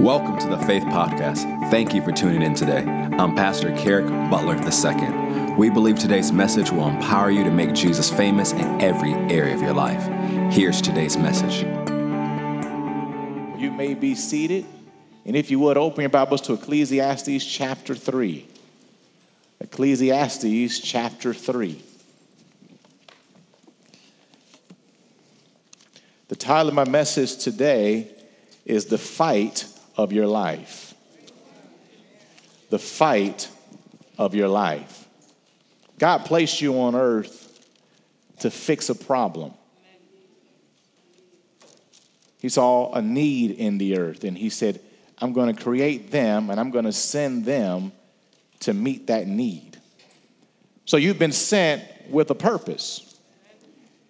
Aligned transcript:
Welcome 0.00 0.38
to 0.38 0.46
the 0.46 0.58
Faith 0.58 0.84
Podcast. 0.84 1.42
Thank 1.72 1.92
you 1.92 2.00
for 2.00 2.12
tuning 2.12 2.40
in 2.40 2.54
today. 2.54 2.84
I'm 2.84 3.34
Pastor 3.34 3.76
Kerrick 3.76 4.06
Butler 4.30 4.54
II. 4.54 5.54
We 5.56 5.70
believe 5.70 5.98
today's 5.98 6.30
message 6.30 6.70
will 6.70 6.86
empower 6.86 7.32
you 7.32 7.42
to 7.42 7.50
make 7.50 7.72
Jesus 7.74 8.08
famous 8.08 8.52
in 8.52 8.80
every 8.80 9.12
area 9.12 9.56
of 9.56 9.60
your 9.60 9.72
life. 9.72 10.00
Here's 10.54 10.80
today's 10.80 11.16
message. 11.16 11.62
You 13.60 13.72
may 13.72 13.94
be 13.94 14.14
seated. 14.14 14.66
And 15.26 15.34
if 15.34 15.50
you 15.50 15.58
would, 15.58 15.76
open 15.76 16.02
your 16.02 16.10
Bibles 16.10 16.42
to 16.42 16.52
Ecclesiastes 16.52 17.44
chapter 17.44 17.96
3. 17.96 18.46
Ecclesiastes 19.58 20.78
chapter 20.78 21.34
3. 21.34 21.82
The 26.28 26.36
title 26.36 26.68
of 26.68 26.74
my 26.74 26.88
message 26.88 27.38
today 27.38 28.12
is 28.64 28.84
The 28.84 28.98
Fight 28.98 29.64
of 29.98 30.12
Your 30.12 30.26
Life. 30.26 30.94
The 32.70 32.78
Fight 32.78 33.48
of 34.16 34.34
Your 34.34 34.48
Life. 34.48 35.06
God 35.98 36.24
placed 36.24 36.62
you 36.62 36.80
on 36.80 36.94
earth 36.94 37.44
to 38.40 38.50
fix 38.50 38.88
a 38.88 38.94
problem. 38.94 39.52
He 42.40 42.48
saw 42.48 42.92
a 42.94 43.02
need 43.02 43.50
in 43.50 43.78
the 43.78 43.98
earth, 43.98 44.24
and 44.24 44.38
He 44.38 44.48
said, 44.48 44.80
I'm 45.20 45.32
going 45.32 45.54
to 45.54 45.62
create 45.62 46.10
them 46.10 46.50
and 46.50 46.60
I'm 46.60 46.70
going 46.70 46.84
to 46.84 46.92
send 46.92 47.44
them 47.44 47.92
to 48.60 48.72
meet 48.72 49.08
that 49.08 49.26
need. 49.26 49.78
So 50.84 50.96
you've 50.96 51.18
been 51.18 51.32
sent 51.32 51.82
with 52.08 52.30
a 52.30 52.34
purpose. 52.34 53.18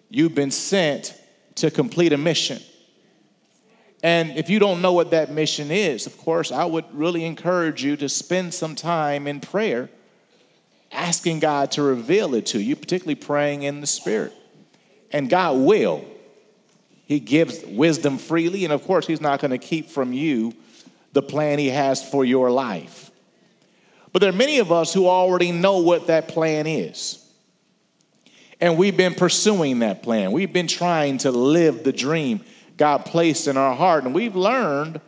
You've 0.09 0.35
been 0.35 0.51
sent 0.51 1.19
to 1.55 1.71
complete 1.71 2.13
a 2.13 2.17
mission. 2.17 2.61
And 4.01 4.31
if 4.37 4.49
you 4.49 4.59
don't 4.59 4.81
know 4.81 4.93
what 4.93 5.11
that 5.11 5.29
mission 5.29 5.71
is, 5.71 6.05
of 6.05 6.17
course, 6.17 6.51
I 6.51 6.63
would 6.63 6.85
really 6.93 7.25
encourage 7.25 7.83
you 7.83 7.97
to 7.97 8.07
spend 8.07 8.53
some 8.53 8.75
time 8.75 9.27
in 9.27 9.41
prayer, 9.41 9.89
asking 10.91 11.39
God 11.39 11.71
to 11.71 11.83
reveal 11.83 12.33
it 12.33 12.45
to 12.47 12.61
you, 12.61 12.75
particularly 12.75 13.15
praying 13.15 13.63
in 13.63 13.81
the 13.81 13.87
Spirit. 13.87 14.33
And 15.11 15.29
God 15.29 15.57
will. 15.57 16.05
He 17.05 17.19
gives 17.19 17.65
wisdom 17.65 18.17
freely, 18.17 18.63
and 18.63 18.71
of 18.71 18.83
course, 18.85 19.05
He's 19.05 19.19
not 19.21 19.41
going 19.41 19.51
to 19.51 19.57
keep 19.57 19.89
from 19.89 20.13
you 20.13 20.53
the 21.11 21.21
plan 21.21 21.59
He 21.59 21.69
has 21.69 22.07
for 22.07 22.23
your 22.23 22.51
life. 22.51 23.11
But 24.13 24.21
there 24.21 24.29
are 24.29 24.35
many 24.35 24.59
of 24.59 24.71
us 24.71 24.93
who 24.93 25.07
already 25.07 25.51
know 25.51 25.79
what 25.79 26.07
that 26.07 26.29
plan 26.29 26.67
is. 26.67 27.25
And 28.61 28.77
we've 28.77 28.97
been 28.97 29.13
pursuing 29.13 29.79
that 29.79 30.03
plan. 30.03 30.31
We've 30.31 30.51
been 30.51 30.67
trying 30.67 31.19
to 31.19 31.31
live 31.31 31.83
the 31.83 31.93
dream 31.93 32.41
God 32.79 33.05
placed 33.05 33.47
in 33.47 33.57
our 33.57 33.75
heart. 33.75 34.05
And 34.05 34.15
we've 34.15 34.37
learned 34.37 35.01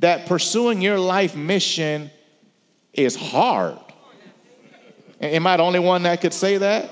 that 0.00 0.26
pursuing 0.26 0.82
your 0.82 0.98
life 0.98 1.36
mission 1.36 2.10
is 2.92 3.14
hard. 3.14 3.78
Am 5.20 5.46
I 5.46 5.56
the 5.56 5.62
only 5.62 5.78
one 5.78 6.02
that 6.02 6.20
could 6.20 6.34
say 6.34 6.58
that? 6.58 6.90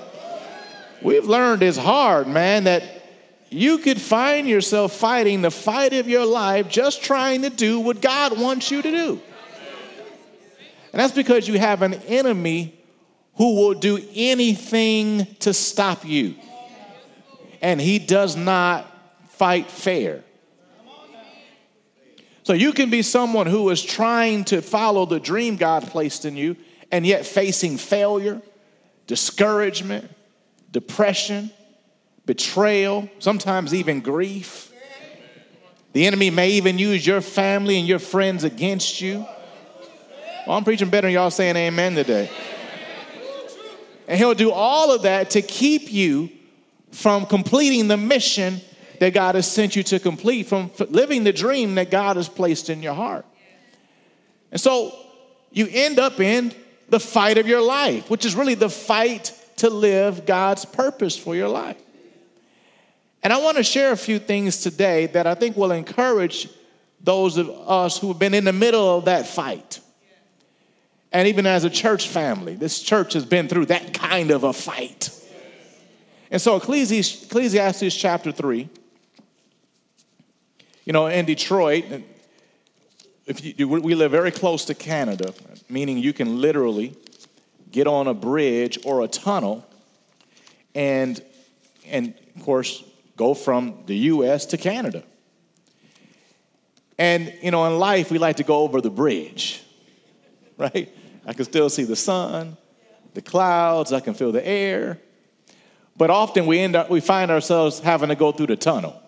We've 1.03 1.25
learned 1.25 1.63
it's 1.63 1.77
hard, 1.77 2.27
man, 2.27 2.63
that 2.63 2.83
you 3.49 3.79
could 3.79 3.99
find 3.99 4.47
yourself 4.47 4.93
fighting 4.93 5.41
the 5.41 5.51
fight 5.51 5.91
of 5.91 6.07
your 6.07 6.25
life 6.25 6.69
just 6.69 7.03
trying 7.03 7.41
to 7.41 7.49
do 7.49 7.81
what 7.81 8.01
God 8.01 8.39
wants 8.39 8.71
you 8.71 8.81
to 8.81 8.89
do. 8.89 9.21
And 10.93 10.99
that's 11.01 11.13
because 11.13 11.47
you 11.47 11.59
have 11.59 11.81
an 11.81 11.95
enemy 12.07 12.73
who 13.35 13.55
will 13.55 13.73
do 13.73 14.01
anything 14.15 15.27
to 15.39 15.53
stop 15.53 16.05
you. 16.05 16.35
And 17.61 17.81
he 17.81 17.99
does 17.99 18.37
not 18.37 18.90
fight 19.41 19.71
fair. 19.71 20.23
So 22.43 22.53
you 22.53 22.73
can 22.73 22.91
be 22.91 23.01
someone 23.01 23.47
who 23.47 23.71
is 23.71 23.81
trying 23.81 24.43
to 24.45 24.61
follow 24.61 25.07
the 25.07 25.19
dream 25.19 25.55
God 25.55 25.87
placed 25.87 26.25
in 26.25 26.37
you 26.37 26.55
and 26.91 27.07
yet 27.07 27.25
facing 27.25 27.77
failure, 27.77 28.39
discouragement, 29.07 30.07
depression, 30.71 31.49
betrayal, 32.27 33.09
sometimes 33.17 33.73
even 33.73 34.01
grief. 34.01 34.71
The 35.93 36.05
enemy 36.05 36.29
may 36.29 36.51
even 36.51 36.77
use 36.77 37.03
your 37.03 37.21
family 37.21 37.79
and 37.79 37.87
your 37.87 37.97
friends 37.97 38.43
against 38.43 39.01
you. 39.01 39.25
Well, 40.45 40.55
I'm 40.55 40.63
preaching 40.63 40.91
better 40.91 41.07
than 41.07 41.15
y'all 41.15 41.31
saying 41.31 41.55
amen 41.55 41.95
today. 41.95 42.29
And 44.07 44.19
he'll 44.19 44.35
do 44.35 44.51
all 44.51 44.93
of 44.93 45.01
that 45.01 45.31
to 45.31 45.41
keep 45.41 45.91
you 45.91 46.29
from 46.91 47.25
completing 47.25 47.87
the 47.87 47.97
mission 47.97 48.61
that 49.01 49.15
God 49.15 49.33
has 49.33 49.51
sent 49.51 49.75
you 49.75 49.81
to 49.81 49.99
complete, 49.99 50.45
from 50.45 50.69
living 50.89 51.23
the 51.23 51.33
dream 51.33 51.73
that 51.73 51.89
God 51.89 52.17
has 52.17 52.29
placed 52.29 52.69
in 52.69 52.83
your 52.83 52.93
heart. 52.93 53.25
And 54.51 54.61
so 54.61 54.95
you 55.51 55.67
end 55.71 55.97
up 55.97 56.19
in 56.19 56.53
the 56.87 56.99
fight 56.99 57.39
of 57.39 57.47
your 57.47 57.61
life, 57.61 58.11
which 58.11 58.27
is 58.27 58.35
really 58.35 58.53
the 58.53 58.69
fight 58.69 59.33
to 59.57 59.71
live 59.71 60.27
God's 60.27 60.65
purpose 60.65 61.17
for 61.17 61.35
your 61.35 61.47
life. 61.47 61.81
And 63.23 63.33
I 63.33 63.41
want 63.41 63.57
to 63.57 63.63
share 63.63 63.91
a 63.91 63.97
few 63.97 64.19
things 64.19 64.61
today 64.61 65.07
that 65.07 65.25
I 65.25 65.33
think 65.33 65.57
will 65.57 65.71
encourage 65.71 66.47
those 67.03 67.37
of 67.37 67.49
us 67.49 67.97
who 67.97 68.09
have 68.09 68.19
been 68.19 68.35
in 68.35 68.43
the 68.43 68.53
middle 68.53 68.99
of 68.99 69.05
that 69.05 69.25
fight. 69.25 69.79
And 71.11 71.27
even 71.27 71.47
as 71.47 71.63
a 71.63 71.71
church 71.71 72.07
family, 72.07 72.53
this 72.53 72.79
church 72.79 73.13
has 73.13 73.25
been 73.25 73.47
through 73.47 73.65
that 73.65 73.95
kind 73.95 74.29
of 74.29 74.43
a 74.43 74.53
fight. 74.53 75.09
And 76.29 76.39
so, 76.39 76.57
Ecclesiastes, 76.57 77.23
Ecclesiastes 77.25 77.95
chapter 77.95 78.31
3, 78.31 78.69
you 80.85 80.93
know, 80.93 81.07
in 81.07 81.25
Detroit, 81.25 81.85
if 83.25 83.59
you, 83.59 83.67
we 83.67 83.95
live 83.95 84.11
very 84.11 84.31
close 84.31 84.65
to 84.65 84.73
Canada, 84.73 85.33
meaning 85.69 85.97
you 85.97 86.13
can 86.13 86.41
literally 86.41 86.95
get 87.71 87.87
on 87.87 88.07
a 88.07 88.13
bridge 88.13 88.79
or 88.83 89.03
a 89.03 89.07
tunnel 89.07 89.65
and, 90.75 91.21
and 91.85 92.13
of 92.35 92.43
course, 92.43 92.83
go 93.15 93.33
from 93.33 93.83
the 93.85 93.95
US 93.95 94.45
to 94.47 94.57
Canada. 94.57 95.03
And, 96.97 97.33
you 97.41 97.51
know, 97.51 97.65
in 97.65 97.79
life, 97.79 98.11
we 98.11 98.19
like 98.19 98.37
to 98.37 98.43
go 98.43 98.57
over 98.57 98.81
the 98.81 98.89
bridge, 98.89 99.63
right? 100.57 100.93
I 101.25 101.33
can 101.33 101.45
still 101.45 101.69
see 101.69 101.83
the 101.83 101.95
sun, 101.95 102.57
the 103.13 103.21
clouds, 103.21 103.93
I 103.93 103.99
can 103.99 104.13
feel 104.13 104.31
the 104.31 104.45
air. 104.45 104.99
But 105.97 106.09
often 106.09 106.45
we 106.45 106.59
end 106.59 106.75
up, 106.75 106.89
we 106.89 106.99
find 106.99 107.31
ourselves 107.31 107.79
having 107.79 108.09
to 108.09 108.15
go 108.15 108.31
through 108.31 108.47
the 108.47 108.55
tunnel. 108.55 109.01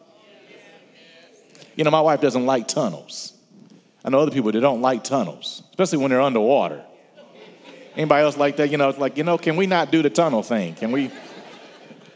You 1.76 1.84
know, 1.84 1.92
my 1.92 2.02
wife 2.02 2.22
doesn't 2.22 2.46
like 2.46 2.68
tunnels. 2.68 3.34
I 4.06 4.10
know 4.10 4.20
other 4.20 4.32
people 4.32 4.52
that 4.52 4.60
don't 4.60 4.82
like 4.82 5.04
tunnels, 5.04 5.64
especially 5.70 6.00
when 6.00 6.12
they're 6.12 6.22
underwater. 6.22 6.84
Anybody 7.96 8.24
else 8.24 8.38
like 8.38 8.58
that? 8.58 8.70
You 8.70 8.78
know, 8.78 8.90
it's 8.90 9.00
like, 9.00 9.18
you 9.18 9.24
know, 9.24 9.38
can 9.38 9.56
we 9.56 9.68
not 9.68 9.92
do 9.92 10.02
the 10.02 10.10
tunnel 10.10 10.44
thing? 10.44 10.76
Can 10.76 10.92
we? 10.92 11.12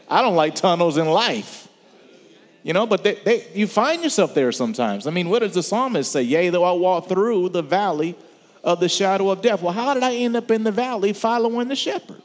I 0.08 0.22
don't 0.22 0.34
like 0.36 0.54
tunnels 0.54 0.96
in 0.96 1.06
life. 1.06 1.68
You 2.62 2.72
know, 2.72 2.86
but 2.86 3.04
they, 3.04 3.14
they, 3.14 3.46
you 3.54 3.66
find 3.66 4.02
yourself 4.02 4.34
there 4.34 4.50
sometimes. 4.52 5.06
I 5.06 5.10
mean, 5.10 5.28
what 5.28 5.40
does 5.40 5.54
the 5.54 5.62
psalmist 5.62 6.10
say? 6.10 6.22
Yea, 6.22 6.50
though 6.50 6.64
I 6.64 6.72
walk 6.72 7.08
through 7.08 7.50
the 7.50 7.62
valley 7.62 8.16
of 8.64 8.80
the 8.80 8.88
shadow 8.88 9.30
of 9.30 9.40
death. 9.40 9.62
Well, 9.62 9.72
how 9.72 9.94
did 9.94 10.02
I 10.02 10.16
end 10.16 10.36
up 10.36 10.50
in 10.50 10.64
the 10.64 10.72
valley 10.72 11.12
following 11.12 11.68
the 11.68 11.76
shepherd? 11.76 12.22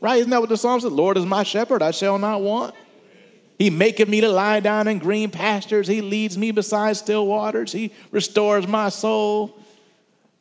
Right? 0.00 0.18
Isn't 0.18 0.30
that 0.30 0.40
what 0.40 0.50
the 0.50 0.58
psalm 0.58 0.80
said? 0.80 0.92
Lord 0.92 1.16
is 1.16 1.24
my 1.24 1.42
shepherd, 1.42 1.82
I 1.82 1.90
shall 1.90 2.18
not 2.18 2.42
want. 2.42 2.74
He 3.58 3.70
maketh 3.70 4.08
me 4.08 4.20
to 4.20 4.28
lie 4.28 4.60
down 4.60 4.86
in 4.86 4.98
green 4.98 5.30
pastures. 5.30 5.88
He 5.88 6.02
leads 6.02 6.36
me 6.36 6.50
beside 6.50 6.96
still 6.96 7.26
waters. 7.26 7.72
He 7.72 7.92
restores 8.10 8.66
my 8.66 8.90
soul. 8.90 9.58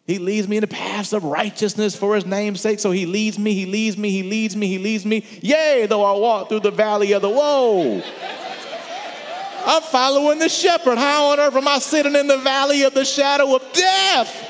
He 0.06 0.20
leads 0.20 0.48
me 0.48 0.58
in 0.58 0.62
the 0.62 0.68
paths 0.68 1.14
of 1.14 1.24
righteousness 1.24 1.96
for 1.96 2.14
his 2.14 2.26
name's 2.26 2.62
sake. 2.62 2.80
So 2.80 2.92
he 2.92 3.06
leads 3.06 3.40
me, 3.40 3.54
he 3.54 3.66
leads 3.66 3.98
me, 3.98 4.12
he 4.12 4.24
leads 4.24 4.56
me, 4.56 4.68
he 4.68 4.78
leads 4.78 5.06
me. 5.06 5.26
Yea, 5.42 5.88
though 5.88 6.04
I 6.04 6.20
walk 6.20 6.50
through 6.50 6.60
the 6.60 6.72
valley 6.72 7.14
of 7.14 7.22
the 7.22 7.30
woe. 7.30 8.04
I'm 9.68 9.82
following 9.82 10.38
the 10.38 10.50
shepherd. 10.50 11.00
How 11.00 11.32
on 11.32 11.40
earth 11.40 11.56
am 11.56 11.68
I 11.68 11.80
sitting 11.80 12.16
in 12.16 12.28
the 12.28 12.38
valley 12.38 12.84
of 12.84 12.94
the 12.94 13.04
shadow 13.04 13.56
of 13.56 13.64
death? 13.74 14.45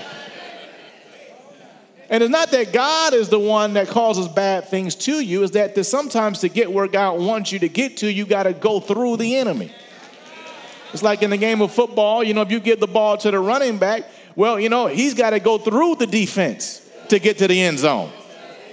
And 2.10 2.22
it's 2.22 2.32
not 2.32 2.52
that 2.52 2.72
God 2.72 3.14
is 3.14 3.30
the 3.30 3.40
one 3.40 3.74
that 3.74 3.88
causes 3.88 4.28
bad 4.28 4.68
things 4.68 4.94
to 4.96 5.20
you, 5.20 5.44
it's 5.44 5.54
that 5.54 5.84
sometimes 5.86 6.40
to 6.40 6.50
get 6.50 6.72
where 6.72 6.88
God 6.88 7.20
wants 7.20 7.52
you 7.52 7.60
to 7.60 7.70
get 7.70 7.98
to, 7.98 8.12
you 8.12 8.26
got 8.26 8.44
to 8.44 8.54
go 8.54 8.80
through 8.80 9.18
the 9.18 9.38
enemy. 9.38 9.72
It's 10.94 11.04
like 11.04 11.24
in 11.24 11.30
the 11.30 11.38
game 11.38 11.62
of 11.62 11.74
football, 11.74 12.24
you 12.24 12.34
know, 12.34 12.42
if 12.42 12.52
you 12.52 12.60
give 12.60 12.80
the 12.80 12.88
ball 12.88 13.18
to 13.18 13.32
the 13.32 13.40
running 13.40 13.78
back, 13.80 14.04
well, 14.36 14.60
you 14.60 14.70
know, 14.70 14.88
he's 14.88 15.14
got 15.14 15.32
to 15.32 15.40
go 15.40 15.58
through 15.58 15.96
the 15.96 16.08
defense 16.08 16.88
to 17.10 17.20
get 17.20 17.40
to 17.40 17.48
the 17.48 17.62
end 17.62 17.80
zone. 17.80 18.12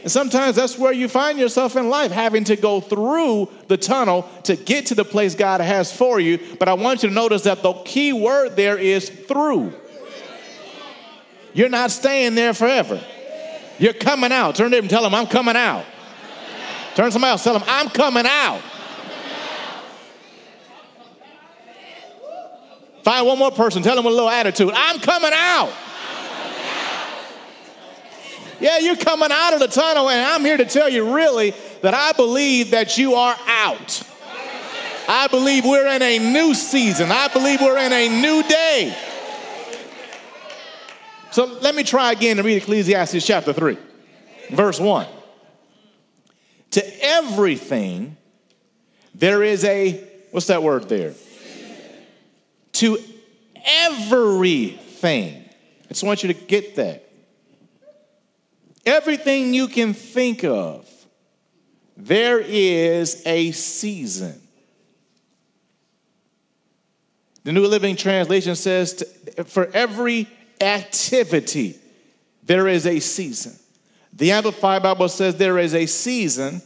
And 0.02 0.10
sometimes 0.10 0.56
that's 0.56 0.76
where 0.76 0.92
you 0.92 1.08
find 1.08 1.38
yourself 1.38 1.76
in 1.76 1.88
life, 1.88 2.10
having 2.10 2.44
to 2.44 2.56
go 2.56 2.80
through 2.80 3.48
the 3.68 3.76
tunnel 3.76 4.28
to 4.44 4.56
get 4.56 4.86
to 4.86 4.94
the 4.94 5.04
place 5.04 5.34
God 5.34 5.60
has 5.60 5.92
for 5.96 6.18
you. 6.18 6.38
But 6.58 6.68
I 6.68 6.74
want 6.74 7.02
you 7.02 7.08
to 7.08 7.14
notice 7.14 7.42
that 7.42 7.62
the 7.62 7.72
key 7.84 8.12
word 8.12 8.56
there 8.56 8.76
is 8.76 9.08
through. 9.08 9.72
You're 11.54 11.68
not 11.68 11.90
staying 11.90 12.34
there 12.34 12.52
forever. 12.52 13.00
You're 13.82 13.94
coming 13.94 14.30
out. 14.30 14.54
Turn 14.54 14.70
to 14.70 14.76
him 14.76 14.84
and 14.84 14.90
tell 14.90 15.04
him, 15.04 15.12
I'm 15.12 15.26
coming 15.26 15.56
out. 15.56 15.84
Turn 16.94 17.06
to 17.06 17.10
somebody 17.10 17.32
else, 17.32 17.42
tell 17.42 17.56
him, 17.56 17.64
I'm 17.66 17.88
coming 17.88 18.26
out. 18.28 18.60
Find 23.02 23.26
one 23.26 23.40
more 23.40 23.50
person, 23.50 23.82
tell 23.82 23.96
them 23.96 24.04
with 24.04 24.12
a 24.12 24.14
little 24.14 24.30
attitude. 24.30 24.70
I'm 24.72 25.00
coming 25.00 25.32
out. 25.34 25.72
Yeah, 28.60 28.78
you're 28.78 28.94
coming 28.94 29.30
out 29.32 29.54
of 29.54 29.58
the 29.58 29.66
tunnel, 29.66 30.08
and 30.08 30.24
I'm 30.30 30.42
here 30.42 30.58
to 30.58 30.64
tell 30.64 30.88
you 30.88 31.16
really 31.16 31.52
that 31.80 31.92
I 31.92 32.12
believe 32.12 32.70
that 32.70 32.96
you 32.96 33.14
are 33.14 33.34
out. 33.48 34.00
I 35.08 35.26
believe 35.26 35.64
we're 35.64 35.88
in 35.88 36.02
a 36.02 36.20
new 36.20 36.54
season. 36.54 37.10
I 37.10 37.26
believe 37.26 37.60
we're 37.60 37.78
in 37.78 37.92
a 37.92 38.20
new 38.22 38.44
day. 38.44 38.96
So 41.32 41.46
let 41.46 41.74
me 41.74 41.82
try 41.82 42.12
again 42.12 42.36
to 42.36 42.42
read 42.42 42.58
Ecclesiastes 42.58 43.26
chapter 43.26 43.54
3, 43.54 43.78
verse 44.50 44.78
1. 44.78 45.06
To 46.72 47.04
everything, 47.04 48.18
there 49.14 49.42
is 49.42 49.64
a, 49.64 50.06
what's 50.30 50.48
that 50.48 50.62
word 50.62 50.90
there? 50.90 51.14
To 52.72 52.98
everything. 53.64 55.48
I 55.84 55.88
just 55.88 56.04
want 56.04 56.22
you 56.22 56.34
to 56.34 56.38
get 56.38 56.76
that. 56.76 57.08
Everything 58.84 59.54
you 59.54 59.68
can 59.68 59.94
think 59.94 60.44
of, 60.44 60.86
there 61.96 62.40
is 62.40 63.22
a 63.24 63.52
season. 63.52 64.38
The 67.44 67.52
New 67.52 67.66
Living 67.66 67.96
Translation 67.96 68.54
says, 68.54 68.94
to, 68.94 69.44
for 69.44 69.70
every 69.72 70.28
activity, 70.62 71.76
there 72.42 72.68
is 72.68 72.86
a 72.86 73.00
season. 73.00 73.54
The 74.12 74.32
Amplified 74.32 74.82
Bible 74.82 75.08
says 75.08 75.36
there 75.36 75.58
is 75.58 75.74
a 75.74 75.86
season, 75.86 76.62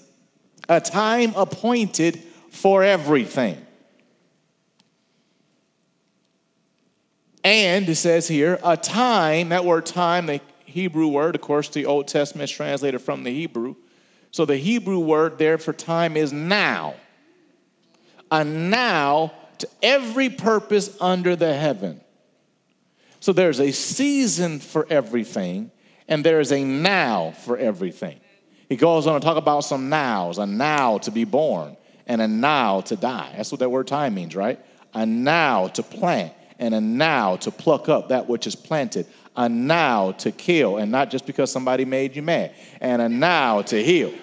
a 0.69 0.81
time 0.81 1.33
appointed 1.37 2.23
for 2.51 2.83
everything. 2.83 3.65
And 7.45 7.89
it 7.89 7.95
says 7.95 8.27
here, 8.27 8.59
a 8.65 8.77
time, 8.77 9.51
that 9.51 9.65
word 9.65 9.87
time, 9.87 10.27
the 10.27 10.41
Hebrew 10.65 11.07
word, 11.07 11.37
of 11.37 11.41
course, 11.41 11.69
the 11.69 11.87
Old 11.87 12.09
Testament 12.09 12.51
is 12.51 12.57
translated 12.57 13.01
from 13.01 13.23
the 13.23 13.31
Hebrew. 13.31 13.77
So 14.33 14.45
the 14.45 14.57
Hebrew 14.57 14.99
word 14.99 15.39
there 15.39 15.57
for 15.57 15.73
time 15.73 16.17
is 16.17 16.33
now. 16.33 16.95
A 18.33 18.43
now 18.43 19.33
to 19.59 19.69
every 19.81 20.29
purpose 20.29 21.01
under 21.01 21.37
the 21.37 21.55
heaven. 21.55 22.01
So 23.27 23.33
there's 23.33 23.59
a 23.59 23.73
season 23.73 24.61
for 24.61 24.87
everything, 24.89 25.73
and 26.07 26.25
there 26.25 26.39
is 26.39 26.53
a 26.53 26.63
now 26.63 27.33
for 27.33 27.59
everything. 27.59 28.21
He 28.69 28.77
goes 28.77 29.09
on 29.09 29.21
to 29.21 29.25
talk 29.25 29.37
about 29.37 29.63
some 29.63 29.89
nows 29.89 30.39
a 30.39 30.47
now 30.47 30.99
to 30.99 31.11
be 31.11 31.25
born, 31.25 31.77
and 32.07 32.23
a 32.23 32.29
now 32.29 32.83
to 32.83 32.95
die. 32.95 33.33
That's 33.37 33.51
what 33.51 33.59
that 33.59 33.69
word 33.69 33.89
time 33.89 34.15
means, 34.15 34.37
right? 34.37 34.61
A 34.95 35.05
now 35.05 35.67
to 35.67 35.83
plant, 35.83 36.35
and 36.61 36.73
a 36.73 36.81
now 36.81 37.35
to 37.39 37.51
pluck 37.51 37.89
up 37.89 38.11
that 38.11 38.29
which 38.29 38.47
is 38.47 38.55
planted. 38.55 39.09
A 39.37 39.49
now 39.49 40.13
to 40.13 40.31
kill, 40.31 40.77
and 40.77 40.93
not 40.93 41.11
just 41.11 41.27
because 41.27 41.51
somebody 41.51 41.85
made 41.85 42.15
you 42.15 42.23
mad, 42.23 42.55
and 42.81 43.03
a 43.03 43.09
now 43.09 43.61
to 43.63 43.83
heal. 43.83 44.15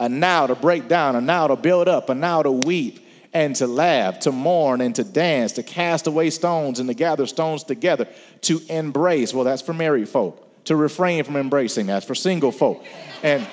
A 0.00 0.08
now 0.08 0.48
to 0.48 0.56
break 0.56 0.88
down, 0.88 1.14
a 1.14 1.20
now 1.20 1.46
to 1.46 1.54
build 1.54 1.86
up, 1.86 2.08
a 2.08 2.14
now 2.16 2.42
to 2.42 2.50
weep, 2.50 3.01
and 3.34 3.56
to 3.56 3.66
laugh, 3.66 4.20
to 4.20 4.32
mourn 4.32 4.80
and 4.80 4.94
to 4.96 5.04
dance, 5.04 5.52
to 5.52 5.62
cast 5.62 6.06
away 6.06 6.30
stones 6.30 6.80
and 6.80 6.88
to 6.88 6.94
gather 6.94 7.26
stones 7.26 7.64
together, 7.64 8.06
to 8.42 8.60
embrace. 8.68 9.32
Well, 9.32 9.44
that's 9.44 9.62
for 9.62 9.72
married 9.72 10.08
folk. 10.08 10.48
To 10.66 10.76
refrain 10.76 11.24
from 11.24 11.36
embracing, 11.36 11.86
that's 11.86 12.06
for 12.06 12.14
single 12.14 12.52
folk. 12.52 12.84
And, 13.22 13.46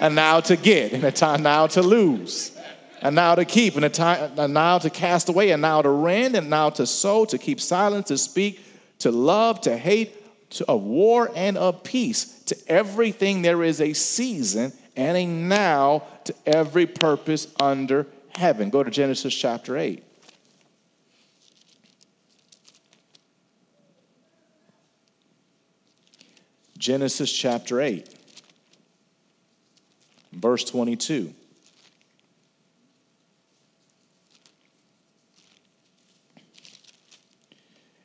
and 0.00 0.14
now 0.14 0.40
to 0.40 0.56
get, 0.56 0.92
and 0.92 1.02
a 1.02 1.10
time 1.10 1.42
now 1.42 1.66
to 1.68 1.82
lose, 1.82 2.56
and 3.02 3.16
now 3.16 3.34
to 3.34 3.44
keep, 3.44 3.74
and 3.74 3.84
a 3.84 3.88
time 3.88 4.38
and 4.38 4.54
now 4.54 4.78
to 4.78 4.90
cast 4.90 5.28
away, 5.28 5.50
and 5.50 5.62
now 5.62 5.82
to 5.82 5.88
rend, 5.88 6.36
and 6.36 6.48
now 6.48 6.70
to 6.70 6.86
sow, 6.86 7.24
to 7.24 7.38
keep 7.38 7.60
silent, 7.60 8.06
to 8.06 8.18
speak, 8.18 8.60
to 9.00 9.10
love, 9.10 9.60
to 9.62 9.76
hate, 9.76 10.50
to 10.50 10.64
of 10.68 10.82
war 10.82 11.30
and 11.34 11.58
of 11.58 11.82
peace. 11.82 12.42
To 12.44 12.56
everything 12.68 13.42
there 13.42 13.64
is 13.64 13.80
a 13.80 13.92
season 13.92 14.72
and 14.96 15.16
a 15.16 15.26
now 15.26 16.04
to 16.24 16.34
every 16.46 16.86
purpose 16.86 17.48
under 17.58 18.06
heaven. 18.38 18.70
Go 18.70 18.82
to 18.82 18.90
Genesis 18.90 19.34
chapter 19.34 19.76
8. 19.76 20.02
Genesis 26.78 27.30
chapter 27.30 27.80
8, 27.80 28.08
verse 30.32 30.64
22. 30.64 31.34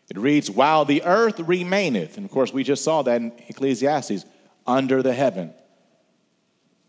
It 0.09 0.17
reads, 0.17 0.49
While 0.49 0.85
the 0.85 1.03
earth 1.03 1.39
remaineth, 1.39 2.17
and 2.17 2.25
of 2.25 2.31
course 2.31 2.51
we 2.51 2.63
just 2.63 2.83
saw 2.83 3.03
that 3.03 3.21
in 3.21 3.31
Ecclesiastes, 3.47 4.25
under 4.65 5.03
the 5.03 5.13
heaven. 5.13 5.53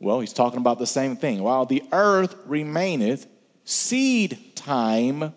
Well, 0.00 0.20
he's 0.20 0.32
talking 0.32 0.58
about 0.58 0.79
the 0.79 0.87
same 0.87 1.17
thing. 1.17 1.43
While 1.43 1.67
the 1.67 1.82
earth 1.93 2.35
remaineth, 2.47 3.26
seed 3.64 4.55
time 4.55 5.34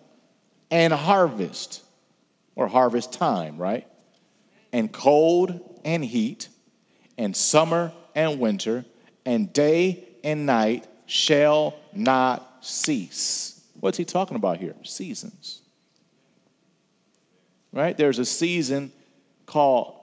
and 0.69 0.93
harvest, 0.93 1.83
or 2.55 2.67
harvest 2.67 3.13
time, 3.13 3.57
right? 3.57 3.87
And 4.73 4.91
cold 4.91 5.79
and 5.85 6.03
heat, 6.03 6.49
and 7.17 7.35
summer 7.35 7.93
and 8.13 8.39
winter, 8.39 8.85
and 9.25 9.51
day 9.51 10.07
and 10.23 10.45
night 10.45 10.87
shall 11.05 11.75
not 11.93 12.57
cease. 12.61 13.61
What's 13.79 13.97
he 13.97 14.05
talking 14.05 14.35
about 14.35 14.57
here? 14.57 14.75
Seasons. 14.83 15.61
Right? 17.71 17.95
There's 17.95 18.19
a 18.19 18.25
season 18.25 18.91
called 19.45 19.95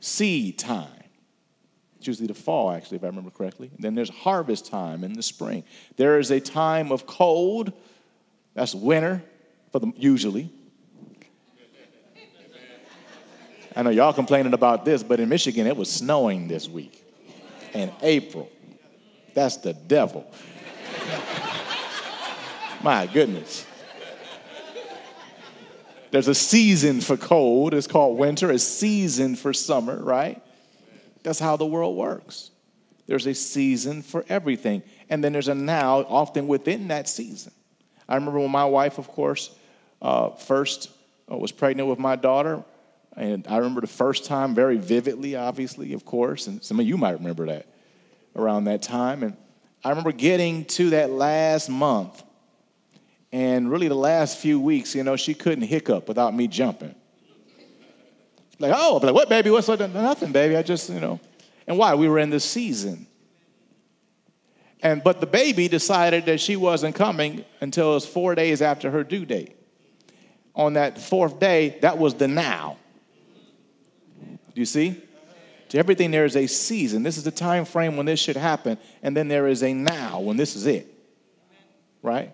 seed 0.00 0.58
time. 0.58 1.03
It's 2.04 2.08
usually 2.08 2.26
the 2.26 2.34
fall, 2.34 2.70
actually, 2.70 2.98
if 2.98 3.04
I 3.04 3.06
remember 3.06 3.30
correctly. 3.30 3.70
And 3.74 3.82
then 3.82 3.94
there's 3.94 4.10
harvest 4.10 4.66
time 4.66 5.04
in 5.04 5.14
the 5.14 5.22
spring. 5.22 5.64
There 5.96 6.18
is 6.18 6.30
a 6.30 6.38
time 6.38 6.92
of 6.92 7.06
cold, 7.06 7.72
that's 8.52 8.74
winter, 8.74 9.24
for 9.72 9.78
the, 9.78 9.90
usually. 9.96 10.50
I 13.74 13.82
know 13.82 13.88
y'all 13.88 14.12
complaining 14.12 14.52
about 14.52 14.84
this, 14.84 15.02
but 15.02 15.18
in 15.18 15.30
Michigan 15.30 15.66
it 15.66 15.78
was 15.78 15.90
snowing 15.90 16.46
this 16.46 16.68
week 16.68 17.02
in 17.72 17.90
April. 18.02 18.50
That's 19.32 19.56
the 19.56 19.72
devil. 19.72 20.30
My 22.82 23.06
goodness. 23.06 23.64
There's 26.10 26.28
a 26.28 26.34
season 26.34 27.00
for 27.00 27.16
cold, 27.16 27.72
it's 27.72 27.86
called 27.86 28.18
winter, 28.18 28.50
a 28.50 28.58
season 28.58 29.36
for 29.36 29.54
summer, 29.54 29.96
right? 30.04 30.43
That's 31.24 31.40
how 31.40 31.56
the 31.56 31.66
world 31.66 31.96
works. 31.96 32.50
There's 33.06 33.26
a 33.26 33.34
season 33.34 34.02
for 34.02 34.24
everything. 34.28 34.82
And 35.10 35.22
then 35.24 35.32
there's 35.32 35.48
a 35.48 35.54
now 35.54 36.00
often 36.08 36.46
within 36.46 36.88
that 36.88 37.08
season. 37.08 37.52
I 38.08 38.14
remember 38.14 38.38
when 38.40 38.50
my 38.50 38.64
wife, 38.64 38.98
of 38.98 39.08
course, 39.08 39.50
uh, 40.00 40.30
first 40.30 40.90
uh, 41.30 41.36
was 41.36 41.50
pregnant 41.50 41.88
with 41.88 41.98
my 41.98 42.16
daughter. 42.16 42.62
And 43.16 43.46
I 43.48 43.58
remember 43.58 43.80
the 43.80 43.86
first 43.86 44.24
time 44.24 44.54
very 44.54 44.76
vividly, 44.76 45.36
obviously, 45.36 45.92
of 45.92 46.04
course. 46.04 46.46
And 46.46 46.62
some 46.62 46.78
of 46.80 46.86
you 46.86 46.96
might 46.96 47.12
remember 47.12 47.46
that 47.46 47.66
around 48.36 48.64
that 48.64 48.82
time. 48.82 49.22
And 49.22 49.36
I 49.82 49.90
remember 49.90 50.12
getting 50.12 50.64
to 50.66 50.90
that 50.90 51.10
last 51.10 51.68
month. 51.68 52.22
And 53.32 53.70
really, 53.70 53.88
the 53.88 53.94
last 53.94 54.38
few 54.38 54.60
weeks, 54.60 54.94
you 54.94 55.02
know, 55.02 55.16
she 55.16 55.34
couldn't 55.34 55.64
hiccup 55.64 56.06
without 56.06 56.34
me 56.34 56.48
jumping. 56.48 56.94
Like, 58.64 58.72
oh, 58.74 58.98
like, 59.02 59.14
what, 59.14 59.28
baby? 59.28 59.50
What's 59.50 59.66
that? 59.66 59.92
Nothing, 59.92 60.32
baby. 60.32 60.56
I 60.56 60.62
just, 60.62 60.88
you 60.88 60.98
know. 60.98 61.20
And 61.66 61.76
why? 61.76 61.94
We 61.94 62.08
were 62.08 62.18
in 62.18 62.30
the 62.30 62.40
season. 62.40 63.06
And 64.82 65.04
but 65.04 65.20
the 65.20 65.26
baby 65.26 65.68
decided 65.68 66.24
that 66.26 66.40
she 66.40 66.56
wasn't 66.56 66.94
coming 66.94 67.44
until 67.60 67.90
it 67.90 67.94
was 67.94 68.06
four 68.06 68.34
days 68.34 68.62
after 68.62 68.90
her 68.90 69.04
due 69.04 69.26
date. 69.26 69.54
On 70.54 70.74
that 70.74 70.98
fourth 70.98 71.38
day, 71.38 71.78
that 71.82 71.98
was 71.98 72.14
the 72.14 72.26
now. 72.26 72.78
Do 74.22 74.60
you 74.60 74.64
see? 74.64 74.98
To 75.70 75.78
everything 75.78 76.10
there 76.10 76.24
is 76.24 76.36
a 76.36 76.46
season. 76.46 77.02
This 77.02 77.18
is 77.18 77.24
the 77.24 77.30
time 77.30 77.66
frame 77.66 77.98
when 77.98 78.06
this 78.06 78.20
should 78.20 78.36
happen, 78.36 78.78
and 79.02 79.14
then 79.14 79.28
there 79.28 79.46
is 79.46 79.62
a 79.62 79.74
now 79.74 80.20
when 80.20 80.38
this 80.38 80.56
is 80.56 80.66
it. 80.66 80.86
Right? 82.02 82.32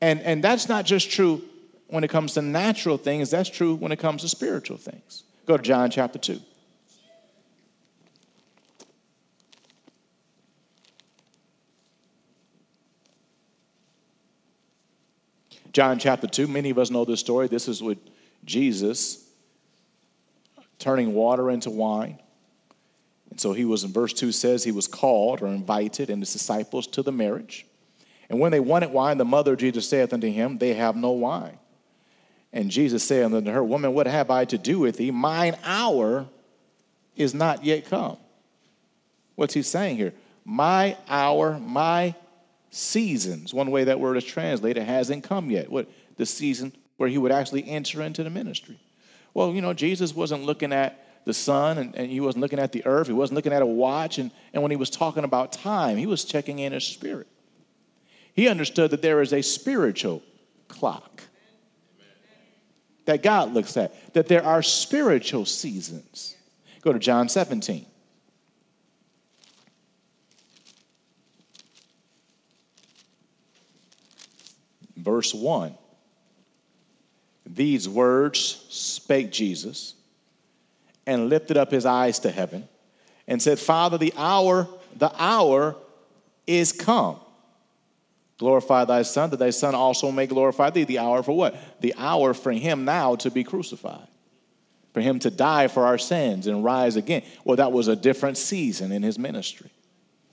And 0.00 0.20
and 0.20 0.44
that's 0.44 0.68
not 0.68 0.84
just 0.84 1.10
true 1.10 1.42
when 1.88 2.04
it 2.04 2.10
comes 2.10 2.34
to 2.34 2.42
natural 2.42 2.98
things, 2.98 3.30
that's 3.30 3.48
true 3.48 3.74
when 3.74 3.92
it 3.92 3.98
comes 3.98 4.22
to 4.22 4.28
spiritual 4.28 4.76
things. 4.76 5.24
Go 5.46 5.56
to 5.56 5.62
John 5.62 5.90
chapter 5.90 6.18
2. 6.18 6.40
John 15.72 15.98
chapter 15.98 16.26
2, 16.26 16.48
many 16.48 16.70
of 16.70 16.78
us 16.78 16.90
know 16.90 17.04
this 17.04 17.20
story. 17.20 17.48
This 17.48 17.68
is 17.68 17.82
with 17.82 17.98
Jesus 18.46 19.28
turning 20.78 21.12
water 21.14 21.50
into 21.50 21.70
wine. 21.70 22.18
And 23.30 23.38
so 23.38 23.52
he 23.52 23.66
was 23.66 23.84
in 23.84 23.92
verse 23.92 24.14
2 24.14 24.32
says 24.32 24.64
he 24.64 24.72
was 24.72 24.88
called 24.88 25.42
or 25.42 25.48
invited 25.48 26.08
and 26.08 26.22
his 26.22 26.32
disciples 26.32 26.86
to 26.88 27.02
the 27.02 27.12
marriage. 27.12 27.66
And 28.30 28.40
when 28.40 28.52
they 28.52 28.60
wanted 28.60 28.90
wine, 28.90 29.18
the 29.18 29.24
mother 29.24 29.52
of 29.52 29.58
Jesus 29.58 29.88
saith 29.88 30.12
unto 30.12 30.30
him, 30.30 30.58
They 30.58 30.74
have 30.74 30.96
no 30.96 31.10
wine. 31.10 31.58
And 32.56 32.70
Jesus 32.70 33.04
said 33.04 33.30
unto 33.34 33.50
her, 33.50 33.62
Woman, 33.62 33.92
what 33.92 34.06
have 34.06 34.30
I 34.30 34.46
to 34.46 34.56
do 34.56 34.78
with 34.78 34.96
thee? 34.96 35.10
Mine 35.10 35.58
hour 35.62 36.26
is 37.14 37.34
not 37.34 37.66
yet 37.66 37.84
come. 37.84 38.16
What's 39.34 39.52
he 39.52 39.60
saying 39.60 39.98
here? 39.98 40.14
My 40.42 40.96
hour, 41.06 41.58
my 41.58 42.14
seasons, 42.70 43.52
one 43.52 43.70
way 43.70 43.84
that 43.84 44.00
word 44.00 44.16
is 44.16 44.24
translated, 44.24 44.84
hasn't 44.84 45.22
come 45.22 45.50
yet. 45.50 45.70
What 45.70 45.86
the 46.16 46.24
season 46.24 46.72
where 46.96 47.10
he 47.10 47.18
would 47.18 47.30
actually 47.30 47.68
enter 47.68 48.00
into 48.00 48.24
the 48.24 48.30
ministry. 48.30 48.80
Well, 49.34 49.52
you 49.52 49.60
know, 49.60 49.74
Jesus 49.74 50.14
wasn't 50.14 50.44
looking 50.44 50.72
at 50.72 51.26
the 51.26 51.34
sun 51.34 51.76
and, 51.76 51.94
and 51.94 52.10
he 52.10 52.20
wasn't 52.20 52.40
looking 52.40 52.58
at 52.58 52.72
the 52.72 52.86
earth, 52.86 53.06
he 53.06 53.12
wasn't 53.12 53.36
looking 53.36 53.52
at 53.52 53.60
a 53.60 53.66
watch, 53.66 54.16
and, 54.16 54.30
and 54.54 54.62
when 54.62 54.70
he 54.70 54.78
was 54.78 54.88
talking 54.88 55.24
about 55.24 55.52
time, 55.52 55.98
he 55.98 56.06
was 56.06 56.24
checking 56.24 56.60
in 56.60 56.72
his 56.72 56.84
spirit. 56.84 57.26
He 58.32 58.48
understood 58.48 58.92
that 58.92 59.02
there 59.02 59.20
is 59.20 59.34
a 59.34 59.42
spiritual 59.42 60.22
clock 60.68 61.25
that 63.06 63.22
God 63.22 63.54
looks 63.54 63.76
at, 63.76 64.12
that 64.14 64.28
there 64.28 64.44
are 64.44 64.62
spiritual 64.62 65.46
seasons. 65.46 66.36
Go 66.82 66.92
to 66.92 66.98
John 66.98 67.28
17. 67.28 67.86
Verse 74.96 75.32
1. 75.32 75.74
These 77.46 77.88
words 77.88 78.66
spake 78.68 79.30
Jesus 79.30 79.94
and 81.06 81.28
lifted 81.28 81.56
up 81.56 81.70
his 81.70 81.86
eyes 81.86 82.18
to 82.20 82.30
heaven 82.30 82.68
and 83.28 83.40
said, 83.40 83.58
Father, 83.58 83.98
the 83.98 84.12
hour, 84.16 84.68
the 84.96 85.12
hour 85.16 85.76
is 86.46 86.72
come. 86.72 87.18
Glorify 88.38 88.84
thy 88.84 89.02
son, 89.02 89.30
that 89.30 89.38
thy 89.38 89.50
son 89.50 89.74
also 89.74 90.10
may 90.10 90.26
glorify 90.26 90.70
thee. 90.70 90.84
The 90.84 90.98
hour 90.98 91.22
for 91.22 91.36
what? 91.36 91.56
The 91.80 91.94
hour 91.96 92.34
for 92.34 92.52
him 92.52 92.84
now 92.84 93.16
to 93.16 93.30
be 93.30 93.44
crucified, 93.44 94.08
for 94.92 95.00
him 95.00 95.18
to 95.20 95.30
die 95.30 95.68
for 95.68 95.86
our 95.86 95.98
sins 95.98 96.46
and 96.46 96.62
rise 96.62 96.96
again. 96.96 97.22
Well, 97.44 97.56
that 97.56 97.72
was 97.72 97.88
a 97.88 97.96
different 97.96 98.36
season 98.36 98.92
in 98.92 99.02
his 99.02 99.18
ministry, 99.18 99.70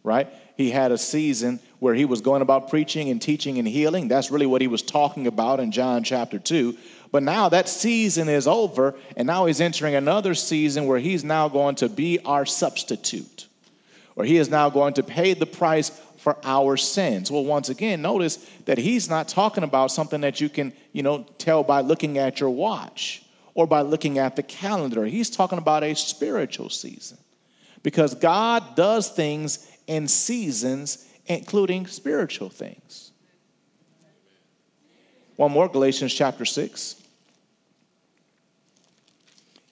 right? 0.04 0.28
He 0.58 0.70
had 0.70 0.92
a 0.92 0.98
season 0.98 1.60
where 1.80 1.94
he 1.94 2.06
was 2.06 2.22
going 2.22 2.42
about 2.42 2.70
preaching 2.70 3.10
and 3.10 3.22
teaching 3.22 3.58
and 3.58 3.68
healing. 3.68 4.10
That's 4.10 4.30
really 4.30 4.46
what 4.46 4.62
he 4.62 4.68
was 4.68 4.82
talking 4.82 5.26
about 5.26 5.60
in 5.60 5.72
John 5.72 6.04
chapter 6.04 6.40
2. 6.40 6.78
But 7.12 7.24
now 7.24 7.50
that 7.50 7.70
season 7.70 8.28
is 8.28 8.48
over, 8.48 8.96
and 9.16 9.28
now 9.28 9.46
he's 9.46 9.62
entering 9.62 9.96
another 9.96 10.34
season 10.34 10.88
where 10.88 11.00
he's 11.00 11.24
now 11.24 11.48
going 11.48 11.76
to 11.76 11.88
be 11.88 12.20
our 12.26 12.46
substitute, 12.46 13.48
or 14.16 14.26
he 14.26 14.38
is 14.38 14.50
now 14.50 14.70
going 14.70 14.96
to 14.96 15.04
pay 15.04 15.34
the 15.34 15.46
price 15.46 15.90
for 16.24 16.38
our 16.46 16.78
sins. 16.78 17.30
Well, 17.30 17.44
once 17.44 17.68
again, 17.68 18.02
notice 18.02 18.38
that 18.64 18.78
he's 18.78 19.10
not 19.10 19.28
talking 19.28 19.66
about 19.66 19.92
something 19.92 20.22
that 20.22 20.40
you 20.40 20.48
can, 20.48 20.72
you 20.94 21.04
know, 21.04 21.26
tell 21.38 21.64
by 21.64 21.82
looking 21.82 22.18
at 22.18 22.40
your 22.40 22.50
watch 22.50 23.26
or 23.56 23.68
by 23.68 23.82
looking 23.82 24.20
at 24.20 24.38
the 24.38 24.44
calendar. 24.44 25.04
He's 25.04 25.30
talking 25.30 25.58
about 25.58 25.84
a 25.84 25.94
spiritual 25.96 26.70
season 26.70 27.18
because 27.84 28.16
God 28.16 28.78
does 28.78 29.10
things 29.10 29.70
in 29.86 30.08
seasons, 30.08 31.06
including 31.26 31.88
spiritual 31.88 32.50
things. 32.50 33.12
One 35.36 35.52
more, 35.52 35.68
Galatians 35.68 36.14
chapter 36.14 36.46
6. 36.46 37.04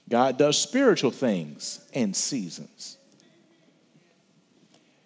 God 0.10 0.38
does 0.38 0.58
spiritual 0.58 1.12
things 1.12 1.88
in 1.94 2.14
seasons. 2.14 2.98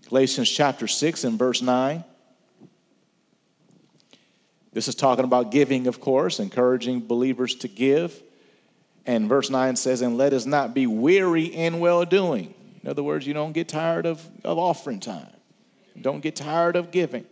Galatians 0.09 0.49
chapter 0.49 0.87
6 0.87 1.23
and 1.23 1.39
verse 1.39 1.61
9. 1.61 2.03
This 4.71 4.87
is 4.87 4.95
talking 4.95 5.23
about 5.23 5.51
giving, 5.51 5.87
of 5.87 5.99
course, 5.99 6.39
encouraging 6.39 7.01
believers 7.01 7.55
to 7.55 7.67
give. 7.67 8.21
And 9.05 9.29
verse 9.29 9.49
9 9.49 9.75
says, 9.75 10.01
And 10.01 10.17
let 10.17 10.33
us 10.33 10.45
not 10.45 10.73
be 10.73 10.85
weary 10.85 11.45
in 11.45 11.79
well 11.79 12.05
doing. 12.05 12.53
In 12.83 12.89
other 12.89 13.01
words, 13.01 13.25
you 13.25 13.33
don't 13.33 13.53
get 13.53 13.67
tired 13.67 14.05
of, 14.05 14.23
of 14.43 14.59
offering 14.59 14.99
time, 14.99 15.27
don't 15.99 16.21
get 16.21 16.35
tired 16.35 16.75
of 16.75 16.91
giving, 16.91 17.25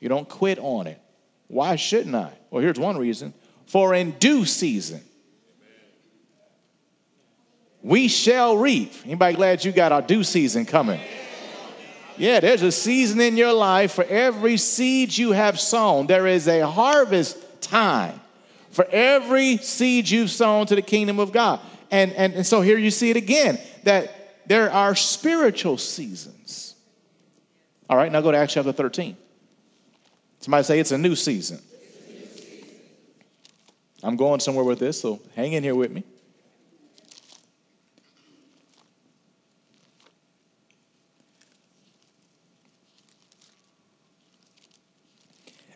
you 0.00 0.08
don't 0.08 0.28
quit 0.28 0.58
on 0.58 0.86
it. 0.86 1.00
Why 1.48 1.76
shouldn't 1.76 2.14
I? 2.14 2.32
Well, 2.50 2.62
here's 2.62 2.78
one 2.78 2.96
reason 2.96 3.34
for 3.66 3.94
in 3.94 4.12
due 4.12 4.44
season 4.44 5.02
we 7.82 8.08
shall 8.08 8.56
reap. 8.56 8.92
Anybody 9.04 9.36
glad 9.36 9.64
you 9.64 9.72
got 9.72 9.92
our 9.92 10.02
due 10.02 10.24
season 10.24 10.64
coming? 10.66 11.00
Yeah, 12.18 12.40
there's 12.40 12.62
a 12.62 12.72
season 12.72 13.20
in 13.20 13.36
your 13.36 13.52
life 13.52 13.92
for 13.92 14.04
every 14.04 14.56
seed 14.56 15.16
you 15.16 15.32
have 15.32 15.58
sown. 15.60 16.08
There 16.08 16.26
is 16.26 16.48
a 16.48 16.66
harvest 16.66 17.38
time 17.62 18.20
for 18.70 18.86
every 18.90 19.58
seed 19.58 20.10
you've 20.10 20.30
sown 20.30 20.66
to 20.66 20.74
the 20.74 20.82
kingdom 20.82 21.20
of 21.20 21.32
God. 21.32 21.60
And, 21.90 22.12
and, 22.12 22.34
and 22.34 22.46
so 22.46 22.60
here 22.60 22.76
you 22.76 22.90
see 22.90 23.10
it 23.10 23.16
again 23.16 23.58
that 23.84 24.46
there 24.46 24.70
are 24.70 24.94
spiritual 24.94 25.78
seasons. 25.78 26.74
All 27.88 27.96
right, 27.96 28.10
now 28.10 28.20
go 28.20 28.32
to 28.32 28.36
Acts 28.36 28.54
chapter 28.54 28.72
13. 28.72 29.16
Somebody 30.40 30.64
say 30.64 30.80
it's 30.80 30.92
a 30.92 30.98
new 30.98 31.14
season. 31.14 31.60
I'm 34.02 34.16
going 34.16 34.40
somewhere 34.40 34.64
with 34.64 34.78
this, 34.78 35.00
so 35.00 35.20
hang 35.34 35.52
in 35.52 35.62
here 35.62 35.74
with 35.74 35.90
me. 35.90 36.04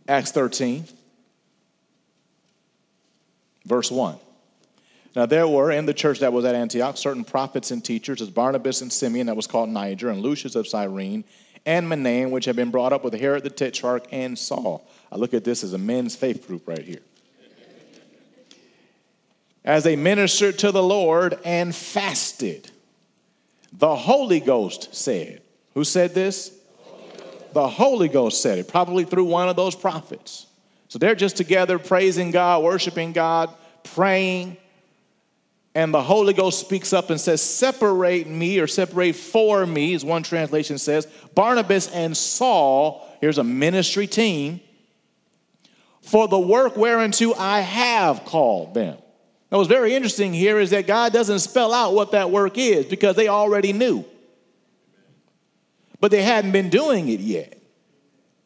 Acts 0.08 0.32
13, 0.32 0.84
verse 3.64 3.90
1. 3.90 4.16
Now 5.14 5.26
there 5.26 5.46
were 5.46 5.70
in 5.70 5.86
the 5.86 5.94
church 5.94 6.20
that 6.20 6.32
was 6.32 6.44
at 6.44 6.54
Antioch 6.54 6.96
certain 6.96 7.24
prophets 7.24 7.70
and 7.70 7.84
teachers, 7.84 8.20
as 8.20 8.30
Barnabas 8.30 8.80
and 8.80 8.92
Simeon, 8.92 9.26
that 9.26 9.36
was 9.36 9.46
called 9.46 9.68
Niger, 9.68 10.10
and 10.10 10.20
Lucius 10.20 10.54
of 10.54 10.66
Cyrene, 10.66 11.24
and 11.66 11.86
Manaen, 11.86 12.30
which 12.30 12.46
had 12.46 12.56
been 12.56 12.70
brought 12.70 12.92
up 12.92 13.04
with 13.04 13.14
Herod 13.14 13.44
the 13.44 13.50
Tetrarch 13.50 14.06
and 14.10 14.38
Saul. 14.38 14.86
I 15.10 15.16
look 15.16 15.34
at 15.34 15.44
this 15.44 15.62
as 15.62 15.74
a 15.74 15.78
men's 15.78 16.16
faith 16.16 16.46
group 16.46 16.66
right 16.66 16.82
here. 16.82 17.02
As 19.64 19.84
they 19.84 19.94
ministered 19.94 20.58
to 20.60 20.72
the 20.72 20.82
Lord 20.82 21.38
and 21.44 21.74
fasted, 21.74 22.70
the 23.72 23.94
Holy 23.94 24.40
Ghost 24.40 24.94
said, 24.94 25.42
Who 25.74 25.84
said 25.84 26.14
this? 26.14 26.58
The 27.52 27.68
Holy 27.68 28.08
Ghost 28.08 28.42
said 28.42 28.58
it, 28.58 28.68
probably 28.68 29.04
through 29.04 29.24
one 29.24 29.48
of 29.48 29.56
those 29.56 29.74
prophets. 29.74 30.46
So 30.88 30.98
they're 30.98 31.14
just 31.14 31.36
together 31.36 31.78
praising 31.78 32.30
God, 32.30 32.62
worshiping 32.62 33.12
God, 33.12 33.50
praying. 33.82 34.56
And 35.74 35.92
the 35.92 36.02
Holy 36.02 36.34
Ghost 36.34 36.60
speaks 36.60 36.92
up 36.92 37.10
and 37.10 37.20
says, 37.20 37.40
Separate 37.40 38.26
me 38.26 38.58
or 38.58 38.66
separate 38.66 39.16
for 39.16 39.64
me, 39.64 39.94
as 39.94 40.04
one 40.04 40.22
translation 40.22 40.78
says, 40.78 41.06
Barnabas 41.34 41.90
and 41.92 42.16
Saul, 42.16 43.08
here's 43.20 43.38
a 43.38 43.44
ministry 43.44 44.06
team, 44.06 44.60
for 46.02 46.28
the 46.28 46.38
work 46.38 46.76
whereunto 46.76 47.32
I 47.34 47.60
have 47.60 48.24
called 48.24 48.74
them. 48.74 48.98
Now, 49.50 49.58
what's 49.58 49.68
very 49.68 49.94
interesting 49.94 50.32
here 50.32 50.58
is 50.58 50.70
that 50.70 50.86
God 50.86 51.12
doesn't 51.12 51.40
spell 51.40 51.72
out 51.72 51.94
what 51.94 52.12
that 52.12 52.30
work 52.30 52.58
is 52.58 52.86
because 52.86 53.16
they 53.16 53.28
already 53.28 53.72
knew 53.72 54.04
but 56.02 56.10
they 56.10 56.22
hadn't 56.24 56.50
been 56.50 56.68
doing 56.68 57.08
it 57.08 57.20
yet. 57.20 57.56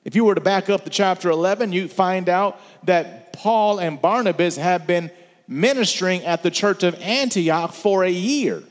If 0.05 0.15
you 0.15 0.27
were 0.27 0.35
to 0.35 0.43
back 0.43 0.69
up 0.69 0.85
to 0.85 0.91
chapter 0.91 1.31
11, 1.31 1.73
you 1.73 1.89
find 1.89 2.29
out 2.29 2.61
that 2.85 3.33
Paul 3.33 3.79
and 3.79 4.01
Barnabas 4.01 4.57
have 4.57 4.87
been 4.87 5.11
ministering 5.49 6.23
at 6.25 6.43
the 6.43 6.51
church 6.51 6.83
of 6.83 7.01
Antioch 7.01 7.73
for 7.73 8.05
a 8.05 8.11
year. 8.11 8.63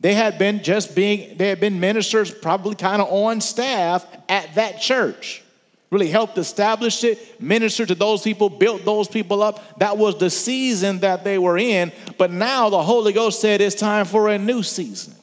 They 0.00 0.12
had 0.12 0.38
been 0.38 0.62
just 0.62 0.94
being, 0.94 1.38
they 1.38 1.48
had 1.48 1.60
been 1.60 1.80
ministers 1.80 2.30
probably 2.30 2.74
kind 2.74 3.00
of 3.00 3.10
on 3.10 3.40
staff 3.40 4.06
at 4.28 4.54
that 4.56 4.78
church. 4.78 5.42
Really 5.88 6.08
helped 6.08 6.36
establish 6.36 7.02
it, 7.04 7.40
minister 7.40 7.86
to 7.86 7.94
those 7.94 8.20
people, 8.20 8.50
built 8.50 8.84
those 8.84 9.08
people 9.08 9.42
up. 9.42 9.78
That 9.78 9.96
was 9.96 10.18
the 10.18 10.28
season 10.28 10.98
that 10.98 11.24
they 11.24 11.38
were 11.38 11.56
in. 11.56 11.90
But 12.18 12.30
now 12.30 12.68
the 12.68 12.82
Holy 12.82 13.14
Ghost 13.14 13.40
said 13.40 13.62
it's 13.62 13.76
time 13.76 14.04
for 14.04 14.28
a 14.28 14.36
new 14.36 14.62
season. 14.62 15.14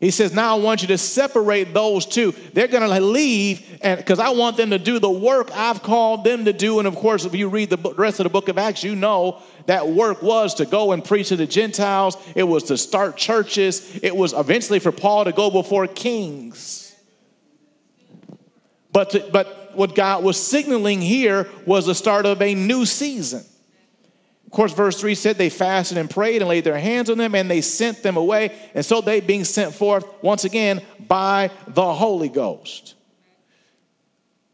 He 0.00 0.12
says, 0.12 0.32
Now 0.32 0.56
I 0.56 0.60
want 0.60 0.82
you 0.82 0.88
to 0.88 0.98
separate 0.98 1.74
those 1.74 2.06
two. 2.06 2.32
They're 2.52 2.68
going 2.68 2.88
to 2.88 3.00
leave, 3.00 3.80
because 3.82 4.20
I 4.20 4.30
want 4.30 4.56
them 4.56 4.70
to 4.70 4.78
do 4.78 4.98
the 4.98 5.10
work 5.10 5.50
I've 5.52 5.82
called 5.82 6.24
them 6.24 6.44
to 6.44 6.52
do. 6.52 6.78
And 6.78 6.86
of 6.86 6.94
course, 6.94 7.24
if 7.24 7.34
you 7.34 7.48
read 7.48 7.70
the 7.70 7.94
rest 7.94 8.20
of 8.20 8.24
the 8.24 8.30
book 8.30 8.48
of 8.48 8.58
Acts, 8.58 8.84
you 8.84 8.94
know 8.94 9.42
that 9.66 9.88
work 9.88 10.22
was 10.22 10.54
to 10.54 10.66
go 10.66 10.92
and 10.92 11.04
preach 11.04 11.28
to 11.28 11.36
the 11.36 11.46
Gentiles, 11.46 12.16
it 12.36 12.44
was 12.44 12.64
to 12.64 12.78
start 12.78 13.16
churches, 13.16 13.98
it 14.02 14.16
was 14.16 14.32
eventually 14.32 14.78
for 14.78 14.92
Paul 14.92 15.24
to 15.24 15.32
go 15.32 15.50
before 15.50 15.86
kings. 15.86 16.94
But, 18.92 19.10
to, 19.10 19.28
but 19.32 19.76
what 19.76 19.94
God 19.94 20.24
was 20.24 20.42
signaling 20.42 21.00
here 21.00 21.48
was 21.66 21.86
the 21.86 21.94
start 21.94 22.24
of 22.24 22.40
a 22.40 22.54
new 22.54 22.86
season. 22.86 23.44
Of 24.48 24.52
course, 24.52 24.72
verse 24.72 24.98
3 24.98 25.14
said 25.14 25.36
they 25.36 25.50
fasted 25.50 25.98
and 25.98 26.08
prayed 26.08 26.40
and 26.40 26.48
laid 26.48 26.64
their 26.64 26.78
hands 26.78 27.10
on 27.10 27.18
them 27.18 27.34
and 27.34 27.50
they 27.50 27.60
sent 27.60 28.02
them 28.02 28.16
away. 28.16 28.58
And 28.74 28.82
so 28.82 29.02
they 29.02 29.20
being 29.20 29.44
sent 29.44 29.74
forth 29.74 30.06
once 30.22 30.44
again 30.44 30.80
by 31.06 31.50
the 31.66 31.92
Holy 31.92 32.30
Ghost. 32.30 32.94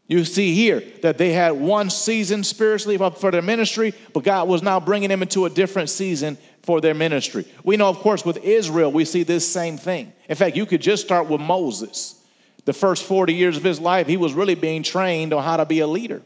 You 0.07 0.25
see 0.25 0.53
here 0.53 0.83
that 1.01 1.17
they 1.17 1.31
had 1.31 1.51
one 1.51 1.89
season 1.89 2.43
spiritually 2.43 2.97
for 2.97 3.31
their 3.31 3.41
ministry, 3.41 3.93
but 4.11 4.25
God 4.25 4.49
was 4.49 4.61
now 4.61 4.81
bringing 4.81 5.07
them 5.07 5.21
into 5.21 5.45
a 5.45 5.49
different 5.49 5.89
season 5.89 6.37
for 6.63 6.81
their 6.81 6.93
ministry. 6.93 7.45
We 7.63 7.77
know, 7.77 7.87
of 7.87 7.99
course, 7.99 8.25
with 8.25 8.43
Israel, 8.43 8.91
we 8.91 9.05
see 9.05 9.23
this 9.23 9.49
same 9.49 9.77
thing. 9.77 10.11
In 10.27 10.35
fact, 10.35 10.57
you 10.57 10.65
could 10.65 10.81
just 10.81 11.05
start 11.05 11.29
with 11.29 11.39
Moses. 11.39 12.21
The 12.65 12.73
first 12.73 13.05
40 13.05 13.33
years 13.33 13.55
of 13.55 13.63
his 13.63 13.79
life, 13.79 14.07
he 14.07 14.17
was 14.17 14.33
really 14.33 14.55
being 14.55 14.83
trained 14.83 15.31
on 15.31 15.41
how 15.41 15.55
to 15.55 15.65
be 15.65 15.79
a 15.79 15.87
leader, 15.87 16.21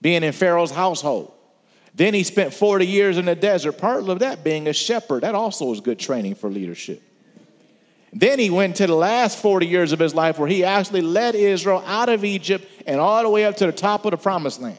being 0.00 0.22
in 0.22 0.32
Pharaoh's 0.32 0.70
household. 0.70 1.34
Then 2.00 2.14
he 2.14 2.22
spent 2.22 2.54
40 2.54 2.86
years 2.86 3.18
in 3.18 3.26
the 3.26 3.34
desert, 3.34 3.72
part 3.72 4.08
of 4.08 4.20
that 4.20 4.42
being 4.42 4.68
a 4.68 4.72
shepherd. 4.72 5.22
That 5.22 5.34
also 5.34 5.66
was 5.66 5.82
good 5.82 5.98
training 5.98 6.34
for 6.34 6.48
leadership. 6.48 7.02
Then 8.10 8.38
he 8.38 8.48
went 8.48 8.76
to 8.76 8.86
the 8.86 8.94
last 8.94 9.38
40 9.38 9.66
years 9.66 9.92
of 9.92 9.98
his 9.98 10.14
life 10.14 10.38
where 10.38 10.48
he 10.48 10.64
actually 10.64 11.02
led 11.02 11.34
Israel 11.34 11.84
out 11.84 12.08
of 12.08 12.24
Egypt 12.24 12.66
and 12.86 12.98
all 12.98 13.22
the 13.22 13.28
way 13.28 13.44
up 13.44 13.58
to 13.58 13.66
the 13.66 13.72
top 13.72 14.06
of 14.06 14.12
the 14.12 14.16
promised 14.16 14.62
land. 14.62 14.78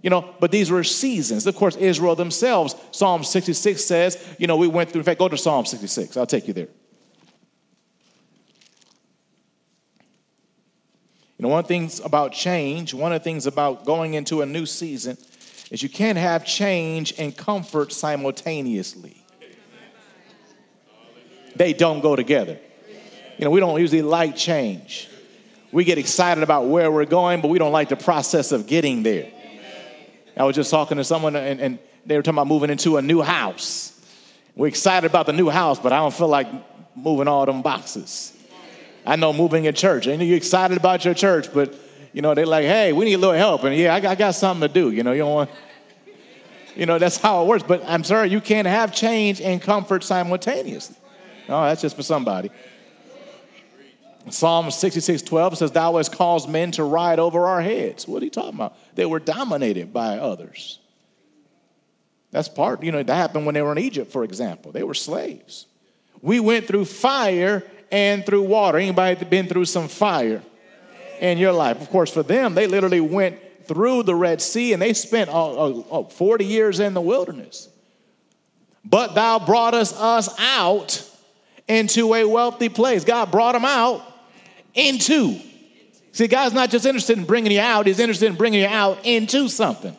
You 0.00 0.08
know, 0.08 0.34
but 0.40 0.50
these 0.50 0.70
were 0.70 0.82
seasons. 0.82 1.46
Of 1.46 1.56
course, 1.56 1.76
Israel 1.76 2.16
themselves, 2.16 2.74
Psalm 2.90 3.22
66 3.22 3.84
says, 3.84 4.36
you 4.38 4.46
know, 4.46 4.56
we 4.56 4.68
went 4.68 4.90
through, 4.90 5.00
in 5.00 5.04
fact, 5.04 5.18
go 5.18 5.28
to 5.28 5.36
Psalm 5.36 5.66
66. 5.66 6.16
I'll 6.16 6.24
take 6.24 6.48
you 6.48 6.54
there. 6.54 6.68
You 11.36 11.42
know, 11.42 11.48
one 11.48 11.58
of 11.58 11.64
the 11.66 11.68
things 11.68 12.00
about 12.00 12.32
change, 12.32 12.94
one 12.94 13.12
of 13.12 13.20
the 13.20 13.24
things 13.24 13.46
about 13.46 13.84
going 13.84 14.14
into 14.14 14.40
a 14.40 14.46
new 14.46 14.64
season 14.64 15.18
is 15.70 15.82
you 15.82 15.88
can't 15.88 16.18
have 16.18 16.44
change 16.44 17.14
and 17.18 17.36
comfort 17.36 17.92
simultaneously. 17.92 19.22
They 21.56 21.72
don't 21.72 22.00
go 22.00 22.16
together. 22.16 22.58
You 23.38 23.44
know, 23.44 23.50
we 23.50 23.60
don't 23.60 23.78
usually 23.80 24.02
like 24.02 24.36
change. 24.36 25.08
We 25.72 25.84
get 25.84 25.98
excited 25.98 26.42
about 26.42 26.66
where 26.66 26.90
we're 26.90 27.04
going, 27.06 27.40
but 27.40 27.48
we 27.48 27.58
don't 27.58 27.72
like 27.72 27.88
the 27.88 27.96
process 27.96 28.52
of 28.52 28.66
getting 28.66 29.02
there. 29.02 29.30
I 30.36 30.44
was 30.44 30.54
just 30.54 30.70
talking 30.70 30.98
to 30.98 31.04
someone 31.04 31.34
and, 31.34 31.60
and 31.60 31.78
they 32.04 32.16
were 32.16 32.22
talking 32.22 32.36
about 32.36 32.46
moving 32.46 32.70
into 32.70 32.98
a 32.98 33.02
new 33.02 33.22
house. 33.22 33.92
We're 34.54 34.68
excited 34.68 35.06
about 35.06 35.26
the 35.26 35.32
new 35.32 35.48
house, 35.48 35.78
but 35.78 35.92
I 35.92 35.96
don't 35.96 36.14
feel 36.14 36.28
like 36.28 36.46
moving 36.94 37.28
all 37.28 37.44
them 37.46 37.62
boxes. 37.62 38.32
I 39.04 39.16
know 39.16 39.32
moving 39.32 39.66
a 39.66 39.72
church. 39.72 40.06
And 40.06 40.22
you're 40.22 40.36
excited 40.36 40.76
about 40.76 41.04
your 41.04 41.14
church, 41.14 41.52
but 41.52 41.74
you 42.16 42.22
know, 42.22 42.32
they're 42.32 42.46
like, 42.46 42.64
hey, 42.64 42.94
we 42.94 43.04
need 43.04 43.12
a 43.12 43.18
little 43.18 43.34
help. 43.34 43.64
And 43.64 43.76
yeah, 43.76 43.94
I 43.94 44.00
got, 44.00 44.12
I 44.12 44.14
got 44.14 44.34
something 44.34 44.66
to 44.66 44.72
do. 44.72 44.90
You 44.90 45.02
know, 45.02 45.12
you 45.12 45.18
don't 45.18 45.34
want, 45.34 45.50
you 46.74 46.86
know, 46.86 46.98
that's 46.98 47.18
how 47.18 47.42
it 47.42 47.46
works. 47.46 47.62
But 47.62 47.82
I'm 47.86 48.04
sorry, 48.04 48.30
you 48.30 48.40
can't 48.40 48.66
have 48.66 48.90
change 48.94 49.42
and 49.42 49.60
comfort 49.60 50.02
simultaneously. 50.02 50.96
No, 51.46 51.62
that's 51.64 51.82
just 51.82 51.94
for 51.94 52.02
somebody. 52.02 52.50
Psalm 54.30 54.70
66 54.70 55.20
12 55.20 55.58
says, 55.58 55.72
Thou 55.72 55.98
hast 55.98 56.10
caused 56.12 56.48
men 56.48 56.70
to 56.70 56.84
ride 56.84 57.18
over 57.18 57.46
our 57.46 57.60
heads. 57.60 58.08
What 58.08 58.22
are 58.22 58.24
you 58.24 58.30
talking 58.30 58.54
about? 58.54 58.78
They 58.94 59.04
were 59.04 59.20
dominated 59.20 59.92
by 59.92 60.16
others. 60.16 60.78
That's 62.30 62.48
part, 62.48 62.82
you 62.82 62.92
know, 62.92 63.02
that 63.02 63.14
happened 63.14 63.44
when 63.44 63.54
they 63.54 63.60
were 63.60 63.72
in 63.72 63.78
Egypt, 63.78 64.10
for 64.10 64.24
example. 64.24 64.72
They 64.72 64.84
were 64.84 64.94
slaves. 64.94 65.66
We 66.22 66.40
went 66.40 66.66
through 66.66 66.86
fire 66.86 67.62
and 67.92 68.24
through 68.24 68.44
water. 68.44 68.78
Anybody 68.78 69.22
been 69.26 69.48
through 69.48 69.66
some 69.66 69.88
fire 69.88 70.42
in 71.20 71.38
your 71.38 71.52
life? 71.52 71.80
Of 71.80 71.90
course, 71.90 72.12
for 72.12 72.22
them, 72.22 72.54
they 72.54 72.66
literally 72.66 73.00
went 73.00 73.38
through 73.66 74.04
the 74.04 74.14
Red 74.14 74.40
Sea 74.40 74.72
and 74.72 74.80
they 74.80 74.92
spent 74.92 75.30
oh, 75.32 75.86
oh, 75.90 76.04
40 76.04 76.44
years 76.44 76.80
in 76.80 76.94
the 76.94 77.00
wilderness. 77.00 77.68
But 78.84 79.14
thou 79.14 79.38
broughtest 79.38 79.96
us 79.96 80.32
out 80.38 81.02
into 81.66 82.14
a 82.14 82.24
wealthy 82.24 82.68
place. 82.68 83.04
God 83.04 83.30
brought 83.30 83.52
them 83.52 83.64
out 83.64 84.02
into. 84.74 85.40
See, 86.12 86.28
God's 86.28 86.54
not 86.54 86.70
just 86.70 86.86
interested 86.86 87.18
in 87.18 87.24
bringing 87.24 87.52
you 87.52 87.60
out, 87.60 87.86
He's 87.86 87.98
interested 87.98 88.26
in 88.26 88.36
bringing 88.36 88.60
you 88.60 88.68
out 88.68 89.04
into 89.04 89.48
something. 89.48 89.96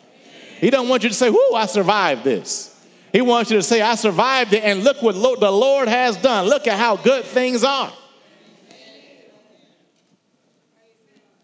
He 0.59 0.69
don't 0.69 0.89
want 0.89 1.03
you 1.03 1.10
to 1.10 1.15
say, 1.15 1.30
Whoo, 1.30 1.53
I 1.53 1.65
survived 1.65 2.23
this. 2.23 2.73
He 3.12 3.21
wants 3.21 3.51
you 3.51 3.58
to 3.58 3.63
say, 3.63 3.82
I 3.82 3.95
survived 3.95 4.53
it, 4.53 4.63
and 4.63 4.84
look 4.84 5.01
what 5.01 5.13
the 5.13 5.51
Lord 5.51 5.88
has 5.88 6.17
done. 6.17 6.47
Look 6.47 6.67
at 6.67 6.77
how 6.77 6.97
good 6.97 7.25
things 7.25 7.63
are. 7.63 7.91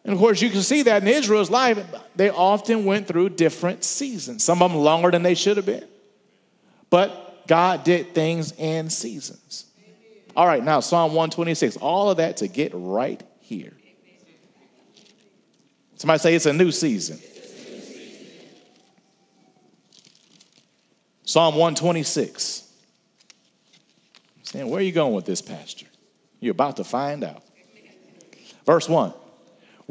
And 0.03 0.13
of 0.13 0.19
course, 0.19 0.41
you 0.41 0.49
can 0.49 0.61
see 0.61 0.83
that 0.83 1.01
in 1.01 1.07
Israel's 1.07 1.49
life, 1.49 1.79
they 2.15 2.29
often 2.29 2.85
went 2.85 3.07
through 3.07 3.29
different 3.29 3.83
seasons, 3.83 4.43
some 4.43 4.61
of 4.61 4.71
them 4.71 4.81
longer 4.81 5.11
than 5.11 5.23
they 5.23 5.35
should 5.35 5.57
have 5.57 5.65
been. 5.65 5.87
But 6.89 7.47
God 7.47 7.83
did 7.83 8.13
things 8.13 8.51
in 8.53 8.89
seasons. 8.89 9.65
All 10.35 10.45
right, 10.45 10.63
now 10.63 10.79
Psalm 10.79 11.11
126. 11.11 11.77
All 11.77 12.09
of 12.09 12.17
that 12.17 12.37
to 12.37 12.47
get 12.47 12.71
right 12.73 13.21
here. 13.39 13.73
Somebody 15.95 16.19
say 16.19 16.35
it's 16.35 16.45
a 16.45 16.53
new 16.53 16.71
season. 16.71 17.19
Psalm 21.23 21.55
126. 21.55 22.69
Saying, 24.43 24.69
where 24.69 24.79
are 24.79 24.83
you 24.83 24.91
going 24.91 25.13
with 25.13 25.25
this, 25.25 25.41
Pastor? 25.41 25.85
You're 26.41 26.51
about 26.51 26.77
to 26.77 26.83
find 26.83 27.23
out. 27.23 27.41
Verse 28.65 28.89
1 28.89 29.13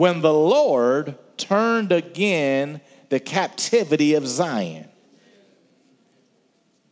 When 0.02 0.20
the 0.20 0.34
Lord 0.34 1.16
turned 1.36 1.92
again 1.92 2.80
the 3.08 3.20
captivity 3.20 4.14
of 4.14 4.26
Zion, 4.26 4.88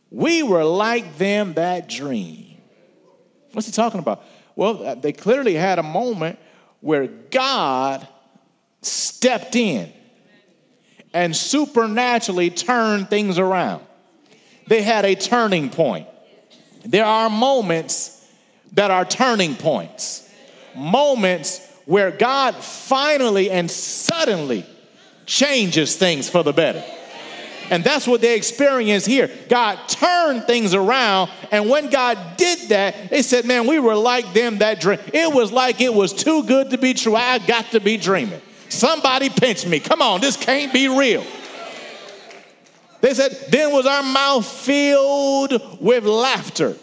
we 0.09 0.43
were 0.43 0.63
like 0.63 1.17
them 1.17 1.55
that 1.55 1.89
dream. 1.89 2.55
What's 3.51 3.67
he 3.67 3.73
talking 3.73 3.99
about? 3.99 4.23
Well, 4.55 4.87
uh, 4.87 4.95
they 4.95 5.11
clearly 5.11 5.55
had 5.55 5.77
a 5.77 5.83
moment 5.83 6.39
where 6.79 7.07
God 7.07 8.07
stepped 8.81 9.57
in 9.57 9.91
and 11.13 11.35
supernaturally 11.35 12.49
turned 12.49 13.09
things 13.09 13.37
around. 13.37 13.83
They 14.67 14.83
had 14.83 15.03
a 15.03 15.15
turning 15.15 15.69
point. 15.69 16.07
There 16.85 17.03
are 17.03 17.29
moments 17.29 18.25
that 18.71 18.89
are 18.89 19.03
turning 19.03 19.55
points, 19.55 20.31
moments 20.73 21.67
where 21.85 22.11
God 22.11 22.55
finally 22.55 23.49
and 23.49 23.69
suddenly 23.69 24.65
changes 25.25 25.95
things 25.95 26.29
for 26.29 26.43
the 26.43 26.53
better. 26.53 26.83
And 27.69 27.85
that's 27.85 28.05
what 28.05 28.19
they 28.19 28.35
experienced 28.35 29.07
here. 29.07 29.31
God 29.47 29.79
turned 29.87 30.43
things 30.43 30.73
around. 30.73 31.31
And 31.51 31.69
when 31.69 31.89
God 31.89 32.17
did 32.35 32.69
that, 32.69 33.09
they 33.09 33.21
said, 33.21 33.45
Man, 33.45 33.65
we 33.65 33.79
were 33.79 33.95
like 33.95 34.33
them 34.33 34.57
that 34.57 34.81
dream. 34.81 34.99
It 35.13 35.33
was 35.33 35.53
like 35.53 35.79
it 35.79 35.93
was 35.93 36.11
too 36.11 36.43
good 36.43 36.71
to 36.71 36.77
be 36.77 36.93
true. 36.93 37.15
I 37.15 37.39
got 37.39 37.71
to 37.71 37.79
be 37.79 37.95
dreaming. 37.95 38.41
Somebody 38.67 39.29
pinch 39.29 39.65
me. 39.65 39.79
Come 39.79 40.01
on, 40.01 40.19
this 40.19 40.35
can't 40.35 40.73
be 40.73 40.89
real. 40.89 41.25
They 42.99 43.13
said, 43.13 43.31
Then 43.49 43.71
was 43.71 43.85
our 43.85 44.03
mouth 44.03 44.45
filled 44.45 45.79
with 45.81 46.03
laughter 46.03 46.75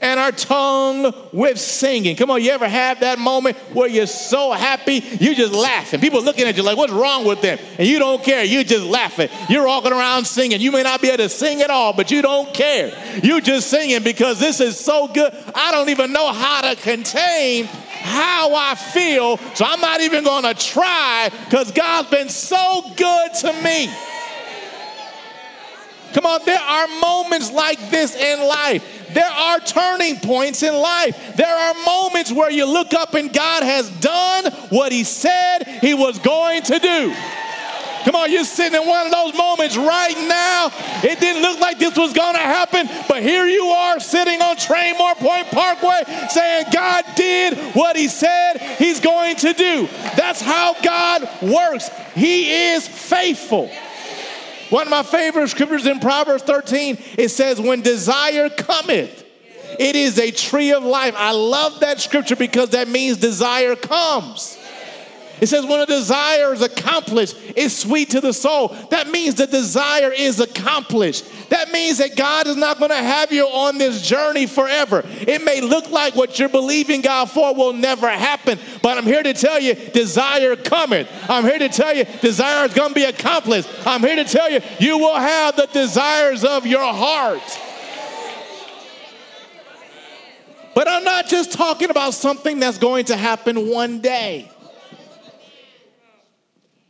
and 0.00 0.20
our 0.20 0.32
tongue 0.32 1.12
with 1.32 1.58
singing. 1.58 2.16
Come 2.16 2.30
on, 2.30 2.42
you 2.42 2.50
ever 2.50 2.68
have 2.68 3.00
that 3.00 3.18
moment 3.18 3.56
where 3.72 3.88
you're 3.88 4.06
so 4.06 4.52
happy, 4.52 5.04
you're 5.20 5.34
just 5.34 5.52
laughing. 5.52 6.00
People 6.00 6.22
looking 6.22 6.46
at 6.46 6.56
you 6.56 6.62
like, 6.62 6.76
what's 6.76 6.92
wrong 6.92 7.24
with 7.24 7.40
them? 7.42 7.58
And 7.78 7.86
you 7.86 7.98
don't 7.98 8.22
care, 8.22 8.44
you're 8.44 8.64
just 8.64 8.84
laughing. 8.84 9.28
You're 9.48 9.66
walking 9.66 9.92
around 9.92 10.26
singing. 10.26 10.60
You 10.60 10.72
may 10.72 10.82
not 10.82 11.00
be 11.00 11.08
able 11.08 11.18
to 11.18 11.28
sing 11.28 11.62
at 11.62 11.70
all, 11.70 11.92
but 11.92 12.10
you 12.10 12.22
don't 12.22 12.52
care. 12.52 12.92
You're 13.22 13.40
just 13.40 13.68
singing 13.68 14.02
because 14.02 14.38
this 14.38 14.60
is 14.60 14.78
so 14.78 15.08
good. 15.08 15.32
I 15.54 15.72
don't 15.72 15.88
even 15.88 16.12
know 16.12 16.32
how 16.32 16.62
to 16.62 16.76
contain 16.76 17.66
how 18.06 18.54
I 18.54 18.74
feel, 18.74 19.36
so 19.54 19.64
I'm 19.64 19.80
not 19.80 20.00
even 20.00 20.22
gonna 20.22 20.54
try 20.54 21.30
because 21.44 21.72
God's 21.72 22.08
been 22.08 22.28
so 22.28 22.82
good 22.96 23.34
to 23.40 23.52
me. 23.62 23.90
Come 26.16 26.24
on, 26.24 26.40
there 26.46 26.58
are 26.58 26.88
moments 26.98 27.52
like 27.52 27.90
this 27.90 28.16
in 28.16 28.40
life. 28.40 29.12
There 29.12 29.30
are 29.30 29.60
turning 29.60 30.18
points 30.18 30.62
in 30.62 30.74
life. 30.74 31.36
There 31.36 31.54
are 31.54 31.74
moments 31.84 32.32
where 32.32 32.50
you 32.50 32.64
look 32.64 32.94
up 32.94 33.12
and 33.12 33.30
God 33.30 33.62
has 33.62 33.90
done 34.00 34.50
what 34.70 34.92
He 34.92 35.04
said 35.04 35.64
He 35.82 35.92
was 35.92 36.18
going 36.20 36.62
to 36.62 36.78
do. 36.78 37.14
Come 38.06 38.14
on, 38.14 38.32
you're 38.32 38.44
sitting 38.44 38.80
in 38.80 38.88
one 38.88 39.04
of 39.04 39.12
those 39.12 39.36
moments 39.36 39.76
right 39.76 40.16
now. 40.26 40.70
It 41.02 41.20
didn't 41.20 41.42
look 41.42 41.60
like 41.60 41.78
this 41.78 41.98
was 41.98 42.14
going 42.14 42.34
to 42.34 42.40
happen, 42.40 42.88
but 43.10 43.22
here 43.22 43.46
you 43.46 43.66
are 43.66 44.00
sitting 44.00 44.40
on 44.40 44.56
Traymore 44.56 45.16
Point 45.16 45.48
Parkway 45.48 46.02
saying, 46.30 46.66
God 46.72 47.04
did 47.14 47.58
what 47.74 47.94
He 47.94 48.08
said 48.08 48.56
He's 48.78 49.00
going 49.00 49.36
to 49.36 49.52
do. 49.52 49.86
That's 50.16 50.40
how 50.40 50.80
God 50.82 51.28
works. 51.42 51.90
He 52.14 52.72
is 52.72 52.88
faithful. 52.88 53.70
One 54.70 54.86
of 54.86 54.90
my 54.90 55.02
favorite 55.02 55.48
scriptures 55.48 55.86
in 55.86 56.00
Proverbs 56.00 56.42
13, 56.42 56.98
it 57.18 57.28
says, 57.28 57.60
When 57.60 57.82
desire 57.82 58.48
cometh, 58.48 59.24
it 59.78 59.94
is 59.96 60.18
a 60.18 60.30
tree 60.30 60.72
of 60.72 60.82
life. 60.82 61.14
I 61.16 61.32
love 61.32 61.80
that 61.80 62.00
scripture 62.00 62.36
because 62.36 62.70
that 62.70 62.88
means 62.88 63.18
desire 63.18 63.76
comes. 63.76 64.58
It 65.40 65.48
says, 65.48 65.66
when 65.66 65.80
a 65.80 65.86
desire 65.86 66.54
is 66.54 66.62
accomplished, 66.62 67.36
it's 67.54 67.76
sweet 67.76 68.10
to 68.10 68.20
the 68.20 68.32
soul. 68.32 68.68
That 68.90 69.08
means 69.08 69.34
the 69.34 69.46
desire 69.46 70.10
is 70.10 70.40
accomplished. 70.40 71.50
That 71.50 71.70
means 71.70 71.98
that 71.98 72.16
God 72.16 72.46
is 72.46 72.56
not 72.56 72.78
going 72.78 72.90
to 72.90 72.96
have 72.96 73.32
you 73.32 73.44
on 73.46 73.76
this 73.76 74.00
journey 74.00 74.46
forever. 74.46 75.02
It 75.04 75.44
may 75.44 75.60
look 75.60 75.90
like 75.90 76.14
what 76.14 76.38
you're 76.38 76.48
believing 76.48 77.02
God 77.02 77.30
for 77.30 77.54
will 77.54 77.74
never 77.74 78.08
happen, 78.08 78.58
but 78.82 78.96
I'm 78.96 79.04
here 79.04 79.22
to 79.22 79.34
tell 79.34 79.60
you, 79.60 79.74
desire 79.74 80.56
coming. 80.56 81.06
I'm 81.28 81.44
here 81.44 81.58
to 81.58 81.68
tell 81.68 81.94
you, 81.94 82.04
desire 82.22 82.64
is 82.66 82.74
going 82.74 82.90
to 82.90 82.94
be 82.94 83.04
accomplished. 83.04 83.68
I'm 83.86 84.00
here 84.00 84.16
to 84.16 84.24
tell 84.24 84.50
you, 84.50 84.60
you 84.80 84.98
will 84.98 85.16
have 85.16 85.56
the 85.56 85.66
desires 85.66 86.44
of 86.44 86.66
your 86.66 86.92
heart. 86.92 87.42
But 90.74 90.88
I'm 90.88 91.04
not 91.04 91.26
just 91.26 91.52
talking 91.52 91.90
about 91.90 92.14
something 92.14 92.58
that's 92.60 92.78
going 92.78 93.06
to 93.06 93.16
happen 93.16 93.70
one 93.70 94.00
day. 94.00 94.50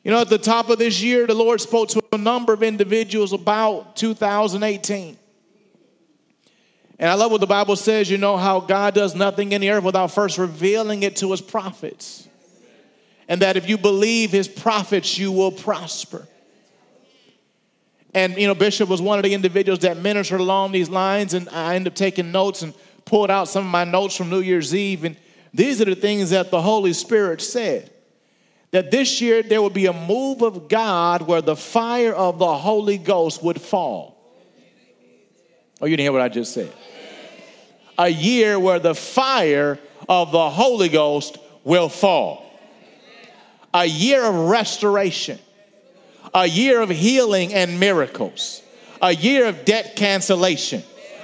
You 0.07 0.13
know, 0.13 0.21
at 0.21 0.29
the 0.29 0.39
top 0.39 0.71
of 0.71 0.79
this 0.79 1.03
year, 1.03 1.27
the 1.27 1.35
Lord 1.35 1.61
spoke 1.61 1.89
to 1.89 2.03
a 2.13 2.17
number 2.17 2.53
of 2.53 2.63
individuals 2.63 3.33
about 3.33 3.97
2018. 3.97 5.19
And 7.01 7.11
I 7.11 7.15
love 7.15 7.33
what 7.33 7.41
the 7.41 7.47
Bible 7.49 7.75
says, 7.75 8.09
you 8.09 8.17
know, 8.17 8.37
how 8.37 8.61
God 8.61 8.95
does 8.95 9.17
nothing 9.17 9.51
in 9.51 9.63
the 9.63 9.71
earth 9.71 9.83
without 9.83 10.13
first 10.13 10.39
revealing 10.39 11.03
it 11.03 11.17
to 11.17 11.33
his 11.33 11.41
prophets. 11.41 12.29
And 13.27 13.43
that 13.43 13.57
if 13.57 13.69
you 13.69 13.77
believe 13.77 14.31
his 14.31 14.47
prophets, 14.47 15.19
you 15.19 15.33
will 15.33 15.51
prosper. 15.51 16.25
And, 18.15 18.37
you 18.37 18.47
know, 18.47 18.55
Bishop 18.55 18.89
was 18.89 19.03
one 19.03 19.19
of 19.19 19.25
the 19.25 19.35
individuals 19.35 19.81
that 19.81 19.97
ministered 19.97 20.39
along 20.39 20.71
these 20.71 20.89
lines, 20.89 21.35
and 21.35 21.49
I 21.49 21.75
ended 21.75 21.95
up 21.95 21.97
taking 21.97 22.31
notes 22.31 22.63
and 22.63 22.75
pulled 23.07 23.33
out 23.33 23.49
some 23.49 23.65
of 23.65 23.73
my 23.73 23.83
notes 23.83 24.15
from 24.15 24.31
New 24.31 24.39
Year's 24.39 24.73
Eve. 24.73 25.03
And 25.03 25.17
these 25.53 25.83
are 25.83 25.85
the 25.85 25.97
things 25.97 26.31
that 26.31 26.53
the 26.53 26.63
Holy 26.63 26.93
Spirit 26.93 27.43
said 27.43 27.91
that 28.77 28.91
this 28.91 29.23
year 29.23 29.43
there 29.43 29.63
would 29.63 29.73
be 29.73 29.87
a 29.87 29.93
move 29.95 30.43
of 30.43 30.69
God 30.69 31.23
where 31.23 31.41
the 31.41 31.57
fire 31.57 32.13
of 32.13 32.39
the 32.39 32.59
Holy 32.59 32.99
Ghost 32.99 33.43
would 33.43 33.59
fall. 33.59 34.19
Oh, 35.81 35.87
you 35.87 35.97
didn't 35.97 36.05
hear 36.05 36.13
what 36.13 36.21
I 36.21 36.29
just 36.29 36.53
said? 36.53 36.71
A 37.97 38.11
year 38.11 38.61
where 38.61 38.79
the 38.79 38.95
fire 38.95 39.79
of 40.11 40.31
the 40.31 40.51
Holy 40.51 40.91
Ghost 40.91 41.39
will 41.65 41.89
fall. 41.89 42.45
A 43.73 43.87
year 43.87 44.23
of 44.23 44.35
restoration. 44.35 45.39
A 46.35 46.45
year 46.45 46.83
of 46.83 46.91
healing 46.91 47.55
and 47.55 47.81
miracles. 47.81 48.61
A 49.01 49.15
year 49.15 49.47
of 49.47 49.65
debt 49.65 49.97
cancellation. 49.97 50.83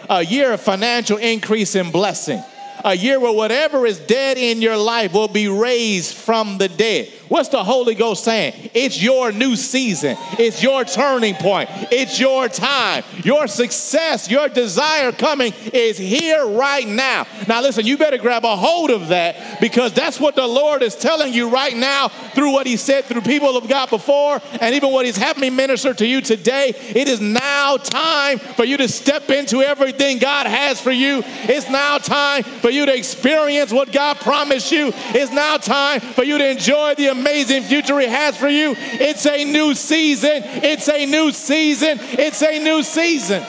A 0.08 0.24
year 0.24 0.54
of 0.54 0.60
financial 0.62 1.18
increase 1.18 1.74
and 1.74 1.92
blessing 1.92 2.42
a 2.84 2.94
year 2.94 3.20
where 3.20 3.32
whatever 3.32 3.86
is 3.86 3.98
dead 3.98 4.38
in 4.38 4.60
your 4.60 4.76
life 4.76 5.12
will 5.12 5.28
be 5.28 5.48
raised 5.48 6.16
from 6.16 6.58
the 6.58 6.68
dead. 6.68 7.12
What's 7.32 7.48
the 7.48 7.64
Holy 7.64 7.94
Ghost 7.94 8.24
saying? 8.24 8.68
It's 8.74 9.02
your 9.02 9.32
new 9.32 9.56
season. 9.56 10.18
It's 10.38 10.62
your 10.62 10.84
turning 10.84 11.34
point. 11.34 11.70
It's 11.90 12.20
your 12.20 12.46
time. 12.46 13.04
Your 13.24 13.46
success, 13.46 14.30
your 14.30 14.50
desire 14.50 15.12
coming 15.12 15.54
is 15.72 15.96
here 15.96 16.46
right 16.46 16.86
now. 16.86 17.26
Now, 17.48 17.62
listen, 17.62 17.86
you 17.86 17.96
better 17.96 18.18
grab 18.18 18.44
a 18.44 18.54
hold 18.54 18.90
of 18.90 19.08
that 19.08 19.62
because 19.62 19.94
that's 19.94 20.20
what 20.20 20.36
the 20.36 20.46
Lord 20.46 20.82
is 20.82 20.94
telling 20.94 21.32
you 21.32 21.48
right 21.48 21.74
now 21.74 22.08
through 22.08 22.52
what 22.52 22.66
He 22.66 22.76
said 22.76 23.06
through 23.06 23.22
people 23.22 23.56
of 23.56 23.66
God 23.66 23.88
before 23.88 24.38
and 24.60 24.74
even 24.74 24.92
what 24.92 25.06
He's 25.06 25.16
having 25.16 25.40
me 25.40 25.48
minister 25.48 25.94
to 25.94 26.06
you 26.06 26.20
today. 26.20 26.74
It 26.76 27.08
is 27.08 27.22
now 27.22 27.78
time 27.78 28.40
for 28.40 28.66
you 28.66 28.76
to 28.76 28.88
step 28.88 29.30
into 29.30 29.62
everything 29.62 30.18
God 30.18 30.46
has 30.46 30.82
for 30.82 30.92
you. 30.92 31.22
It's 31.24 31.70
now 31.70 31.96
time 31.96 32.42
for 32.42 32.68
you 32.68 32.84
to 32.84 32.94
experience 32.94 33.72
what 33.72 33.90
God 33.90 34.18
promised 34.18 34.70
you. 34.70 34.92
It's 35.14 35.32
now 35.32 35.56
time 35.56 36.00
for 36.00 36.24
you 36.24 36.36
to 36.36 36.46
enjoy 36.46 36.94
the 36.96 37.06
amazing 37.06 37.21
future 37.24 37.98
He 38.00 38.06
has 38.06 38.36
for 38.36 38.48
you. 38.48 38.74
It's 38.76 39.26
a 39.26 39.44
new 39.44 39.74
season. 39.74 40.42
It's 40.44 40.88
a 40.88 41.06
new 41.06 41.32
season. 41.32 41.98
It's 42.00 42.42
a 42.42 42.62
new 42.62 42.82
season. 42.82 43.42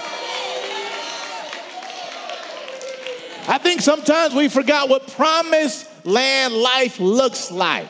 I 3.45 3.57
think 3.57 3.81
sometimes 3.81 4.33
we 4.33 4.47
forgot 4.47 4.89
what 4.89 5.07
promised 5.07 5.89
land 6.05 6.53
life 6.53 6.99
looks 6.99 7.51
like. 7.51 7.87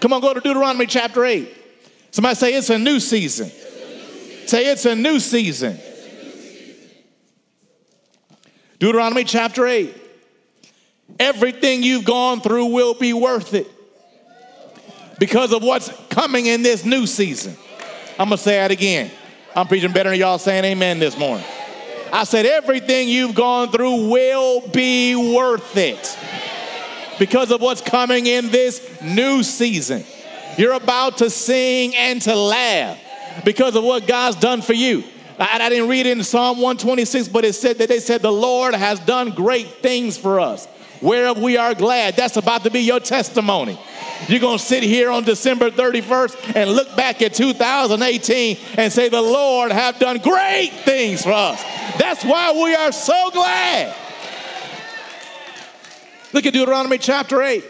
Come 0.00 0.12
on, 0.12 0.20
go 0.20 0.34
to 0.34 0.40
Deuteronomy 0.40 0.86
chapter 0.86 1.24
8. 1.24 1.52
Somebody 2.12 2.34
say 2.36 2.54
it's 2.54 2.70
a 2.70 2.78
new 2.78 3.00
season. 3.00 3.50
Say 4.46 4.66
it's 4.66 4.84
a 4.84 4.94
new 4.94 5.18
season. 5.18 5.78
Deuteronomy 8.78 9.24
chapter 9.24 9.66
8. 9.66 9.94
Everything 11.18 11.82
you've 11.82 12.04
gone 12.04 12.40
through 12.40 12.66
will 12.66 12.94
be 12.94 13.12
worth 13.12 13.54
it 13.54 13.70
because 15.18 15.52
of 15.52 15.62
what's 15.62 15.90
coming 16.08 16.46
in 16.46 16.62
this 16.62 16.84
new 16.84 17.06
season. 17.06 17.56
I'm 18.18 18.28
going 18.28 18.38
to 18.38 18.42
say 18.42 18.64
it 18.64 18.70
again. 18.70 19.10
I'm 19.54 19.66
preaching 19.66 19.92
better 19.92 20.10
than 20.10 20.18
y'all 20.18 20.38
saying 20.38 20.64
amen 20.64 20.98
this 20.98 21.18
morning. 21.18 21.46
I 22.12 22.24
said, 22.24 22.46
everything 22.46 23.08
you've 23.08 23.34
gone 23.34 23.70
through 23.70 24.08
will 24.10 24.66
be 24.68 25.16
worth 25.16 25.76
it 25.76 26.18
because 27.18 27.50
of 27.50 27.60
what's 27.60 27.80
coming 27.80 28.26
in 28.26 28.50
this 28.50 29.00
new 29.02 29.42
season. 29.42 30.04
You're 30.56 30.74
about 30.74 31.18
to 31.18 31.30
sing 31.30 31.94
and 31.96 32.22
to 32.22 32.34
laugh 32.34 32.98
because 33.44 33.76
of 33.76 33.84
what 33.84 34.06
God's 34.06 34.36
done 34.36 34.62
for 34.62 34.72
you. 34.72 35.04
I, 35.38 35.58
I 35.60 35.68
didn't 35.68 35.88
read 35.88 36.06
it 36.06 36.16
in 36.16 36.24
Psalm 36.24 36.58
126, 36.58 37.28
but 37.28 37.44
it 37.44 37.54
said 37.54 37.78
that 37.78 37.88
they 37.88 38.00
said, 38.00 38.22
The 38.22 38.32
Lord 38.32 38.74
has 38.74 38.98
done 39.00 39.30
great 39.30 39.66
things 39.66 40.16
for 40.16 40.40
us 40.40 40.66
whereof 41.00 41.38
we 41.38 41.56
are 41.56 41.74
glad. 41.74 42.16
That's 42.16 42.36
about 42.36 42.64
to 42.64 42.70
be 42.70 42.80
your 42.80 43.00
testimony. 43.00 43.78
You're 44.28 44.40
going 44.40 44.58
to 44.58 44.64
sit 44.64 44.82
here 44.82 45.10
on 45.10 45.24
December 45.24 45.70
31st 45.70 46.56
and 46.56 46.70
look 46.70 46.96
back 46.96 47.22
at 47.22 47.34
2018 47.34 48.58
and 48.76 48.92
say, 48.92 49.08
The 49.08 49.22
Lord 49.22 49.72
have 49.72 49.98
done 49.98 50.18
great 50.18 50.70
things 50.84 51.22
for 51.22 51.32
us. 51.32 51.62
That's 51.98 52.24
why 52.24 52.52
we 52.52 52.74
are 52.74 52.92
so 52.92 53.30
glad. 53.32 53.94
Look 56.32 56.44
at 56.44 56.52
Deuteronomy 56.52 56.98
chapter 56.98 57.42
8, 57.42 57.64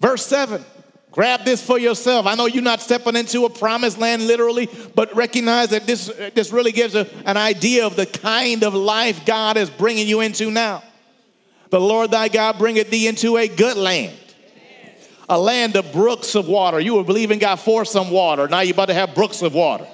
verse 0.00 0.24
7. 0.26 0.64
Grab 1.12 1.44
this 1.44 1.64
for 1.64 1.78
yourself. 1.78 2.26
I 2.26 2.36
know 2.36 2.46
you're 2.46 2.62
not 2.62 2.80
stepping 2.80 3.16
into 3.16 3.44
a 3.44 3.50
promised 3.50 3.98
land 3.98 4.26
literally, 4.26 4.68
but 4.94 5.14
recognize 5.16 5.70
that 5.70 5.86
this, 5.86 6.06
this 6.34 6.52
really 6.52 6.70
gives 6.70 6.94
a, 6.94 7.08
an 7.26 7.36
idea 7.36 7.86
of 7.86 7.96
the 7.96 8.06
kind 8.06 8.62
of 8.62 8.74
life 8.74 9.26
God 9.26 9.56
is 9.56 9.68
bringing 9.70 10.06
you 10.06 10.20
into 10.20 10.50
now. 10.50 10.84
The 11.70 11.80
Lord 11.80 12.12
thy 12.12 12.28
God 12.28 12.58
bringeth 12.58 12.90
thee 12.90 13.08
into 13.08 13.36
a 13.36 13.48
good 13.48 13.76
land, 13.76 14.16
a 15.30 15.38
land 15.38 15.76
of 15.76 15.90
brooks 15.92 16.34
of 16.34 16.48
water. 16.48 16.80
You 16.80 16.96
were 16.96 17.04
believing 17.04 17.38
God 17.38 17.56
for 17.56 17.84
some 17.84 18.10
water. 18.10 18.48
Now 18.48 18.60
you're 18.60 18.74
about 18.74 18.86
to 18.86 18.94
have 18.94 19.14
brooks 19.14 19.40
of 19.40 19.54
water. 19.54 19.86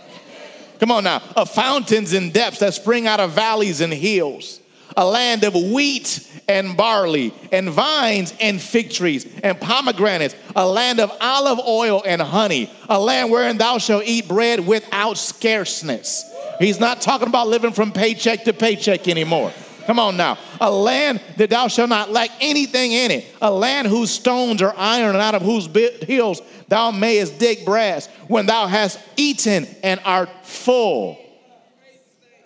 Come 0.80 0.90
on 0.90 1.04
now, 1.04 1.22
of 1.36 1.50
fountains 1.50 2.12
and 2.14 2.32
depths 2.32 2.58
that 2.60 2.74
spring 2.74 3.06
out 3.06 3.20
of 3.20 3.32
valleys 3.32 3.80
and 3.80 3.92
hills, 3.92 4.60
a 4.96 5.06
land 5.06 5.44
of 5.44 5.54
wheat 5.54 6.26
and 6.48 6.76
barley, 6.76 7.32
and 7.52 7.70
vines 7.70 8.34
and 8.40 8.60
fig 8.60 8.90
trees, 8.90 9.26
and 9.42 9.60
pomegranates, 9.60 10.34
a 10.54 10.66
land 10.66 11.00
of 11.00 11.10
olive 11.20 11.58
oil 11.66 12.02
and 12.06 12.20
honey, 12.20 12.70
a 12.88 12.98
land 12.98 13.30
wherein 13.30 13.58
thou 13.58 13.78
shalt 13.78 14.04
eat 14.04 14.28
bread 14.28 14.66
without 14.66 15.16
scarceness. 15.16 16.24
He's 16.58 16.80
not 16.80 17.00
talking 17.02 17.28
about 17.28 17.48
living 17.48 17.72
from 17.72 17.92
paycheck 17.92 18.44
to 18.44 18.52
paycheck 18.52 19.08
anymore. 19.08 19.52
Come 19.86 20.00
on 20.00 20.16
now. 20.16 20.36
A 20.60 20.70
land 20.70 21.20
that 21.36 21.48
thou 21.50 21.68
shalt 21.68 21.88
not 21.88 22.10
lack 22.10 22.30
anything 22.40 22.92
in 22.92 23.12
it. 23.12 23.26
A 23.40 23.50
land 23.50 23.86
whose 23.86 24.10
stones 24.10 24.60
are 24.60 24.74
iron 24.76 25.10
and 25.10 25.18
out 25.18 25.36
of 25.36 25.42
whose 25.42 25.66
hills 26.02 26.42
thou 26.68 26.90
mayest 26.90 27.38
dig 27.38 27.64
brass 27.64 28.08
when 28.26 28.46
thou 28.46 28.66
hast 28.66 28.98
eaten 29.16 29.66
and 29.84 30.00
art 30.04 30.28
full. 30.44 31.18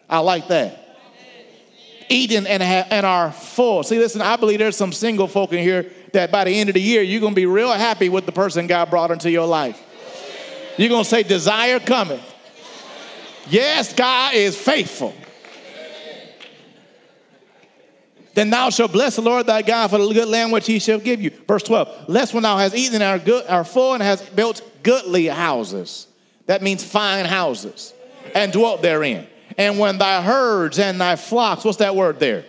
I 0.08 0.18
like 0.18 0.48
that. 0.48 0.76
Eaten 2.10 2.46
and, 2.46 2.62
ha- 2.62 2.88
and 2.90 3.06
are 3.06 3.32
full. 3.32 3.84
See, 3.84 3.98
listen, 3.98 4.20
I 4.20 4.36
believe 4.36 4.58
there's 4.58 4.76
some 4.76 4.92
single 4.92 5.28
folk 5.28 5.52
in 5.52 5.60
here 5.60 5.90
that 6.12 6.30
by 6.30 6.44
the 6.44 6.50
end 6.50 6.68
of 6.68 6.74
the 6.74 6.80
year, 6.82 7.02
you're 7.02 7.20
going 7.20 7.32
to 7.32 7.40
be 7.40 7.46
real 7.46 7.72
happy 7.72 8.08
with 8.08 8.26
the 8.26 8.32
person 8.32 8.66
God 8.66 8.90
brought 8.90 9.10
into 9.12 9.30
your 9.30 9.46
life. 9.46 9.80
You're 10.76 10.88
going 10.88 11.04
to 11.04 11.08
say, 11.08 11.22
Desire 11.22 11.78
cometh. 11.78 12.26
Yes, 13.48 13.94
God 13.94 14.34
is 14.34 14.56
faithful. 14.56 15.14
Then 18.34 18.50
thou 18.50 18.70
shalt 18.70 18.92
bless 18.92 19.16
the 19.16 19.22
Lord 19.22 19.46
thy 19.46 19.62
God 19.62 19.88
for 19.88 19.98
the 19.98 20.12
good 20.12 20.28
land 20.28 20.52
which 20.52 20.66
he 20.66 20.78
shall 20.78 20.98
give 20.98 21.20
you. 21.20 21.30
Verse 21.48 21.62
12, 21.64 22.08
lest 22.08 22.32
when 22.32 22.44
thou 22.44 22.56
hast 22.56 22.74
eaten 22.74 23.02
our 23.02 23.18
good, 23.18 23.46
are 23.46 23.64
full 23.64 23.94
and 23.94 24.02
hast 24.02 24.34
built 24.36 24.62
goodly 24.82 25.26
houses. 25.26 26.06
That 26.46 26.62
means 26.62 26.84
fine 26.84 27.26
houses, 27.26 27.92
and 28.34 28.52
dwelt 28.52 28.82
therein. 28.82 29.26
And 29.58 29.78
when 29.78 29.98
thy 29.98 30.22
herds 30.22 30.78
and 30.78 31.00
thy 31.00 31.16
flocks, 31.16 31.64
what's 31.64 31.78
that 31.78 31.96
word 31.96 32.20
there? 32.20 32.44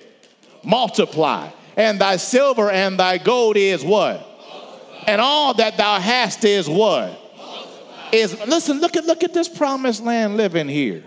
Multiply. 0.64 1.50
And 1.76 2.00
thy 2.00 2.18
silver 2.18 2.70
and 2.70 3.00
thy 3.00 3.18
gold 3.18 3.58
is 3.58 3.84
what? 3.84 4.20
Multiply. 4.20 5.04
And 5.08 5.22
all 5.22 5.54
that 5.56 5.78
thou 5.78 6.00
hast 6.00 6.46
is 6.46 6.70
what? 6.70 7.20
Multiply. 7.38 8.10
Is 8.12 8.48
listen, 8.48 8.80
look 8.80 8.96
at 8.96 9.06
look 9.06 9.24
at 9.24 9.34
this 9.34 9.48
promised 9.50 10.04
land 10.04 10.38
living 10.38 10.68
here. 10.68 11.04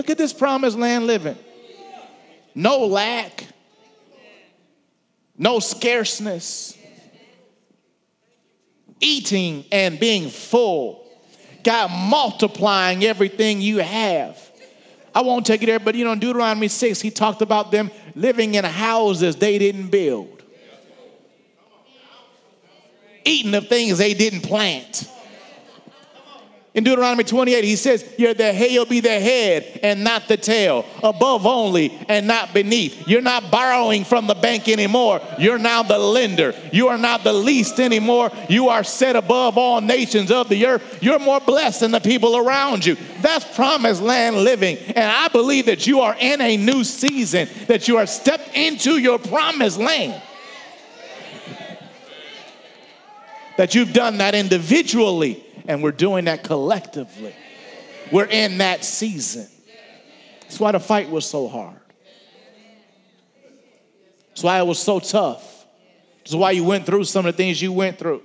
Look 0.00 0.08
at 0.08 0.16
this 0.16 0.32
promised 0.32 0.78
land 0.78 1.06
living. 1.06 1.36
No 2.54 2.86
lack, 2.86 3.44
no 5.36 5.58
scarceness, 5.58 6.74
eating 8.98 9.66
and 9.70 10.00
being 10.00 10.30
full, 10.30 11.06
God 11.62 11.90
multiplying 11.90 13.04
everything 13.04 13.60
you 13.60 13.80
have. 13.80 14.40
I 15.14 15.20
won't 15.20 15.44
take 15.44 15.62
it 15.62 15.66
there, 15.66 15.78
but 15.78 15.94
you 15.94 16.06
know, 16.06 16.12
in 16.12 16.18
Deuteronomy 16.18 16.68
6, 16.68 16.98
he 17.02 17.10
talked 17.10 17.42
about 17.42 17.70
them 17.70 17.90
living 18.14 18.54
in 18.54 18.64
houses 18.64 19.36
they 19.36 19.58
didn't 19.58 19.88
build, 19.88 20.42
eating 23.26 23.54
of 23.54 23.68
things 23.68 23.98
they 23.98 24.14
didn't 24.14 24.44
plant 24.44 25.10
in 26.72 26.84
Deuteronomy 26.84 27.24
28, 27.24 27.64
he 27.64 27.74
says, 27.74 28.14
You're 28.16 28.32
the 28.32 28.52
head, 28.52 28.70
you'll 28.70 28.86
be 28.86 29.00
the 29.00 29.08
head 29.08 29.80
and 29.82 30.04
not 30.04 30.28
the 30.28 30.36
tail, 30.36 30.86
above 31.02 31.44
only 31.44 31.90
and 32.08 32.28
not 32.28 32.54
beneath. 32.54 33.08
You're 33.08 33.22
not 33.22 33.50
borrowing 33.50 34.04
from 34.04 34.28
the 34.28 34.36
bank 34.36 34.68
anymore. 34.68 35.20
You're 35.36 35.58
now 35.58 35.82
the 35.82 35.98
lender. 35.98 36.54
You 36.72 36.86
are 36.86 36.98
not 36.98 37.24
the 37.24 37.32
least 37.32 37.80
anymore. 37.80 38.30
You 38.48 38.68
are 38.68 38.84
set 38.84 39.16
above 39.16 39.58
all 39.58 39.80
nations 39.80 40.30
of 40.30 40.48
the 40.48 40.64
earth. 40.64 41.02
You're 41.02 41.18
more 41.18 41.40
blessed 41.40 41.80
than 41.80 41.90
the 41.90 42.00
people 42.00 42.36
around 42.36 42.86
you. 42.86 42.96
That's 43.20 43.44
promised 43.56 44.00
land 44.00 44.36
living. 44.36 44.76
And 44.78 45.10
I 45.10 45.26
believe 45.26 45.66
that 45.66 45.88
you 45.88 46.02
are 46.02 46.14
in 46.20 46.40
a 46.40 46.56
new 46.56 46.84
season, 46.84 47.48
that 47.66 47.88
you 47.88 47.96
are 47.96 48.06
stepped 48.06 48.56
into 48.56 48.98
your 48.98 49.18
promised 49.18 49.78
land. 49.78 50.22
That 53.56 53.74
you've 53.74 53.92
done 53.92 54.18
that 54.18 54.36
individually 54.36 55.44
and 55.68 55.82
we're 55.82 55.92
doing 55.92 56.26
that 56.26 56.44
collectively. 56.44 57.34
We're 58.12 58.26
in 58.26 58.58
that 58.58 58.84
season. 58.84 59.48
That's 60.42 60.58
why 60.58 60.72
the 60.72 60.80
fight 60.80 61.10
was 61.10 61.26
so 61.26 61.48
hard. 61.48 61.80
That's 64.28 64.42
why 64.42 64.58
it 64.58 64.66
was 64.66 64.78
so 64.78 65.00
tough. 65.00 65.66
That's 66.18 66.34
why 66.34 66.52
you 66.52 66.64
went 66.64 66.86
through 66.86 67.04
some 67.04 67.26
of 67.26 67.34
the 67.34 67.36
things 67.36 67.60
you 67.60 67.72
went 67.72 67.98
through. 67.98 68.22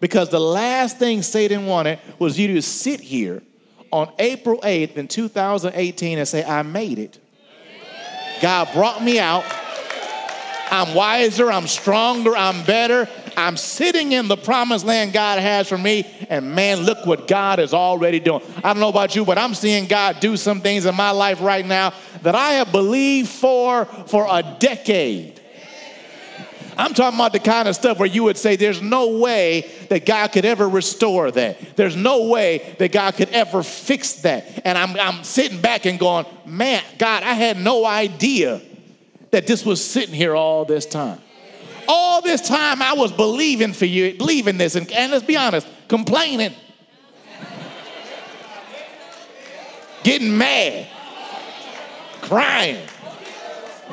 Because 0.00 0.28
the 0.28 0.40
last 0.40 0.98
thing 0.98 1.22
Satan 1.22 1.66
wanted 1.66 1.98
was 2.18 2.38
you 2.38 2.48
to 2.54 2.62
sit 2.62 3.00
here 3.00 3.42
on 3.90 4.12
April 4.18 4.60
8th 4.60 4.96
in 4.96 5.08
2018 5.08 6.18
and 6.18 6.28
say, 6.28 6.44
I 6.44 6.62
made 6.62 6.98
it. 6.98 7.18
God 8.40 8.68
brought 8.72 9.02
me 9.02 9.18
out. 9.18 9.44
I'm 10.70 10.94
wiser, 10.94 11.50
I'm 11.50 11.66
stronger, 11.66 12.36
I'm 12.36 12.64
better. 12.64 13.08
I'm 13.36 13.56
sitting 13.56 14.12
in 14.12 14.28
the 14.28 14.36
promised 14.36 14.84
land 14.84 15.12
God 15.12 15.38
has 15.38 15.68
for 15.68 15.78
me, 15.78 16.06
and 16.28 16.54
man, 16.54 16.80
look 16.80 17.04
what 17.06 17.28
God 17.28 17.58
is 17.58 17.74
already 17.74 18.20
doing. 18.20 18.42
I 18.58 18.72
don't 18.72 18.80
know 18.80 18.88
about 18.88 19.14
you, 19.14 19.24
but 19.24 19.38
I'm 19.38 19.54
seeing 19.54 19.86
God 19.86 20.20
do 20.20 20.36
some 20.36 20.60
things 20.60 20.86
in 20.86 20.94
my 20.94 21.10
life 21.10 21.40
right 21.40 21.64
now 21.64 21.92
that 22.22 22.34
I 22.34 22.52
have 22.52 22.72
believed 22.72 23.28
for 23.28 23.84
for 23.84 24.26
a 24.28 24.42
decade. 24.58 25.40
I'm 26.78 26.92
talking 26.92 27.18
about 27.18 27.32
the 27.32 27.40
kind 27.40 27.68
of 27.68 27.74
stuff 27.74 27.98
where 27.98 28.08
you 28.08 28.24
would 28.24 28.36
say 28.36 28.56
there's 28.56 28.82
no 28.82 29.18
way 29.18 29.70
that 29.88 30.04
God 30.04 30.32
could 30.32 30.44
ever 30.44 30.68
restore 30.68 31.30
that. 31.30 31.76
There's 31.76 31.96
no 31.96 32.26
way 32.26 32.74
that 32.78 32.92
God 32.92 33.14
could 33.14 33.30
ever 33.30 33.62
fix 33.62 34.14
that. 34.16 34.60
And 34.64 34.76
I'm, 34.76 34.94
I'm 34.98 35.24
sitting 35.24 35.60
back 35.60 35.86
and 35.86 35.98
going, 35.98 36.26
man, 36.44 36.82
God, 36.98 37.22
I 37.22 37.32
had 37.32 37.58
no 37.58 37.86
idea 37.86 38.60
that 39.30 39.46
this 39.46 39.64
was 39.64 39.82
sitting 39.82 40.14
here 40.14 40.36
all 40.36 40.66
this 40.66 40.84
time. 40.84 41.20
All 41.88 42.22
this 42.22 42.46
time 42.46 42.82
I 42.82 42.94
was 42.94 43.12
believing 43.12 43.72
for 43.72 43.86
you, 43.86 44.16
believing 44.16 44.58
this, 44.58 44.74
and, 44.74 44.90
and 44.92 45.12
let's 45.12 45.24
be 45.24 45.36
honest, 45.36 45.66
complaining, 45.88 46.54
getting 50.02 50.36
mad, 50.36 50.88
crying. 52.22 52.86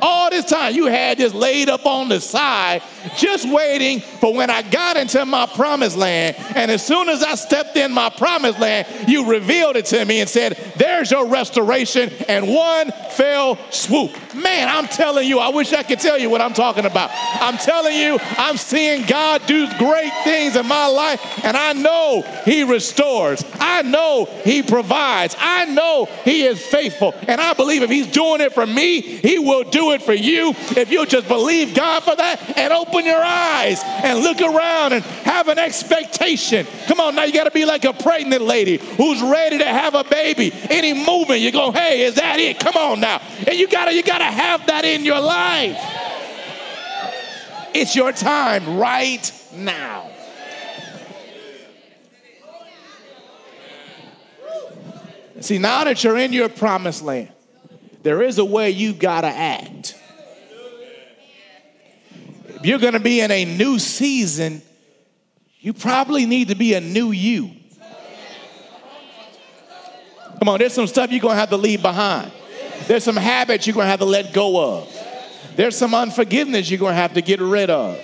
All 0.01 0.29
this 0.29 0.45
time 0.45 0.73
you 0.75 0.87
had 0.87 1.17
this 1.17 1.33
laid 1.33 1.69
up 1.69 1.85
on 1.85 2.09
the 2.09 2.19
side, 2.19 2.81
just 3.17 3.49
waiting 3.49 3.99
for 3.99 4.33
when 4.33 4.49
I 4.49 4.61
got 4.61 4.97
into 4.97 5.25
my 5.25 5.45
promised 5.45 5.97
land. 5.97 6.35
And 6.55 6.71
as 6.71 6.85
soon 6.85 7.09
as 7.09 7.23
I 7.23 7.35
stepped 7.35 7.75
in 7.75 7.91
my 7.91 8.09
promised 8.09 8.59
land, 8.59 8.87
you 9.07 9.29
revealed 9.29 9.75
it 9.75 9.85
to 9.87 10.03
me 10.05 10.19
and 10.21 10.29
said, 10.29 10.53
There's 10.77 11.11
your 11.11 11.27
restoration. 11.27 12.11
And 12.27 12.47
one 12.47 12.91
fell 13.11 13.57
swoop. 13.69 14.11
Man, 14.33 14.67
I'm 14.67 14.87
telling 14.87 15.27
you, 15.27 15.39
I 15.39 15.49
wish 15.49 15.73
I 15.73 15.83
could 15.83 15.99
tell 15.99 16.17
you 16.17 16.29
what 16.29 16.41
I'm 16.41 16.53
talking 16.53 16.85
about. 16.85 17.11
I'm 17.13 17.57
telling 17.57 17.95
you, 17.95 18.17
I'm 18.37 18.57
seeing 18.57 19.05
God 19.05 19.45
do 19.45 19.67
great 19.77 20.11
things 20.23 20.55
in 20.55 20.67
my 20.67 20.87
life, 20.87 21.21
and 21.43 21.55
I 21.55 21.73
know 21.73 22.23
He 22.45 22.63
restores. 22.63 23.43
I 23.59 23.83
know 23.83 24.25
He 24.43 24.63
provides. 24.63 25.35
I 25.39 25.65
know 25.65 26.07
He 26.23 26.43
is 26.43 26.65
faithful. 26.65 27.13
And 27.27 27.39
I 27.39 27.53
believe 27.53 27.83
if 27.83 27.89
He's 27.89 28.07
doing 28.07 28.41
it 28.41 28.53
for 28.53 28.65
me, 28.65 29.01
He 29.01 29.37
will 29.39 29.63
do 29.63 29.82
it 29.91 30.01
for 30.01 30.13
you. 30.13 30.51
If 30.75 30.91
you 30.91 31.05
just 31.05 31.27
believe 31.27 31.75
God 31.75 32.03
for 32.03 32.15
that 32.15 32.57
and 32.57 32.73
open 32.73 33.05
your 33.05 33.21
eyes 33.21 33.81
and 33.83 34.19
look 34.19 34.41
around 34.41 34.93
and 34.93 35.03
have 35.03 35.47
an 35.47 35.59
expectation. 35.59 36.65
Come 36.87 36.99
on, 36.99 37.15
now 37.15 37.23
you 37.23 37.33
got 37.33 37.45
to 37.45 37.51
be 37.51 37.65
like 37.65 37.85
a 37.85 37.93
pregnant 37.93 38.41
lady 38.41 38.77
who's 38.77 39.21
ready 39.21 39.57
to 39.57 39.65
have 39.65 39.95
a 39.95 40.03
baby. 40.03 40.51
Any 40.69 40.93
movement, 40.93 41.41
you 41.41 41.51
go, 41.51 41.71
hey, 41.71 42.01
is 42.01 42.15
that 42.15 42.39
it? 42.39 42.59
Come 42.59 42.75
on 42.75 42.99
now. 42.99 43.21
And 43.47 43.57
you 43.57 43.67
gotta, 43.67 43.93
you 43.93 44.03
gotta 44.03 44.23
have 44.23 44.65
that 44.67 44.85
in 44.85 45.03
your 45.05 45.19
life. 45.19 45.77
It's 47.73 47.95
your 47.95 48.11
time 48.11 48.77
right 48.77 49.31
now. 49.53 50.09
See, 55.39 55.57
now 55.57 55.83
that 55.83 56.03
you're 56.03 56.17
in 56.17 56.31
your 56.31 56.47
promised 56.47 57.01
land, 57.01 57.29
there 58.03 58.21
is 58.21 58.37
a 58.37 58.45
way 58.45 58.69
you 58.69 58.93
gotta 58.93 59.27
act. 59.27 59.97
If 62.47 62.65
you're 62.65 62.79
gonna 62.79 62.99
be 62.99 63.21
in 63.21 63.31
a 63.31 63.45
new 63.45 63.79
season, 63.79 64.61
you 65.59 65.73
probably 65.73 66.25
need 66.25 66.49
to 66.49 66.55
be 66.55 66.73
a 66.73 66.81
new 66.81 67.11
you. 67.11 67.51
Come 70.39 70.49
on, 70.49 70.59
there's 70.59 70.73
some 70.73 70.87
stuff 70.87 71.09
you're 71.11 71.21
gonna 71.21 71.35
have 71.35 71.49
to 71.49 71.57
leave 71.57 71.81
behind. 71.81 72.31
There's 72.87 73.03
some 73.03 73.15
habits 73.15 73.65
you're 73.65 73.73
gonna 73.73 73.87
have 73.87 73.99
to 73.99 74.05
let 74.05 74.33
go 74.33 74.77
of. 74.77 74.93
There's 75.55 75.77
some 75.77 75.93
unforgiveness 75.95 76.69
you're 76.69 76.79
gonna 76.79 76.95
have 76.95 77.13
to 77.13 77.21
get 77.21 77.39
rid 77.39 77.69
of. 77.69 77.97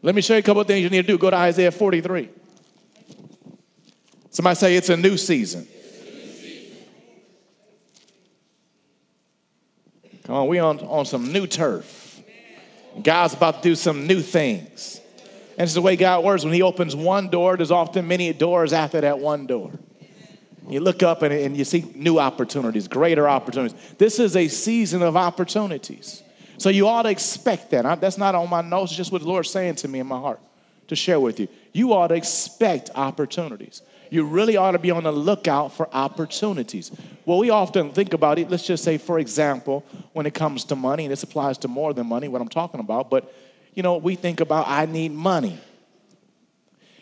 Let 0.00 0.14
me 0.14 0.22
show 0.22 0.34
you 0.34 0.40
a 0.40 0.42
couple 0.42 0.62
of 0.62 0.66
things 0.66 0.82
you 0.82 0.88
need 0.88 1.02
to 1.02 1.06
do. 1.06 1.18
Go 1.18 1.30
to 1.30 1.36
Isaiah 1.36 1.72
43. 1.72 2.30
Somebody 4.30 4.56
say 4.56 4.76
it's 4.76 4.88
a 4.88 4.96
new 4.96 5.16
season. 5.16 5.66
Come 10.26 10.34
on, 10.34 10.48
we 10.48 10.58
on, 10.58 10.80
on 10.80 11.06
some 11.06 11.32
new 11.32 11.46
turf. 11.46 12.20
God's 13.00 13.34
about 13.34 13.62
to 13.62 13.68
do 13.68 13.74
some 13.76 14.08
new 14.08 14.20
things. 14.20 15.00
And 15.56 15.64
it's 15.64 15.74
the 15.74 15.80
way 15.80 15.94
God 15.94 16.24
works. 16.24 16.44
When 16.44 16.52
He 16.52 16.62
opens 16.62 16.96
one 16.96 17.28
door, 17.28 17.56
there's 17.56 17.70
often 17.70 18.08
many 18.08 18.32
doors 18.32 18.72
after 18.72 19.00
that 19.00 19.20
one 19.20 19.46
door. 19.46 19.70
You 20.68 20.80
look 20.80 21.04
up 21.04 21.22
and, 21.22 21.32
and 21.32 21.56
you 21.56 21.64
see 21.64 21.84
new 21.94 22.18
opportunities, 22.18 22.88
greater 22.88 23.28
opportunities. 23.28 23.78
This 23.98 24.18
is 24.18 24.34
a 24.34 24.48
season 24.48 25.00
of 25.02 25.16
opportunities. 25.16 26.24
So 26.58 26.70
you 26.70 26.88
ought 26.88 27.02
to 27.02 27.10
expect 27.10 27.70
that. 27.70 27.86
I, 27.86 27.94
that's 27.94 28.18
not 28.18 28.34
on 28.34 28.50
my 28.50 28.62
notes, 28.62 28.90
it's 28.90 28.96
just 28.96 29.12
what 29.12 29.22
the 29.22 29.28
Lord's 29.28 29.50
saying 29.50 29.76
to 29.76 29.88
me 29.88 30.00
in 30.00 30.08
my 30.08 30.18
heart 30.18 30.40
to 30.88 30.96
share 30.96 31.20
with 31.20 31.38
you. 31.38 31.46
You 31.72 31.92
ought 31.92 32.08
to 32.08 32.14
expect 32.14 32.90
opportunities. 32.96 33.82
You 34.10 34.24
really 34.24 34.56
ought 34.56 34.72
to 34.72 34.78
be 34.78 34.90
on 34.90 35.04
the 35.04 35.12
lookout 35.12 35.74
for 35.74 35.88
opportunities. 35.94 36.90
Well, 37.24 37.38
we 37.38 37.50
often 37.50 37.92
think 37.92 38.12
about 38.14 38.38
it. 38.38 38.50
Let's 38.50 38.66
just 38.66 38.84
say, 38.84 38.98
for 38.98 39.18
example, 39.18 39.84
when 40.12 40.26
it 40.26 40.34
comes 40.34 40.64
to 40.66 40.76
money, 40.76 41.04
and 41.04 41.12
this 41.12 41.22
applies 41.22 41.58
to 41.58 41.68
more 41.68 41.92
than 41.92 42.06
money, 42.06 42.28
what 42.28 42.40
I'm 42.40 42.48
talking 42.48 42.80
about, 42.80 43.10
but 43.10 43.32
you 43.74 43.82
know, 43.82 43.96
we 43.96 44.14
think 44.14 44.40
about 44.40 44.66
I 44.68 44.86
need 44.86 45.12
money. 45.12 45.58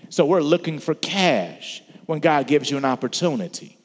So 0.09 0.27
we're 0.27 0.43
looking 0.43 0.79
for 0.79 0.95
cash 0.95 1.83
when 2.07 2.21
God 2.21 2.47
gives 2.47 2.71
you 2.71 2.77
an 2.77 2.85
opportunity. 2.85 3.79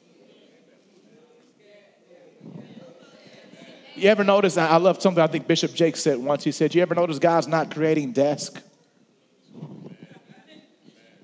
You 3.94 4.08
ever 4.08 4.24
notice? 4.24 4.56
I 4.56 4.76
love 4.76 5.02
something 5.02 5.22
I 5.22 5.26
think 5.26 5.46
Bishop 5.46 5.74
Jake 5.74 5.96
said 5.96 6.18
once. 6.18 6.42
He 6.42 6.52
said, 6.52 6.74
You 6.74 6.82
ever 6.82 6.94
notice 6.94 7.18
God's 7.18 7.46
not 7.46 7.70
creating 7.70 8.12
desk? 8.12 8.60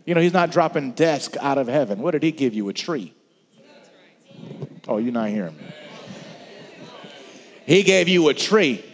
You 0.06 0.14
know, 0.14 0.20
He's 0.22 0.32
not 0.32 0.50
dropping 0.50 0.92
desk 0.92 1.36
out 1.40 1.58
of 1.58 1.68
heaven. 1.68 1.98
What 1.98 2.12
did 2.12 2.22
He 2.22 2.32
give 2.32 2.54
you? 2.54 2.68
A 2.70 2.72
tree. 2.72 3.12
Oh, 4.88 4.96
you're 4.96 5.12
not 5.12 5.28
hearing 5.28 5.56
me. 5.56 5.64
He 7.66 7.82
gave 7.82 8.08
you 8.08 8.28
a 8.28 8.34
tree. 8.34 8.84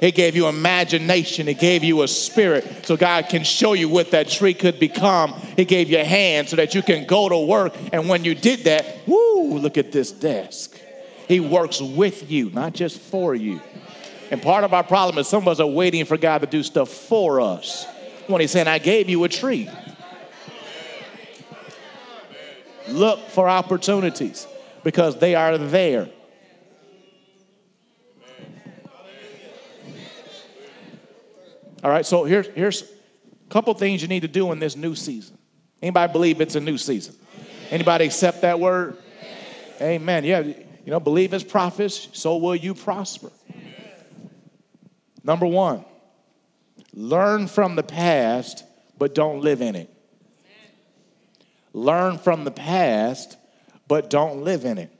He 0.00 0.10
gave 0.10 0.34
you 0.34 0.48
imagination. 0.48 1.46
He 1.46 1.54
gave 1.54 1.84
you 1.84 2.02
a 2.02 2.08
spirit 2.08 2.86
so 2.86 2.96
God 2.96 3.28
can 3.28 3.44
show 3.44 3.74
you 3.74 3.88
what 3.88 4.10
that 4.10 4.28
tree 4.28 4.54
could 4.54 4.80
become. 4.80 5.32
He 5.54 5.64
gave 5.64 5.90
you 5.90 6.00
a 6.00 6.04
hand 6.04 6.48
so 6.48 6.56
that 6.56 6.74
you 6.74 6.82
can 6.82 7.06
go 7.06 7.28
to 7.28 7.38
work. 7.38 7.72
And 7.92 8.08
when 8.08 8.24
you 8.24 8.34
did 8.34 8.64
that, 8.64 9.06
whoo, 9.06 9.58
look 9.58 9.78
at 9.78 9.92
this 9.92 10.10
desk. 10.10 10.76
He 11.28 11.38
works 11.38 11.80
with 11.80 12.30
you, 12.30 12.50
not 12.50 12.72
just 12.72 12.98
for 12.98 13.34
you. 13.34 13.60
And 14.32 14.42
part 14.42 14.64
of 14.64 14.74
our 14.74 14.82
problem 14.82 15.18
is 15.18 15.28
some 15.28 15.42
of 15.42 15.48
us 15.48 15.60
are 15.60 15.66
waiting 15.66 16.04
for 16.04 16.16
God 16.16 16.38
to 16.38 16.46
do 16.48 16.62
stuff 16.62 16.88
for 16.88 17.40
us. 17.40 17.86
When 18.26 18.40
He's 18.40 18.50
saying, 18.50 18.66
I 18.66 18.78
gave 18.78 19.08
you 19.08 19.22
a 19.22 19.28
tree. 19.28 19.68
Look 22.92 23.28
for 23.28 23.48
opportunities 23.48 24.46
because 24.84 25.18
they 25.18 25.34
are 25.34 25.58
there. 25.58 26.08
All 31.84 31.90
right, 31.90 32.06
so 32.06 32.24
here's, 32.24 32.46
here's 32.48 32.82
a 32.82 33.50
couple 33.50 33.74
things 33.74 34.02
you 34.02 34.08
need 34.08 34.22
to 34.22 34.28
do 34.28 34.52
in 34.52 34.60
this 34.60 34.76
new 34.76 34.94
season. 34.94 35.36
Anybody 35.80 36.12
believe 36.12 36.40
it's 36.40 36.54
a 36.54 36.60
new 36.60 36.78
season? 36.78 37.16
Anybody 37.70 38.04
accept 38.04 38.42
that 38.42 38.60
word? 38.60 38.96
Amen. 39.80 40.24
Yeah, 40.24 40.40
you 40.40 40.64
know, 40.86 41.00
believe 41.00 41.34
as 41.34 41.42
prophets, 41.42 42.08
so 42.12 42.36
will 42.36 42.54
you 42.54 42.74
prosper. 42.74 43.32
Number 45.24 45.46
one, 45.46 45.84
learn 46.92 47.48
from 47.48 47.74
the 47.74 47.82
past, 47.82 48.64
but 48.96 49.14
don't 49.14 49.40
live 49.40 49.60
in 49.60 49.74
it. 49.74 49.90
Learn 51.72 52.18
from 52.18 52.44
the 52.44 52.50
past, 52.50 53.36
but 53.88 54.10
don't 54.10 54.42
live 54.42 54.64
in 54.64 54.78
it. 54.78 54.90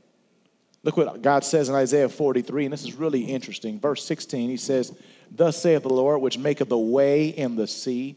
Look 0.85 0.96
what 0.96 1.22
God 1.22 1.44
says 1.44 1.68
in 1.68 1.74
Isaiah 1.74 2.08
43, 2.08 2.64
and 2.64 2.72
this 2.72 2.82
is 2.82 2.94
really 2.94 3.22
interesting. 3.22 3.78
Verse 3.78 4.04
16, 4.04 4.50
he 4.50 4.56
says, 4.56 4.92
Thus 5.30 5.61
saith 5.61 5.82
the 5.82 5.88
Lord, 5.88 6.20
which 6.20 6.38
maketh 6.38 6.70
a 6.72 6.78
way 6.78 7.28
in 7.28 7.54
the 7.54 7.68
sea 7.68 8.16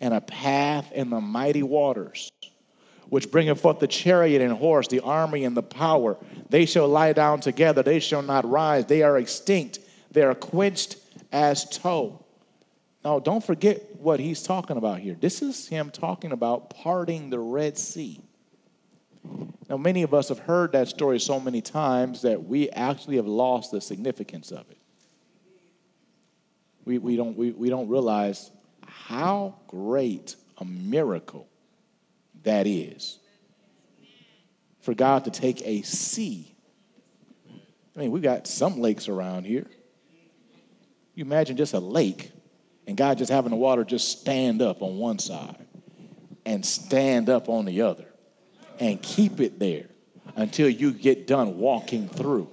and 0.00 0.12
a 0.12 0.20
path 0.20 0.92
in 0.92 1.08
the 1.08 1.20
mighty 1.20 1.62
waters, 1.62 2.30
which 3.08 3.30
bringeth 3.30 3.60
forth 3.60 3.78
the 3.78 3.86
chariot 3.86 4.42
and 4.42 4.52
horse, 4.52 4.88
the 4.88 5.00
army 5.00 5.44
and 5.44 5.56
the 5.56 5.62
power. 5.62 6.18
They 6.50 6.66
shall 6.66 6.88
lie 6.88 7.14
down 7.14 7.40
together, 7.40 7.82
they 7.82 8.00
shall 8.00 8.22
not 8.22 8.48
rise. 8.48 8.84
They 8.86 9.02
are 9.02 9.16
extinct, 9.16 9.78
they 10.10 10.22
are 10.22 10.34
quenched 10.34 10.96
as 11.30 11.64
tow. 11.64 12.22
Now, 13.04 13.20
don't 13.20 13.42
forget 13.42 13.91
what 14.02 14.20
he's 14.20 14.42
talking 14.42 14.76
about 14.76 14.98
here. 14.98 15.16
This 15.18 15.42
is 15.42 15.68
him 15.68 15.90
talking 15.90 16.32
about 16.32 16.70
parting 16.70 17.30
the 17.30 17.38
Red 17.38 17.78
Sea. 17.78 18.20
Now, 19.68 19.76
many 19.76 20.02
of 20.02 20.12
us 20.12 20.28
have 20.28 20.40
heard 20.40 20.72
that 20.72 20.88
story 20.88 21.20
so 21.20 21.38
many 21.38 21.62
times 21.62 22.22
that 22.22 22.44
we 22.44 22.68
actually 22.70 23.16
have 23.16 23.26
lost 23.26 23.70
the 23.70 23.80
significance 23.80 24.50
of 24.50 24.68
it. 24.70 24.78
We, 26.84 26.98
we, 26.98 27.16
don't, 27.16 27.36
we, 27.36 27.52
we 27.52 27.70
don't 27.70 27.88
realize 27.88 28.50
how 28.84 29.54
great 29.68 30.34
a 30.58 30.64
miracle 30.64 31.48
that 32.42 32.66
is 32.66 33.20
for 34.80 34.94
God 34.94 35.24
to 35.24 35.30
take 35.30 35.62
a 35.64 35.82
sea. 35.82 36.52
I 37.96 38.00
mean, 38.00 38.10
we've 38.10 38.22
got 38.22 38.48
some 38.48 38.80
lakes 38.80 39.08
around 39.08 39.44
here. 39.44 39.66
You 41.14 41.24
imagine 41.24 41.56
just 41.56 41.74
a 41.74 41.78
lake 41.78 42.32
and 42.86 42.96
God 42.96 43.18
just 43.18 43.30
having 43.30 43.50
the 43.50 43.56
water 43.56 43.84
just 43.84 44.20
stand 44.20 44.60
up 44.60 44.82
on 44.82 44.98
one 44.98 45.18
side 45.18 45.66
and 46.44 46.64
stand 46.64 47.28
up 47.28 47.48
on 47.48 47.64
the 47.64 47.82
other 47.82 48.06
and 48.80 49.00
keep 49.00 49.40
it 49.40 49.58
there 49.58 49.86
until 50.36 50.68
you 50.68 50.92
get 50.92 51.26
done 51.26 51.58
walking 51.58 52.08
through. 52.08 52.48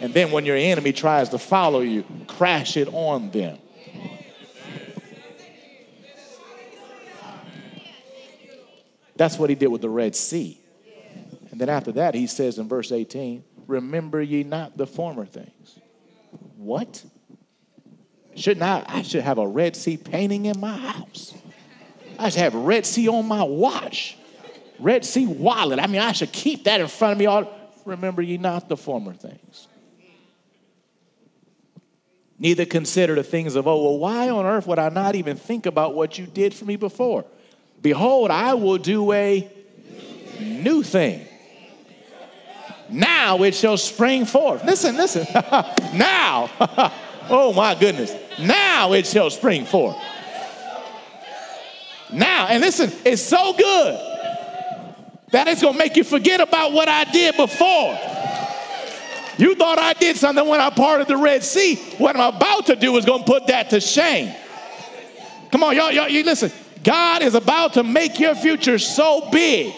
And 0.00 0.12
then 0.12 0.30
when 0.30 0.44
your 0.44 0.56
enemy 0.56 0.92
tries 0.92 1.30
to 1.30 1.38
follow 1.38 1.80
you, 1.80 2.04
crash 2.26 2.76
it 2.76 2.88
on 2.92 3.30
them. 3.30 3.58
That's 9.16 9.38
what 9.38 9.48
he 9.48 9.56
did 9.56 9.68
with 9.68 9.80
the 9.80 9.88
Red 9.88 10.16
Sea. 10.16 10.60
And 11.50 11.60
then 11.60 11.68
after 11.68 11.92
that, 11.92 12.14
he 12.14 12.26
says 12.26 12.58
in 12.58 12.68
verse 12.68 12.90
18, 12.90 13.44
Remember 13.66 14.20
ye 14.20 14.42
not 14.42 14.76
the 14.76 14.86
former 14.86 15.24
things. 15.24 15.78
What? 16.56 17.04
Shouldn't 18.36 18.62
I? 18.62 18.84
I 18.86 19.02
should 19.02 19.22
have 19.22 19.38
a 19.38 19.46
Red 19.46 19.76
Sea 19.76 19.96
painting 19.96 20.46
in 20.46 20.58
my 20.58 20.76
house. 20.76 21.34
I 22.18 22.28
should 22.30 22.40
have 22.40 22.54
Red 22.54 22.86
Sea 22.86 23.08
on 23.08 23.26
my 23.26 23.42
watch. 23.42 24.16
Red 24.78 25.04
Sea 25.04 25.26
wallet. 25.26 25.78
I 25.78 25.86
mean, 25.86 26.00
I 26.00 26.12
should 26.12 26.32
keep 26.32 26.64
that 26.64 26.80
in 26.80 26.88
front 26.88 27.12
of 27.12 27.18
me 27.18 27.26
all. 27.26 27.48
Remember 27.84 28.22
ye 28.22 28.38
not 28.38 28.68
the 28.68 28.76
former 28.76 29.12
things. 29.12 29.68
Neither 32.38 32.64
consider 32.64 33.14
the 33.14 33.22
things 33.22 33.54
of 33.54 33.66
old. 33.68 33.84
Well, 33.84 33.98
why 33.98 34.28
on 34.28 34.44
earth 34.44 34.66
would 34.66 34.78
I 34.78 34.88
not 34.88 35.14
even 35.14 35.36
think 35.36 35.66
about 35.66 35.94
what 35.94 36.18
you 36.18 36.26
did 36.26 36.52
for 36.52 36.64
me 36.64 36.76
before? 36.76 37.24
Behold, 37.80 38.30
I 38.30 38.54
will 38.54 38.78
do 38.78 39.12
a 39.12 39.48
new 40.40 40.82
thing. 40.82 41.26
Now 42.90 43.42
it 43.42 43.54
shall 43.54 43.76
spring 43.76 44.24
forth. 44.24 44.64
Listen, 44.64 44.96
listen. 44.96 45.26
now. 45.94 46.50
oh 47.28 47.52
my 47.52 47.74
goodness. 47.74 48.14
Now 48.38 48.92
it 48.92 49.06
shall 49.06 49.30
spring 49.30 49.64
forth. 49.64 49.96
Now, 52.12 52.46
and 52.48 52.60
listen, 52.60 52.92
it's 53.04 53.22
so 53.22 53.52
good 53.54 54.14
that 55.32 55.48
it's 55.48 55.62
to 55.62 55.72
make 55.72 55.96
you 55.96 56.04
forget 56.04 56.40
about 56.40 56.72
what 56.72 56.88
I 56.88 57.04
did 57.04 57.36
before. 57.36 57.98
You 59.36 59.56
thought 59.56 59.78
I 59.78 59.94
did 59.94 60.16
something 60.16 60.46
when 60.46 60.60
I 60.60 60.70
parted 60.70 61.08
the 61.08 61.16
Red 61.16 61.42
Sea. 61.42 61.76
What 61.98 62.16
I'm 62.16 62.36
about 62.36 62.66
to 62.66 62.76
do 62.76 62.96
is 62.96 63.04
to 63.04 63.18
put 63.24 63.48
that 63.48 63.70
to 63.70 63.80
shame. 63.80 64.32
Come 65.50 65.64
on, 65.64 65.74
y'all, 65.74 65.90
y'all, 65.90 66.08
you 66.08 66.22
listen. 66.22 66.52
God 66.84 67.22
is 67.22 67.34
about 67.34 67.72
to 67.74 67.82
make 67.82 68.20
your 68.20 68.34
future 68.34 68.78
so 68.78 69.28
big 69.30 69.74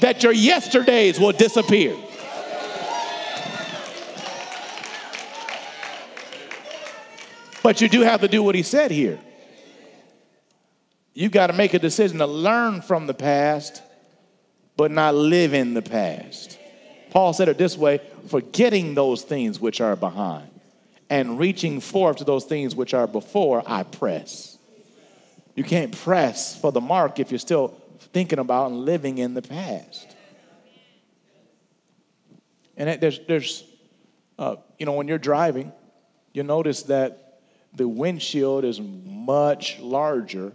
that 0.00 0.22
your 0.22 0.32
yesterdays 0.32 1.18
will 1.18 1.32
disappear. 1.32 1.96
But 7.62 7.80
you 7.80 7.88
do 7.88 8.00
have 8.02 8.20
to 8.20 8.28
do 8.28 8.42
what 8.42 8.54
he 8.54 8.62
said 8.62 8.90
here. 8.90 9.18
You 11.12 11.28
got 11.28 11.48
to 11.48 11.52
make 11.52 11.74
a 11.74 11.78
decision 11.78 12.18
to 12.18 12.26
learn 12.26 12.82
from 12.82 13.06
the 13.06 13.14
past 13.14 13.82
but 14.76 14.90
not 14.90 15.14
live 15.14 15.52
in 15.52 15.74
the 15.74 15.82
past. 15.82 16.58
Paul 17.10 17.34
said 17.34 17.48
it 17.48 17.58
this 17.58 17.76
way 17.76 18.00
forgetting 18.28 18.94
those 18.94 19.22
things 19.22 19.60
which 19.60 19.80
are 19.80 19.94
behind 19.94 20.48
and 21.10 21.38
reaching 21.38 21.80
forth 21.80 22.18
to 22.18 22.24
those 22.24 22.44
things 22.44 22.74
which 22.74 22.94
are 22.94 23.06
before, 23.06 23.62
I 23.66 23.82
press. 23.82 24.56
You 25.54 25.64
can't 25.64 25.94
press 25.98 26.58
for 26.58 26.72
the 26.72 26.80
mark 26.80 27.18
if 27.18 27.30
you're 27.30 27.38
still 27.38 27.76
thinking 28.14 28.38
about 28.38 28.70
and 28.70 28.84
living 28.86 29.18
in 29.18 29.34
the 29.34 29.42
past. 29.42 30.16
And 32.76 33.00
there's, 33.00 33.20
there's 33.26 33.64
uh, 34.38 34.56
you 34.78 34.86
know, 34.86 34.92
when 34.92 35.08
you're 35.08 35.18
driving, 35.18 35.72
you 36.32 36.42
notice 36.42 36.84
that 36.84 37.29
the 37.72 37.88
windshield 37.88 38.64
is 38.64 38.80
much 38.80 39.78
larger 39.78 40.52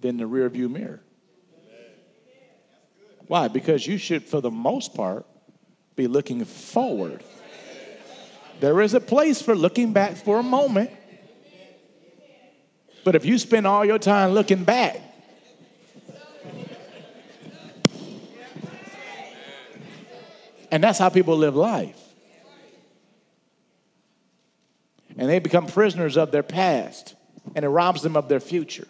than 0.00 0.16
the 0.16 0.26
rear 0.26 0.48
view 0.48 0.68
mirror. 0.68 1.02
Why? 3.26 3.48
Because 3.48 3.86
you 3.86 3.98
should, 3.98 4.24
for 4.24 4.40
the 4.40 4.50
most 4.50 4.94
part, 4.94 5.26
be 5.96 6.06
looking 6.06 6.44
forward. 6.44 7.22
There 8.60 8.80
is 8.80 8.94
a 8.94 9.00
place 9.00 9.40
for 9.40 9.54
looking 9.54 9.92
back 9.92 10.16
for 10.16 10.38
a 10.38 10.42
moment. 10.42 10.90
But 13.04 13.14
if 13.14 13.24
you 13.24 13.38
spend 13.38 13.66
all 13.66 13.84
your 13.84 13.98
time 13.98 14.30
looking 14.30 14.64
back, 14.64 15.00
and 20.70 20.82
that's 20.82 20.98
how 20.98 21.08
people 21.08 21.36
live 21.36 21.56
life. 21.56 22.01
And 25.16 25.28
they 25.28 25.38
become 25.38 25.66
prisoners 25.66 26.16
of 26.16 26.30
their 26.30 26.42
past, 26.42 27.14
and 27.54 27.64
it 27.64 27.68
robs 27.68 28.02
them 28.02 28.16
of 28.16 28.28
their 28.28 28.40
future. 28.40 28.88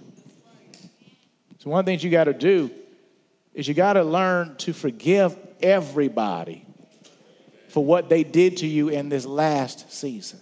So, 1.58 1.70
one 1.70 1.80
of 1.80 1.87
the 1.87 1.92
things 1.92 2.04
you 2.04 2.11
got 2.11 2.24
to 2.24 2.32
do 2.32 2.70
is 3.54 3.68
you 3.68 3.74
got 3.74 3.94
to 3.94 4.04
learn 4.04 4.56
to 4.58 4.72
forgive 4.72 5.37
everybody 5.62 6.66
for 7.68 7.85
what 7.85 8.08
they 8.08 8.24
did 8.24 8.58
to 8.58 8.66
you 8.66 8.88
in 8.88 9.08
this 9.08 9.24
last 9.24 9.92
season. 9.92 10.40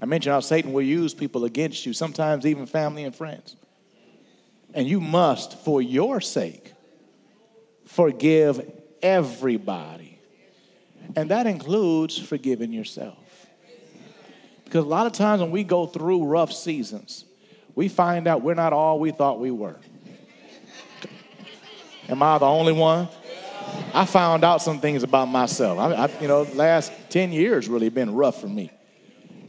I 0.00 0.04
mentioned 0.04 0.32
how 0.32 0.40
Satan 0.40 0.72
will 0.72 0.82
use 0.82 1.14
people 1.14 1.44
against 1.44 1.86
you, 1.86 1.92
sometimes 1.92 2.44
even 2.44 2.66
family 2.66 3.04
and 3.04 3.14
friends. 3.14 3.56
And 4.74 4.88
you 4.88 5.00
must, 5.00 5.58
for 5.60 5.80
your 5.80 6.20
sake, 6.20 6.72
forgive 7.84 8.68
everybody. 9.00 10.18
And 11.14 11.30
that 11.30 11.46
includes 11.46 12.18
forgiving 12.18 12.72
yourself. 12.72 13.21
Because 14.72 14.86
a 14.86 14.88
lot 14.88 15.04
of 15.04 15.12
times 15.12 15.42
when 15.42 15.50
we 15.50 15.64
go 15.64 15.84
through 15.84 16.24
rough 16.24 16.50
seasons, 16.50 17.26
we 17.74 17.88
find 17.88 18.26
out 18.26 18.40
we're 18.40 18.54
not 18.54 18.72
all 18.72 18.98
we 18.98 19.10
thought 19.10 19.38
we 19.38 19.50
were. 19.50 19.76
Am 22.08 22.22
I 22.22 22.38
the 22.38 22.46
only 22.46 22.72
one? 22.72 23.06
I 23.92 24.06
found 24.06 24.44
out 24.44 24.62
some 24.62 24.80
things 24.80 25.02
about 25.02 25.26
myself. 25.26 25.78
I, 25.78 25.92
I, 25.92 26.20
you 26.22 26.26
know, 26.26 26.44
last 26.54 26.90
10 27.10 27.32
years 27.32 27.68
really 27.68 27.90
been 27.90 28.14
rough 28.14 28.40
for 28.40 28.48
me. 28.48 28.70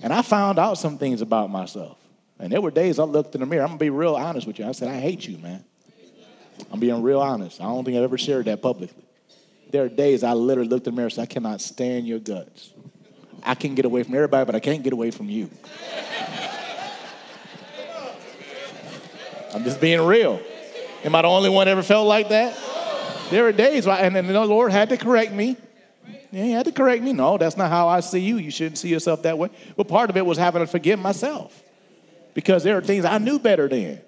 And 0.02 0.12
I 0.12 0.24
found 0.24 0.60
out 0.60 0.78
some 0.78 0.98
things 0.98 1.22
about 1.22 1.50
myself. 1.50 1.98
And 2.38 2.52
there 2.52 2.60
were 2.60 2.70
days 2.70 3.00
I 3.00 3.04
looked 3.04 3.34
in 3.34 3.40
the 3.40 3.48
mirror. 3.48 3.64
I'm 3.64 3.70
going 3.70 3.80
to 3.80 3.86
be 3.86 3.90
real 3.92 4.16
honest 4.16 4.46
with 4.46 4.60
you. 4.60 4.66
I 4.66 4.74
said, 4.74 4.90
I 4.90 5.00
hate 5.00 5.26
you, 5.26 5.38
man. 5.38 5.64
I'm 6.70 6.82
being 6.82 7.02
real 7.02 7.22
honest. 7.22 7.62
I 7.62 7.64
don't 7.64 7.86
think 7.86 7.96
I've 7.96 8.04
ever 8.04 8.18
shared 8.18 8.44
that 8.48 8.62
publicly. 8.62 9.06
There 9.72 9.86
are 9.86 9.90
days 9.90 10.22
I 10.22 10.34
literally 10.34 10.68
looked 10.68 10.86
in 10.86 10.96
the 10.96 10.98
mirror 10.98 11.06
and 11.06 11.14
said, 11.14 11.22
I 11.22 11.28
cannot 11.28 11.62
stand 11.62 12.10
your 12.10 12.20
guts. 12.20 12.74
I 13.44 13.56
can 13.56 13.76
get 13.76 13.86
away 13.86 14.04
from 14.04 14.16
everybody, 14.16 14.46
but 14.46 14.56
I 14.56 14.60
can't 14.60 14.84
get 14.84 14.94
away 14.94 15.12
from 15.12 15.30
you. 15.30 15.50
I'm 19.54 19.64
just 19.64 19.80
being 19.80 20.02
real. 20.02 20.42
Am 21.04 21.14
I 21.14 21.22
the 21.22 21.28
only 21.28 21.50
one 21.50 21.68
ever 21.68 21.84
felt 21.84 22.08
like 22.08 22.30
that? 22.30 22.58
There 23.30 23.44
were 23.44 23.52
days, 23.52 23.88
and 23.88 24.16
then 24.16 24.28
the 24.28 24.46
Lord 24.46 24.72
had 24.72 24.90
to 24.90 24.98
correct 24.98 25.32
me. 25.32 25.58
Yeah, 26.32 26.44
he 26.44 26.52
had 26.52 26.66
to 26.66 26.72
correct 26.72 27.04
me. 27.04 27.14
No, 27.14 27.38
that's 27.38 27.58
not 27.58 27.70
how 27.70 27.88
I 27.88 28.00
see 28.00 28.20
you. 28.20 28.38
You 28.38 28.50
shouldn't 28.50 28.80
see 28.80 28.90
yourself 28.90 29.22
that 29.24 29.38
way. 29.38 29.50
But 29.78 29.88
part 29.88 30.10
of 30.10 30.18
it 30.18 30.26
was 30.26 30.38
having 30.38 30.62
to 30.62 30.68
forgive 30.68 31.00
myself. 31.00 31.62
because 32.34 32.64
there 32.64 32.78
are 32.78 32.82
things 32.82 33.06
I 33.06 33.18
knew 33.18 33.40
better 33.40 33.68
then. 33.68 34.02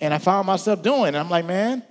And 0.00 0.12
I 0.12 0.18
found 0.18 0.46
myself 0.46 0.82
doing. 0.82 1.08
And 1.08 1.16
I'm 1.16 1.30
like, 1.30 1.44
man, 1.44 1.82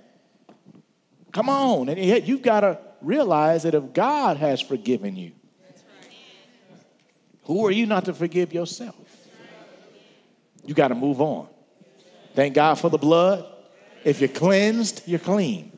come 1.32 1.48
on. 1.48 1.88
And 1.88 1.98
yet 1.98 2.26
you've 2.26 2.42
got 2.42 2.60
to 2.60 2.78
realize 3.00 3.62
that 3.62 3.74
if 3.74 3.92
God 3.92 4.36
has 4.38 4.60
forgiven 4.60 5.16
you, 5.16 5.32
who 7.44 7.66
are 7.66 7.70
you 7.70 7.86
not 7.86 8.04
to 8.06 8.14
forgive 8.14 8.52
yourself? 8.52 8.96
You 10.64 10.74
got 10.74 10.88
to 10.88 10.94
move 10.94 11.20
on. 11.20 11.48
Thank 12.34 12.54
God 12.54 12.74
for 12.78 12.88
the 12.88 12.98
blood. 12.98 13.46
If 14.04 14.20
you're 14.20 14.28
cleansed, 14.28 15.02
you're 15.06 15.18
clean. 15.18 15.76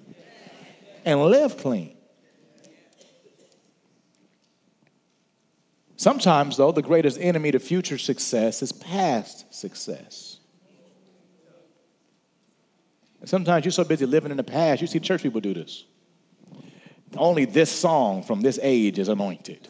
And 1.04 1.20
live 1.22 1.56
clean. 1.56 1.96
Sometimes, 5.96 6.56
though, 6.56 6.72
the 6.72 6.82
greatest 6.82 7.18
enemy 7.20 7.50
to 7.52 7.58
future 7.58 7.98
success 7.98 8.62
is 8.62 8.72
past 8.72 9.54
success. 9.54 10.38
And 13.20 13.28
sometimes 13.28 13.64
you're 13.64 13.72
so 13.72 13.84
busy 13.84 14.04
living 14.04 14.30
in 14.30 14.36
the 14.36 14.44
past, 14.44 14.82
you 14.82 14.86
see 14.86 15.00
church 15.00 15.22
people 15.22 15.40
do 15.40 15.54
this. 15.54 15.84
Only 17.16 17.46
this 17.46 17.70
song 17.70 18.22
from 18.22 18.42
this 18.42 18.58
age 18.62 18.98
is 18.98 19.08
anointed. 19.08 19.66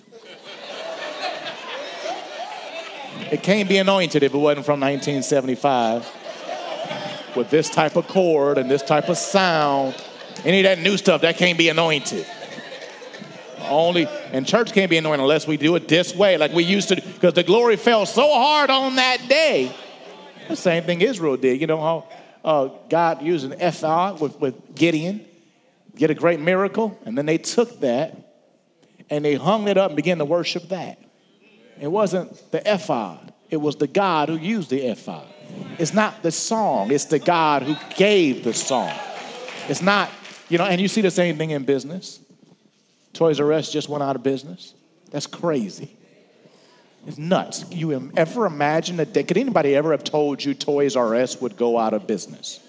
It 3.31 3.43
can't 3.43 3.69
be 3.69 3.79
anointed 3.79 4.23
if 4.23 4.35
it 4.35 4.39
wasn't 4.39 4.67
from 4.67 4.81
1975 4.81 6.09
with 7.37 7.51
this 7.51 7.69
type 7.71 7.97
of 7.97 8.07
chord 8.09 8.59
and 8.59 8.71
this 8.71 8.83
type 8.83 9.09
of 9.09 9.19
sound. 9.19 9.97
Any 10.45 10.61
of 10.61 10.65
that 10.65 10.79
new 10.79 10.97
stuff, 10.97 11.23
that 11.23 11.37
can't 11.37 11.59
be 11.59 11.69
anointed. 11.69 12.27
Only, 13.61 14.07
and 14.33 14.47
church 14.47 14.73
can't 14.73 14.91
be 14.91 14.99
anointed 14.99 15.21
unless 15.21 15.47
we 15.47 15.57
do 15.57 15.75
it 15.77 15.89
this 15.89 16.15
way, 16.15 16.37
like 16.37 16.53
we 16.53 16.65
used 16.65 16.89
to, 16.89 16.97
because 16.97 17.35
the 17.35 17.43
glory 17.43 17.77
fell 17.77 18.05
so 18.05 18.29
hard 18.33 18.71
on 18.71 18.97
that 18.97 19.27
day. 19.29 19.75
The 20.49 20.57
same 20.57 20.85
thing 20.85 21.01
Israel 21.01 21.37
did. 21.37 21.61
You 21.61 21.67
know 21.67 21.81
how 21.81 22.09
uh, 22.45 22.69
God 22.91 23.23
used 23.23 23.47
an 23.47 23.53
ephod 23.61 24.21
with, 24.21 24.39
with 24.39 24.75
Gideon, 24.75 25.25
get 25.97 26.11
a 26.11 26.15
great 26.15 26.41
miracle, 26.41 26.99
and 27.07 27.17
then 27.17 27.25
they 27.25 27.39
took 27.39 27.81
that 27.81 28.17
and 29.11 29.25
they 29.25 29.35
hung 29.35 29.69
it 29.69 29.79
up 29.79 29.91
and 29.91 29.97
began 29.97 30.19
to 30.19 30.25
worship 30.25 30.69
that. 30.69 30.99
It 31.81 31.89
wasn't 31.89 32.51
the 32.51 32.62
ephod, 32.72 33.33
it 33.51 33.59
was 33.59 33.77
the 33.77 33.87
God 33.87 34.29
who 34.29 34.37
used 34.37 34.70
the 34.70 34.81
ephod. 34.81 35.27
It's 35.79 35.95
not 35.95 36.22
the 36.22 36.33
song, 36.33 36.91
it's 36.91 37.07
the 37.07 37.18
God 37.18 37.62
who 37.62 37.77
gave 37.97 38.45
the 38.45 38.55
song. 38.55 38.93
It's 39.68 39.83
not, 39.83 40.11
you 40.49 40.59
know, 40.59 40.64
and 40.64 40.81
you 40.81 40.89
see 40.89 41.01
the 41.01 41.11
same 41.11 41.37
thing 41.37 41.51
in 41.51 41.64
business. 41.64 42.20
Toys 43.12 43.41
R 43.41 43.53
Us 43.53 43.70
just 43.70 43.89
went 43.89 44.03
out 44.03 44.16
of 44.16 44.22
business. 44.22 44.75
That's 45.11 45.27
crazy. 45.27 45.97
It's 47.07 47.18
nuts. 47.18 47.64
You 47.70 48.11
ever 48.16 48.47
imagine 48.47 48.97
that? 48.97 49.12
Could 49.12 49.37
anybody 49.37 49.77
ever 49.77 49.93
have 49.93 50.05
told 50.05 50.43
you 50.43 50.55
Toys 50.55 50.97
R 50.97 51.14
Us 51.14 51.41
would 51.41 51.57
go 51.57 51.79
out 51.79 51.95
of 51.95 52.07
business? 52.07 52.61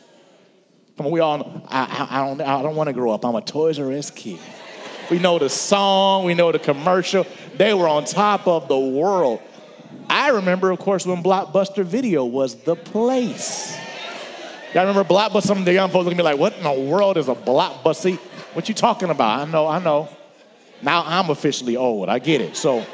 Come 0.97 1.08
on, 1.08 1.12
we 1.12 1.20
all. 1.20 1.64
I, 1.68 2.08
I, 2.10 2.20
I 2.20 2.26
don't. 2.28 2.41
I 2.41 2.62
don't 2.62 2.76
want 2.76 2.88
to 2.88 2.93
grow 2.93 3.12
up. 3.12 3.26
I'm 3.26 3.36
a 3.36 3.41
Toys 3.41 3.80
R 3.80 3.91
Us 3.91 4.12
kid. 4.12 4.39
We 5.10 5.20
know 5.20 5.38
the 5.39 5.49
song. 5.49 6.26
We 6.26 6.34
know 6.34 6.51
the 6.51 6.60
commercial. 6.60 7.26
They 7.56 7.74
were 7.74 7.88
on 7.88 8.06
top 8.06 8.47
of 8.47 8.68
the 8.68 8.78
world. 8.78 9.41
I 10.10 10.30
remember, 10.30 10.72
of 10.72 10.80
course, 10.80 11.06
when 11.06 11.24
Blockbuster 11.24 11.84
Video 11.84 12.26
was 12.26 12.56
the 12.56 12.76
place. 12.76 13.78
Y'all 14.74 14.86
remember 14.86 15.03
Blockbuster? 15.03 15.43
Some 15.43 15.60
of 15.60 15.66
the 15.66 15.74
young 15.74 15.89
folks 15.89 16.06
look 16.06 16.14
at 16.14 16.18
me 16.18 16.24
like, 16.24 16.38
what 16.38 16.53
in 16.58 16.64
the 16.64 16.89
world 16.89 17.18
is 17.18 17.30
a 17.30 17.36
Blockbuster? 17.36 18.18
What 18.53 18.68
you 18.68 18.76
talking 18.76 19.10
about? 19.10 19.47
I 19.47 19.51
know, 19.51 19.68
I 19.68 19.80
know. 19.80 20.10
Now 20.82 21.03
I'm 21.06 21.30
officially 21.30 21.78
old. 21.78 22.10
I 22.10 22.20
get 22.20 22.41
it. 22.41 22.58
So, 22.58 22.86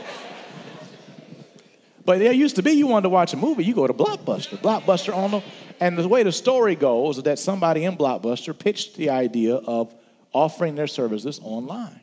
but 2.05 2.19
there 2.19 2.31
used 2.31 2.55
to 2.57 2.63
be, 2.63 2.71
you 2.71 2.87
wanted 2.87 3.03
to 3.03 3.09
watch 3.09 3.33
a 3.33 3.37
movie, 3.37 3.63
you 3.63 3.73
go 3.73 3.87
to 3.87 3.93
Blockbuster. 3.93 4.57
Blockbuster 4.57 5.15
on 5.15 5.31
the, 5.31 5.41
and 5.79 5.97
the 5.97 6.07
way 6.07 6.23
the 6.23 6.31
story 6.31 6.75
goes 6.75 7.17
is 7.17 7.23
that 7.23 7.39
somebody 7.39 7.85
in 7.85 7.97
Blockbuster 7.97 8.57
pitched 8.57 8.95
the 8.95 9.09
idea 9.09 9.55
of 9.55 9.93
offering 10.33 10.75
their 10.75 10.87
services 10.87 11.39
online. 11.43 11.99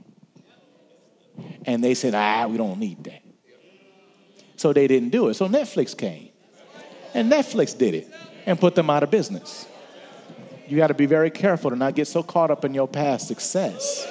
And 1.65 1.83
they 1.83 1.95
said, 1.95 2.15
ah, 2.15 2.47
we 2.47 2.57
don't 2.57 2.79
need 2.79 3.05
that. 3.05 3.23
So 4.57 4.73
they 4.73 4.87
didn't 4.87 5.11
do 5.11 5.29
it. 5.29 5.35
So 5.35 5.49
Netflix 5.49 5.97
came. 5.97 6.31
And 7.15 7.31
Netflix 7.31 7.77
did 7.77 7.95
it 7.95 8.13
and 8.47 8.59
put 8.59 8.75
them 8.75 8.91
out 8.91 9.03
of 9.03 9.11
business. 9.11 9.67
You 10.67 10.77
got 10.77 10.89
to 10.89 10.95
be 10.95 11.07
very 11.07 11.31
careful 11.31 11.71
to 11.71 11.77
not 11.77 11.95
get 11.95 12.09
so 12.09 12.23
caught 12.23 12.51
up 12.51 12.65
in 12.65 12.75
your 12.75 12.89
past 12.89 13.29
success 13.29 14.07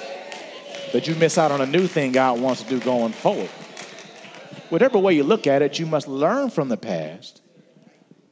that 0.92 1.06
you 1.06 1.14
miss 1.14 1.38
out 1.38 1.52
on 1.52 1.60
a 1.60 1.66
new 1.66 1.86
thing 1.86 2.12
God 2.12 2.40
wants 2.40 2.62
to 2.62 2.68
do 2.68 2.80
going 2.80 3.12
forward. 3.12 3.50
Whatever 4.70 4.98
way 4.98 5.14
you 5.14 5.22
look 5.22 5.46
at 5.46 5.62
it, 5.62 5.78
you 5.78 5.86
must 5.86 6.08
learn 6.08 6.50
from 6.50 6.68
the 6.68 6.76
past, 6.76 7.42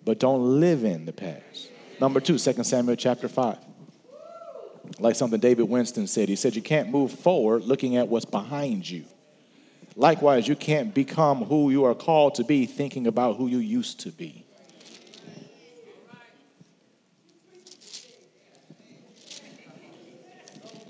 but 0.05 0.18
don't 0.18 0.61
live 0.61 0.84
in 0.84 1.05
the 1.05 1.12
past. 1.12 1.70
Number 2.01 2.20
two, 2.20 2.39
2 2.39 2.64
Samuel 2.64 2.97
chapter 2.97 3.28
5. 3.28 3.57
Like 4.99 5.14
something 5.14 5.41
David 5.41 5.68
Winston 5.68 6.07
said, 6.07 6.28
he 6.28 6.37
said, 6.37 6.57
You 6.57 6.62
can't 6.62 6.91
move 6.91 7.12
forward 7.12 7.64
looking 7.64 7.97
at 7.97 8.09
what's 8.09 8.24
behind 8.24 8.89
you. 8.89 9.05
Likewise, 9.95 10.47
you 10.47 10.57
can't 10.57 10.95
become 10.95 11.45
who 11.45 11.70
you 11.70 11.84
are 11.84 11.95
called 11.95 12.34
to 12.37 12.45
be 12.45 12.66
thinking 12.66 13.07
about 13.07 13.37
who 13.37 13.47
you 13.47 13.59
used 13.59 14.01
to 14.01 14.11
be. 14.11 14.45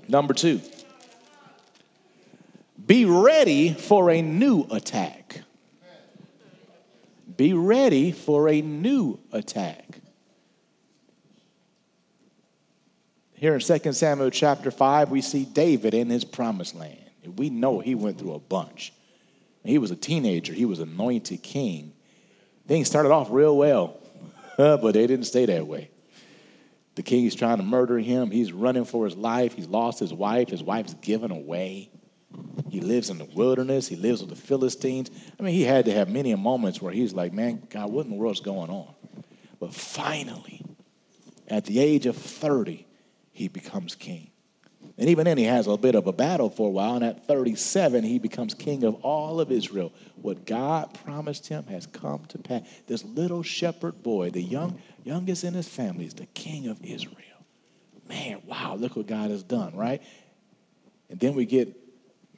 Number 0.08 0.34
two, 0.34 0.60
be 2.86 3.04
ready 3.04 3.72
for 3.72 4.10
a 4.10 4.22
new 4.22 4.66
attack. 4.70 5.42
Be 7.36 7.52
ready 7.52 8.12
for 8.12 8.48
a 8.48 8.60
new 8.60 9.18
attack. 9.32 9.95
Here 13.36 13.54
in 13.54 13.60
2 13.60 13.92
Samuel 13.92 14.30
chapter 14.30 14.70
5, 14.70 15.10
we 15.10 15.20
see 15.20 15.44
David 15.44 15.92
in 15.92 16.08
his 16.08 16.24
promised 16.24 16.74
land. 16.74 16.98
We 17.36 17.50
know 17.50 17.80
he 17.80 17.94
went 17.94 18.18
through 18.18 18.34
a 18.34 18.38
bunch. 18.38 18.94
He 19.62 19.78
was 19.78 19.90
a 19.90 19.96
teenager, 19.96 20.52
he 20.52 20.64
was 20.64 20.80
anointed 20.80 21.42
king. 21.42 21.92
Things 22.66 22.88
started 22.88 23.10
off 23.10 23.28
real 23.30 23.56
well, 23.56 23.98
but 24.56 24.92
they 24.92 25.06
didn't 25.06 25.26
stay 25.26 25.44
that 25.46 25.66
way. 25.66 25.90
The 26.94 27.02
king 27.02 27.26
is 27.26 27.34
trying 27.34 27.58
to 27.58 27.62
murder 27.62 27.98
him. 27.98 28.30
He's 28.30 28.52
running 28.52 28.86
for 28.86 29.04
his 29.04 29.16
life. 29.16 29.52
He's 29.52 29.66
lost 29.66 29.98
his 29.98 30.14
wife. 30.14 30.48
His 30.48 30.62
wife's 30.62 30.94
given 30.94 31.30
away. 31.30 31.90
He 32.70 32.80
lives 32.80 33.10
in 33.10 33.18
the 33.18 33.26
wilderness. 33.26 33.86
He 33.86 33.96
lives 33.96 34.22
with 34.22 34.30
the 34.30 34.36
Philistines. 34.36 35.10
I 35.38 35.42
mean, 35.42 35.52
he 35.52 35.62
had 35.62 35.84
to 35.84 35.92
have 35.92 36.08
many 36.08 36.34
moments 36.34 36.80
where 36.80 36.92
he's 36.92 37.12
like, 37.12 37.34
man, 37.34 37.62
God, 37.68 37.92
what 37.92 38.06
in 38.06 38.12
the 38.12 38.16
world's 38.16 38.40
going 38.40 38.70
on? 38.70 38.94
But 39.60 39.74
finally, 39.74 40.64
at 41.48 41.66
the 41.66 41.78
age 41.80 42.06
of 42.06 42.16
30, 42.16 42.85
he 43.36 43.48
becomes 43.48 43.94
king. 43.94 44.30
And 44.98 45.10
even 45.10 45.26
then, 45.26 45.36
he 45.36 45.44
has 45.44 45.66
a 45.66 45.76
bit 45.76 45.94
of 45.94 46.06
a 46.06 46.12
battle 46.12 46.48
for 46.48 46.68
a 46.68 46.70
while. 46.70 46.94
And 46.94 47.04
at 47.04 47.26
37, 47.26 48.02
he 48.02 48.18
becomes 48.18 48.54
king 48.54 48.82
of 48.82 48.94
all 49.04 49.40
of 49.40 49.52
Israel. 49.52 49.92
What 50.22 50.46
God 50.46 50.94
promised 51.04 51.46
him 51.46 51.64
has 51.66 51.86
come 51.86 52.24
to 52.28 52.38
pass. 52.38 52.62
This 52.86 53.04
little 53.04 53.42
shepherd 53.42 54.02
boy, 54.02 54.30
the 54.30 54.42
young, 54.42 54.80
youngest 55.04 55.44
in 55.44 55.52
his 55.52 55.68
family, 55.68 56.06
is 56.06 56.14
the 56.14 56.26
king 56.26 56.68
of 56.68 56.82
Israel. 56.82 57.20
Man, 58.08 58.40
wow, 58.46 58.74
look 58.78 58.96
what 58.96 59.06
God 59.06 59.30
has 59.30 59.42
done, 59.42 59.76
right? 59.76 60.00
And 61.10 61.20
then 61.20 61.34
we 61.34 61.44
get 61.44 61.76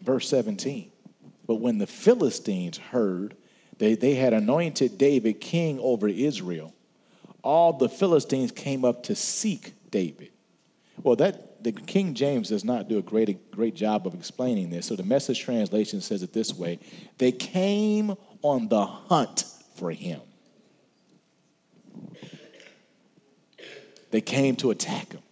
verse 0.03 0.29
17. 0.29 0.91
But 1.47 1.57
when 1.57 1.79
the 1.79 1.87
Philistines 1.87 2.79
heard 2.79 3.37
they, 3.79 3.95
they 3.95 4.17
had 4.17 4.33
anointed 4.33 4.99
David 4.99 5.41
king 5.41 5.79
over 5.79 6.09
Israel, 6.09 6.75
all 7.45 7.73
the 7.73 7.89
Philistines 7.89 8.51
came 8.51 8.85
up 8.85 9.05
to 9.05 9.15
seek 9.15 9.75
David. 9.93 10.31
Well, 11.03 11.17
that 11.17 11.63
the 11.63 11.73
King 11.73 12.15
James 12.15 12.49
does 12.49 12.65
not 12.65 12.89
do 12.89 12.99
a 12.99 13.03
great, 13.03 13.51
great 13.51 13.75
job 13.75 14.07
of 14.07 14.15
explaining 14.15 14.71
this. 14.71 14.87
So 14.87 14.97
the 14.97 15.03
message 15.03 15.41
translation 15.41 16.01
says 16.01 16.23
it 16.23 16.33
this 16.33 16.55
way 16.55 16.79
They 17.19 17.33
came 17.33 18.15
on 18.43 18.69
the 18.69 18.85
hunt 18.85 19.45
for 19.77 19.91
him. 19.91 20.21
They 24.11 24.21
came 24.21 24.57
to 24.57 24.71
attack 24.71 25.13
him. 25.13 25.23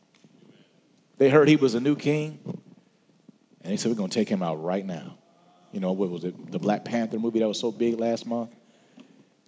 They 1.18 1.30
heard 1.30 1.48
he 1.48 1.56
was 1.56 1.74
a 1.74 1.80
new 1.80 1.96
king, 1.96 2.38
and 2.44 3.72
they 3.72 3.76
said, 3.76 3.90
We're 3.90 3.96
going 3.96 4.10
to 4.10 4.18
take 4.18 4.28
him 4.28 4.42
out 4.42 4.62
right 4.62 4.84
now. 4.84 5.18
You 5.72 5.80
know, 5.80 5.92
what 5.92 6.10
was 6.10 6.24
it? 6.24 6.52
The 6.52 6.58
Black 6.58 6.84
Panther 6.84 7.18
movie 7.18 7.40
that 7.40 7.48
was 7.48 7.60
so 7.60 7.72
big 7.72 7.98
last 7.98 8.26
month? 8.26 8.50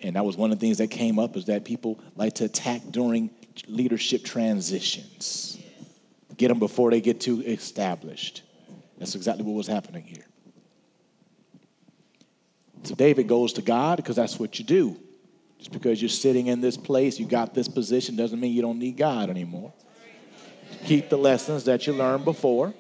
And 0.01 0.15
that 0.15 0.25
was 0.25 0.37
one 0.37 0.53
of 0.53 0.59
the 0.59 0.67
things 0.67 0.79
that 0.79 0.89
came 0.89 1.19
up 1.19 1.37
is 1.37 1.47
that 1.47 1.65
people 1.65 1.99
like 2.15 2.35
to 2.35 2.45
attack 2.45 2.83
during 2.91 3.31
leadership 3.67 4.25
transitions 4.25 5.59
get 6.39 6.49
them 6.49 6.59
before 6.59 6.91
they 6.91 7.01
get 7.01 7.21
too 7.21 7.43
established. 7.43 8.43
That's 8.99 9.15
exactly 9.15 9.45
what 9.45 9.53
was 9.53 9.67
happening 9.67 10.05
here. 10.05 10.25
So 12.85 12.95
David 12.95 13.29
goes 13.29 13.53
to 13.55 13.63
God 13.63 13.97
because 13.97 14.17
that's 14.17 14.39
what 14.39 14.59
you 14.59 14.65
do. 14.65 14.97
Just 15.59 15.73
because 15.73 16.01
you're 16.01 16.09
sitting 16.09 16.47
in 16.47 16.61
this 16.61 16.77
place, 16.77 17.19
you 17.19 17.27
got 17.27 17.53
this 17.53 17.69
position, 17.69 18.17
doesn't 18.17 18.39
mean 18.39 18.53
you 18.53 18.63
don't 18.63 18.79
need 18.79 18.97
God 18.97 19.29
anymore. 19.29 19.73
Keep 20.85 21.09
the 21.09 21.19
lessons 21.19 21.65
that 21.65 21.87
you 21.87 21.93
learned 21.93 22.25
before. 22.25 22.73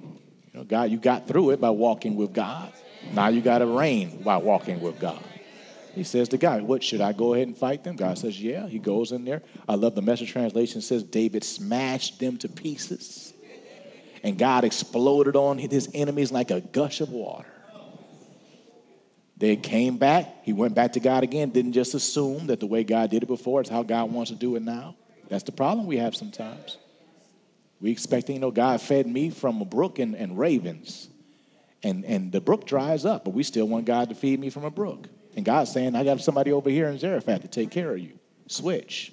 You 0.00 0.60
know, 0.60 0.64
God, 0.64 0.90
you 0.90 0.98
got 0.98 1.26
through 1.26 1.50
it 1.50 1.60
by 1.60 1.70
walking 1.70 2.14
with 2.14 2.32
God. 2.32 2.72
Now 3.12 3.28
you 3.28 3.40
got 3.40 3.58
to 3.58 3.66
reign 3.66 4.22
by 4.22 4.36
walking 4.36 4.80
with 4.80 5.00
God. 5.00 5.22
He 5.96 6.04
says 6.04 6.28
to 6.28 6.38
God, 6.38 6.62
What 6.62 6.84
should 6.84 7.00
I 7.00 7.14
go 7.14 7.32
ahead 7.32 7.48
and 7.48 7.56
fight 7.56 7.82
them? 7.82 7.96
God 7.96 8.16
mm-hmm. 8.16 8.26
says, 8.26 8.40
Yeah. 8.40 8.68
He 8.68 8.78
goes 8.78 9.12
in 9.12 9.24
there. 9.24 9.42
I 9.66 9.74
love 9.74 9.94
the 9.94 10.02
message 10.02 10.30
translation 10.30 10.82
says 10.82 11.02
David 11.02 11.42
smashed 11.42 12.20
them 12.20 12.36
to 12.38 12.48
pieces. 12.48 13.32
And 14.22 14.38
God 14.38 14.64
exploded 14.64 15.36
on 15.36 15.56
his 15.56 15.88
enemies 15.94 16.30
like 16.30 16.50
a 16.50 16.60
gush 16.60 17.00
of 17.00 17.10
water. 17.10 17.46
They 19.38 19.56
came 19.56 19.96
back. 19.96 20.44
He 20.44 20.52
went 20.52 20.74
back 20.74 20.94
to 20.94 21.00
God 21.00 21.22
again, 21.22 21.50
didn't 21.50 21.72
just 21.72 21.94
assume 21.94 22.48
that 22.48 22.60
the 22.60 22.66
way 22.66 22.84
God 22.84 23.10
did 23.10 23.22
it 23.22 23.26
before 23.26 23.62
is 23.62 23.68
how 23.68 23.82
God 23.82 24.10
wants 24.12 24.30
to 24.30 24.36
do 24.36 24.56
it 24.56 24.62
now. 24.62 24.96
That's 25.28 25.44
the 25.44 25.52
problem 25.52 25.86
we 25.86 25.96
have 25.96 26.14
sometimes. 26.14 26.76
We 27.80 27.90
expect, 27.90 28.28
you 28.28 28.38
know, 28.38 28.50
God 28.50 28.80
fed 28.80 29.06
me 29.06 29.30
from 29.30 29.62
a 29.62 29.64
brook 29.64 29.98
and, 29.98 30.14
and 30.14 30.38
ravens. 30.38 31.08
And, 31.82 32.04
and 32.04 32.32
the 32.32 32.40
brook 32.40 32.66
dries 32.66 33.04
up, 33.04 33.24
but 33.24 33.32
we 33.32 33.42
still 33.42 33.68
want 33.68 33.84
God 33.84 34.08
to 34.08 34.14
feed 34.14 34.40
me 34.40 34.50
from 34.50 34.64
a 34.64 34.70
brook. 34.70 35.08
And 35.36 35.44
God's 35.44 35.70
saying, 35.70 35.94
I 35.94 36.02
got 36.02 36.20
somebody 36.20 36.50
over 36.50 36.70
here 36.70 36.88
in 36.88 36.98
Zarephath 36.98 37.42
to 37.42 37.48
take 37.48 37.70
care 37.70 37.92
of 37.92 37.98
you. 37.98 38.18
Switch. 38.48 39.12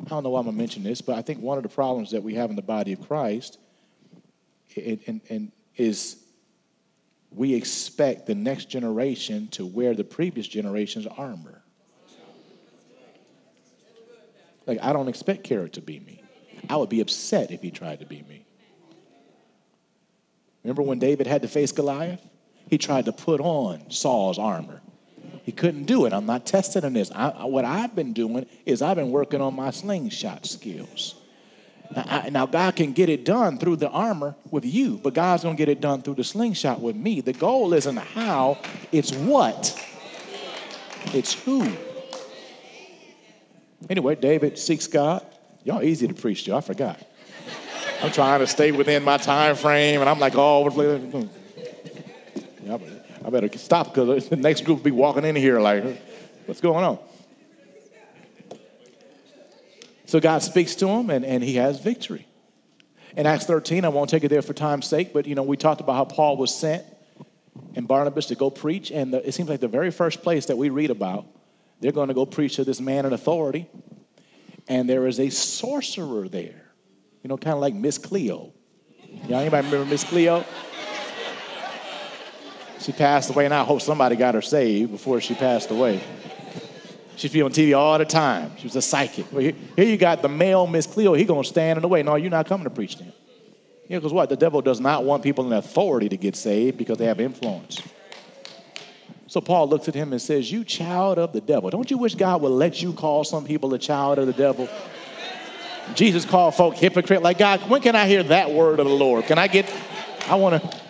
I 0.00 0.08
don't 0.08 0.24
know 0.24 0.30
why 0.30 0.40
I'm 0.40 0.46
going 0.46 0.56
to 0.56 0.58
mention 0.58 0.82
this, 0.82 1.00
but 1.00 1.16
I 1.16 1.22
think 1.22 1.40
one 1.40 1.58
of 1.58 1.62
the 1.62 1.68
problems 1.68 2.10
that 2.10 2.22
we 2.22 2.34
have 2.34 2.50
in 2.50 2.56
the 2.56 2.62
body 2.62 2.94
of 2.94 3.06
Christ 3.06 3.58
it, 4.74 5.06
and, 5.06 5.20
and 5.28 5.52
is 5.76 6.16
we 7.30 7.54
expect 7.54 8.26
the 8.26 8.34
next 8.34 8.66
generation 8.66 9.48
to 9.48 9.66
wear 9.66 9.94
the 9.94 10.04
previous 10.04 10.46
generation's 10.46 11.06
armor. 11.06 11.62
Like, 14.66 14.78
I 14.82 14.92
don't 14.92 15.08
expect 15.08 15.44
Kerrick 15.44 15.72
to 15.72 15.82
be 15.82 16.00
me. 16.00 16.22
I 16.70 16.76
would 16.76 16.88
be 16.88 17.00
upset 17.00 17.50
if 17.50 17.60
he 17.60 17.70
tried 17.70 18.00
to 18.00 18.06
be 18.06 18.22
me. 18.22 18.46
Remember 20.62 20.82
when 20.82 20.98
David 20.98 21.26
had 21.26 21.42
to 21.42 21.48
face 21.48 21.70
Goliath? 21.72 22.26
He 22.68 22.78
tried 22.78 23.04
to 23.04 23.12
put 23.12 23.40
on 23.40 23.90
Saul's 23.90 24.38
armor. 24.38 24.80
He 25.44 25.52
couldn't 25.52 25.84
do 25.84 26.06
it. 26.06 26.12
I'm 26.12 26.24
not 26.24 26.46
tested 26.46 26.84
in 26.84 26.94
this. 26.94 27.10
I, 27.12 27.44
what 27.44 27.64
I've 27.64 27.94
been 27.94 28.14
doing 28.14 28.46
is 28.64 28.80
I've 28.80 28.96
been 28.96 29.10
working 29.10 29.42
on 29.42 29.54
my 29.54 29.70
slingshot 29.70 30.46
skills. 30.46 31.16
Now, 31.94 32.04
I, 32.06 32.30
now, 32.30 32.46
God 32.46 32.76
can 32.76 32.92
get 32.92 33.10
it 33.10 33.26
done 33.26 33.58
through 33.58 33.76
the 33.76 33.90
armor 33.90 34.34
with 34.50 34.64
you, 34.64 34.98
but 35.02 35.12
God's 35.12 35.42
going 35.42 35.54
to 35.54 35.58
get 35.58 35.68
it 35.68 35.82
done 35.82 36.00
through 36.00 36.14
the 36.14 36.24
slingshot 36.24 36.80
with 36.80 36.96
me. 36.96 37.20
The 37.20 37.34
goal 37.34 37.74
isn't 37.74 37.96
how, 37.96 38.58
it's 38.90 39.12
what. 39.12 39.78
It's 41.12 41.34
who. 41.34 41.70
Anyway, 43.90 44.14
David 44.14 44.58
seeks 44.58 44.86
God. 44.86 45.24
Y'all 45.62 45.82
easy 45.82 46.08
to 46.08 46.14
preach 46.14 46.44
to. 46.44 46.54
I 46.54 46.62
forgot. 46.62 46.98
I'm 48.02 48.10
trying 48.12 48.40
to 48.40 48.46
stay 48.46 48.72
within 48.72 49.04
my 49.04 49.18
time 49.18 49.56
frame, 49.56 50.00
and 50.00 50.08
I'm 50.08 50.18
like, 50.18 50.34
oh, 50.36 51.28
I 52.70 53.30
better 53.30 53.48
stop 53.58 53.94
because 53.94 54.28
the 54.28 54.36
next 54.36 54.64
group 54.64 54.78
will 54.78 54.84
be 54.84 54.90
walking 54.90 55.24
in 55.24 55.36
here 55.36 55.60
like, 55.60 55.84
what's 56.46 56.60
going 56.60 56.84
on? 56.84 56.98
So 60.06 60.20
God 60.20 60.42
speaks 60.42 60.74
to 60.76 60.88
him, 60.88 61.10
and, 61.10 61.24
and 61.24 61.42
he 61.42 61.56
has 61.56 61.80
victory. 61.80 62.26
In 63.16 63.26
Acts 63.26 63.46
13, 63.46 63.84
I 63.84 63.88
won't 63.88 64.10
take 64.10 64.24
it 64.24 64.28
there 64.28 64.42
for 64.42 64.52
time's 64.52 64.86
sake, 64.86 65.12
but 65.12 65.26
you 65.26 65.34
know, 65.34 65.42
we 65.42 65.56
talked 65.56 65.80
about 65.80 65.94
how 65.94 66.04
Paul 66.04 66.36
was 66.36 66.54
sent 66.54 66.84
and 67.74 67.88
Barnabas 67.88 68.26
to 68.26 68.34
go 68.34 68.50
preach, 68.50 68.90
and 68.90 69.12
the, 69.12 69.26
it 69.26 69.32
seems 69.32 69.48
like 69.48 69.60
the 69.60 69.68
very 69.68 69.90
first 69.90 70.22
place 70.22 70.46
that 70.46 70.56
we 70.56 70.68
read 70.68 70.90
about, 70.90 71.26
they're 71.80 71.92
going 71.92 72.08
to 72.08 72.14
go 72.14 72.26
preach 72.26 72.56
to 72.56 72.64
this 72.64 72.80
man 72.80 73.06
in 73.06 73.12
authority, 73.12 73.68
and 74.68 74.88
there 74.88 75.06
is 75.06 75.18
a 75.20 75.30
sorcerer 75.30 76.28
there 76.28 76.64
you 77.24 77.28
know, 77.28 77.38
kind 77.38 77.54
of 77.54 77.60
like 77.60 77.74
Miss 77.74 77.96
Cleo. 77.96 78.52
Y'all 79.26 79.40
anybody 79.40 79.66
remember 79.66 79.90
Miss 79.90 80.04
Cleo? 80.04 80.44
She 82.84 82.92
passed 82.92 83.30
away, 83.30 83.46
and 83.46 83.54
I 83.54 83.64
hope 83.64 83.80
somebody 83.80 84.14
got 84.14 84.34
her 84.34 84.42
saved 84.42 84.92
before 84.92 85.18
she 85.18 85.34
passed 85.34 85.70
away. 85.70 86.02
She'd 87.16 87.32
be 87.32 87.40
on 87.40 87.50
TV 87.50 87.74
all 87.74 87.96
the 87.96 88.04
time. 88.04 88.52
She 88.58 88.64
was 88.64 88.76
a 88.76 88.82
psychic. 88.82 89.32
Well, 89.32 89.40
here, 89.40 89.54
you 89.76 89.96
got 89.96 90.20
the 90.20 90.28
male 90.28 90.66
Miss 90.66 90.86
Cleo. 90.86 91.14
He 91.14 91.24
gonna 91.24 91.44
stand 91.44 91.78
in 91.78 91.82
the 91.82 91.88
way. 91.88 92.02
No, 92.02 92.16
you're 92.16 92.30
not 92.30 92.46
coming 92.46 92.64
to 92.64 92.70
preach 92.70 92.96
to 92.96 93.04
him. 93.04 93.12
Know, 93.88 93.98
because 93.98 94.12
what? 94.12 94.28
The 94.28 94.36
devil 94.36 94.60
does 94.60 94.80
not 94.80 95.04
want 95.04 95.22
people 95.22 95.46
in 95.46 95.52
authority 95.54 96.10
to 96.10 96.18
get 96.18 96.36
saved 96.36 96.76
because 96.76 96.98
they 96.98 97.06
have 97.06 97.20
influence. 97.20 97.80
So 99.28 99.40
Paul 99.40 99.68
looks 99.68 99.88
at 99.88 99.94
him 99.94 100.12
and 100.12 100.20
says, 100.20 100.52
You 100.52 100.62
child 100.62 101.18
of 101.18 101.32
the 101.32 101.40
devil. 101.40 101.70
Don't 101.70 101.90
you 101.90 101.96
wish 101.96 102.14
God 102.14 102.42
would 102.42 102.50
let 102.50 102.82
you 102.82 102.92
call 102.92 103.24
some 103.24 103.46
people 103.46 103.72
a 103.72 103.78
child 103.78 104.18
of 104.18 104.26
the 104.26 104.34
devil? 104.34 104.68
Jesus 105.94 106.26
called 106.26 106.54
folk 106.54 106.74
hypocrite. 106.74 107.22
Like, 107.22 107.38
God, 107.38 107.60
when 107.70 107.80
can 107.80 107.96
I 107.96 108.06
hear 108.06 108.22
that 108.24 108.50
word 108.50 108.78
of 108.78 108.86
the 108.86 108.94
Lord? 108.94 109.24
Can 109.24 109.38
I 109.38 109.46
get, 109.46 109.72
I 110.28 110.34
want 110.34 110.62
to. 110.62 110.83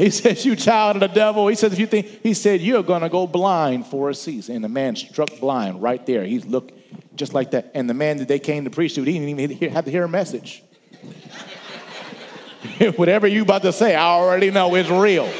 He 0.00 0.08
says, 0.08 0.46
You 0.46 0.56
child 0.56 0.96
of 0.96 1.00
the 1.00 1.08
devil. 1.08 1.46
He 1.46 1.54
says, 1.54 1.74
If 1.74 1.78
you 1.78 1.86
think, 1.86 2.06
he 2.22 2.32
said, 2.32 2.62
You're 2.62 2.82
going 2.82 3.02
to 3.02 3.10
go 3.10 3.26
blind 3.26 3.86
for 3.86 4.08
a 4.08 4.14
season. 4.14 4.54
And 4.56 4.64
the 4.64 4.68
man 4.68 4.96
struck 4.96 5.38
blind 5.40 5.82
right 5.82 6.04
there. 6.06 6.24
He's 6.24 6.46
looked 6.46 6.72
just 7.16 7.34
like 7.34 7.50
that. 7.50 7.72
And 7.74 7.88
the 7.88 7.92
man 7.92 8.16
that 8.16 8.26
they 8.26 8.38
came 8.38 8.64
to 8.64 8.70
preach 8.70 8.94
to, 8.94 9.02
he 9.02 9.18
didn't 9.18 9.38
even 9.38 9.70
have 9.72 9.84
to 9.84 9.90
hear 9.90 10.04
a 10.04 10.08
message. 10.08 10.64
Whatever 12.96 13.26
you 13.26 13.42
about 13.42 13.60
to 13.60 13.74
say, 13.74 13.94
I 13.94 14.06
already 14.06 14.50
know 14.50 14.74
it's 14.74 14.88
real. 14.88 15.30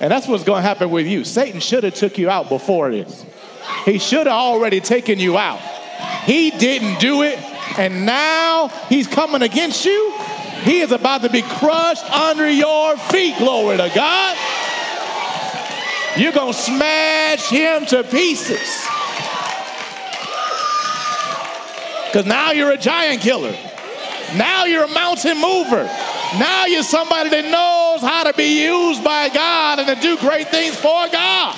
And 0.00 0.10
that's 0.10 0.28
what's 0.28 0.44
going 0.44 0.62
to 0.62 0.68
happen 0.68 0.90
with 0.90 1.06
you. 1.06 1.24
Satan 1.24 1.60
should 1.60 1.84
have 1.84 1.94
took 1.94 2.18
you 2.18 2.28
out 2.28 2.50
before 2.50 2.90
this. 2.90 3.24
He 3.86 3.98
should 3.98 4.26
have 4.26 4.36
already 4.36 4.80
taken 4.80 5.18
you 5.18 5.38
out. 5.38 5.60
He 6.24 6.50
didn't 6.50 7.00
do 7.00 7.22
it, 7.22 7.38
and 7.78 8.04
now 8.04 8.68
he's 8.90 9.06
coming 9.06 9.40
against 9.40 9.86
you. 9.86 10.14
He 10.64 10.80
is 10.80 10.92
about 10.92 11.22
to 11.22 11.30
be 11.30 11.42
crushed 11.42 12.04
under 12.10 12.48
your 12.48 12.96
feet, 12.96 13.36
glory 13.38 13.76
to 13.78 13.90
God. 13.94 14.36
You're 16.16 16.32
going 16.32 16.52
to 16.52 16.58
smash 16.58 17.48
him 17.48 17.86
to 17.86 18.02
pieces. 18.04 18.86
Because 22.06 22.26
now 22.26 22.50
you're 22.50 22.72
a 22.72 22.76
giant 22.76 23.22
killer. 23.22 23.56
Now 24.36 24.64
you're 24.64 24.84
a 24.84 24.88
mountain 24.88 25.40
mover. 25.40 25.84
Now 26.38 26.66
you're 26.66 26.82
somebody 26.82 27.30
that 27.30 27.44
knows 27.44 28.00
how 28.02 28.24
to 28.24 28.32
be 28.36 28.64
used 28.64 29.02
by 29.02 29.28
God 29.28 29.78
and 29.78 29.88
to 29.88 29.94
do 30.00 30.16
great 30.18 30.48
things 30.48 30.76
for 30.76 31.08
God. 31.08 31.56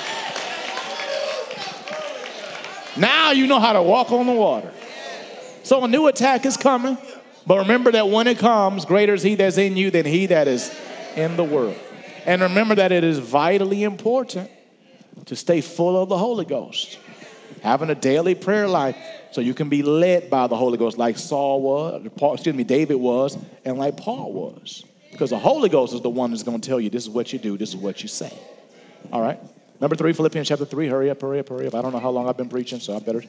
Now 2.96 3.32
you 3.32 3.46
know 3.46 3.58
how 3.58 3.72
to 3.72 3.82
walk 3.82 4.12
on 4.12 4.26
the 4.26 4.32
water. 4.32 4.70
So 5.62 5.82
a 5.84 5.88
new 5.88 6.06
attack 6.06 6.44
is 6.44 6.56
coming. 6.56 6.98
But 7.46 7.58
remember 7.58 7.92
that 7.92 8.08
when 8.08 8.26
it 8.26 8.38
comes, 8.38 8.84
greater 8.84 9.14
is 9.14 9.22
he 9.22 9.34
that's 9.34 9.58
in 9.58 9.76
you 9.76 9.90
than 9.90 10.06
he 10.06 10.26
that 10.26 10.48
is 10.48 10.74
in 11.16 11.36
the 11.36 11.44
world. 11.44 11.78
And 12.24 12.42
remember 12.42 12.76
that 12.76 12.92
it 12.92 13.02
is 13.02 13.18
vitally 13.18 13.82
important 13.82 14.50
to 15.26 15.36
stay 15.36 15.60
full 15.60 16.00
of 16.00 16.08
the 16.08 16.18
Holy 16.18 16.44
Ghost. 16.44 16.98
Having 17.62 17.90
a 17.90 17.94
daily 17.94 18.34
prayer 18.34 18.68
life 18.68 18.96
so 19.32 19.40
you 19.40 19.54
can 19.54 19.68
be 19.68 19.82
led 19.82 20.30
by 20.30 20.46
the 20.46 20.56
Holy 20.56 20.78
Ghost 20.78 20.98
like 20.98 21.18
Saul 21.18 21.62
was, 21.62 22.06
Paul, 22.16 22.34
excuse 22.34 22.54
me, 22.54 22.64
David 22.64 22.96
was, 22.96 23.36
and 23.64 23.78
like 23.78 23.96
Paul 23.96 24.32
was. 24.32 24.84
Because 25.10 25.30
the 25.30 25.38
Holy 25.38 25.68
Ghost 25.68 25.94
is 25.94 26.00
the 26.00 26.10
one 26.10 26.30
that's 26.30 26.42
going 26.42 26.60
to 26.60 26.68
tell 26.68 26.80
you 26.80 26.90
this 26.90 27.04
is 27.04 27.10
what 27.10 27.32
you 27.32 27.38
do, 27.38 27.56
this 27.58 27.70
is 27.70 27.76
what 27.76 28.02
you 28.02 28.08
say. 28.08 28.32
All 29.12 29.20
right? 29.20 29.38
Number 29.80 29.96
three, 29.96 30.12
Philippians 30.12 30.48
chapter 30.48 30.64
three. 30.64 30.86
Hurry 30.86 31.10
up, 31.10 31.20
hurry 31.20 31.40
up, 31.40 31.48
hurry 31.48 31.66
up. 31.66 31.74
I 31.74 31.82
don't 31.82 31.92
know 31.92 31.98
how 31.98 32.10
long 32.10 32.28
I've 32.28 32.36
been 32.36 32.48
preaching, 32.48 32.78
so 32.78 32.94
I 32.96 33.00
better. 33.00 33.22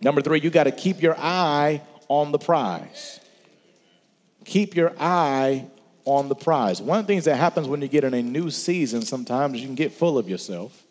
Number 0.00 0.20
three, 0.20 0.40
you 0.40 0.50
got 0.50 0.64
to 0.64 0.72
keep 0.72 1.00
your 1.00 1.16
eye 1.18 1.80
on 2.10 2.32
the 2.32 2.38
prize. 2.38 3.20
Keep 4.44 4.74
your 4.74 4.92
eye 4.98 5.64
on 6.04 6.28
the 6.28 6.34
prize. 6.34 6.82
One 6.82 6.98
of 6.98 7.06
the 7.06 7.12
things 7.12 7.24
that 7.26 7.36
happens 7.36 7.68
when 7.68 7.80
you 7.80 7.88
get 7.88 8.02
in 8.02 8.12
a 8.14 8.22
new 8.22 8.50
season, 8.50 9.02
sometimes 9.02 9.60
you 9.60 9.66
can 9.66 9.76
get 9.76 9.92
full 9.92 10.18
of 10.18 10.28
yourself. 10.28 10.82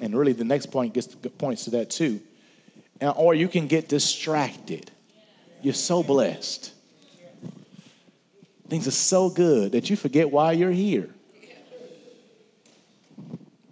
And 0.00 0.16
really, 0.16 0.32
the 0.32 0.44
next 0.44 0.66
point 0.66 0.94
gets 0.94 1.08
points 1.08 1.64
to 1.64 1.70
that 1.70 1.90
too. 1.90 2.20
And, 3.00 3.12
Or 3.16 3.34
you 3.34 3.48
can 3.48 3.66
get 3.66 3.88
distracted. 3.88 4.90
You're 5.60 5.74
so 5.74 6.02
blessed. 6.02 6.72
Things 8.68 8.86
are 8.86 8.92
so 8.92 9.28
good 9.28 9.72
that 9.72 9.90
you 9.90 9.96
forget 9.96 10.30
why 10.30 10.52
you're 10.52 10.70
here. 10.70 11.10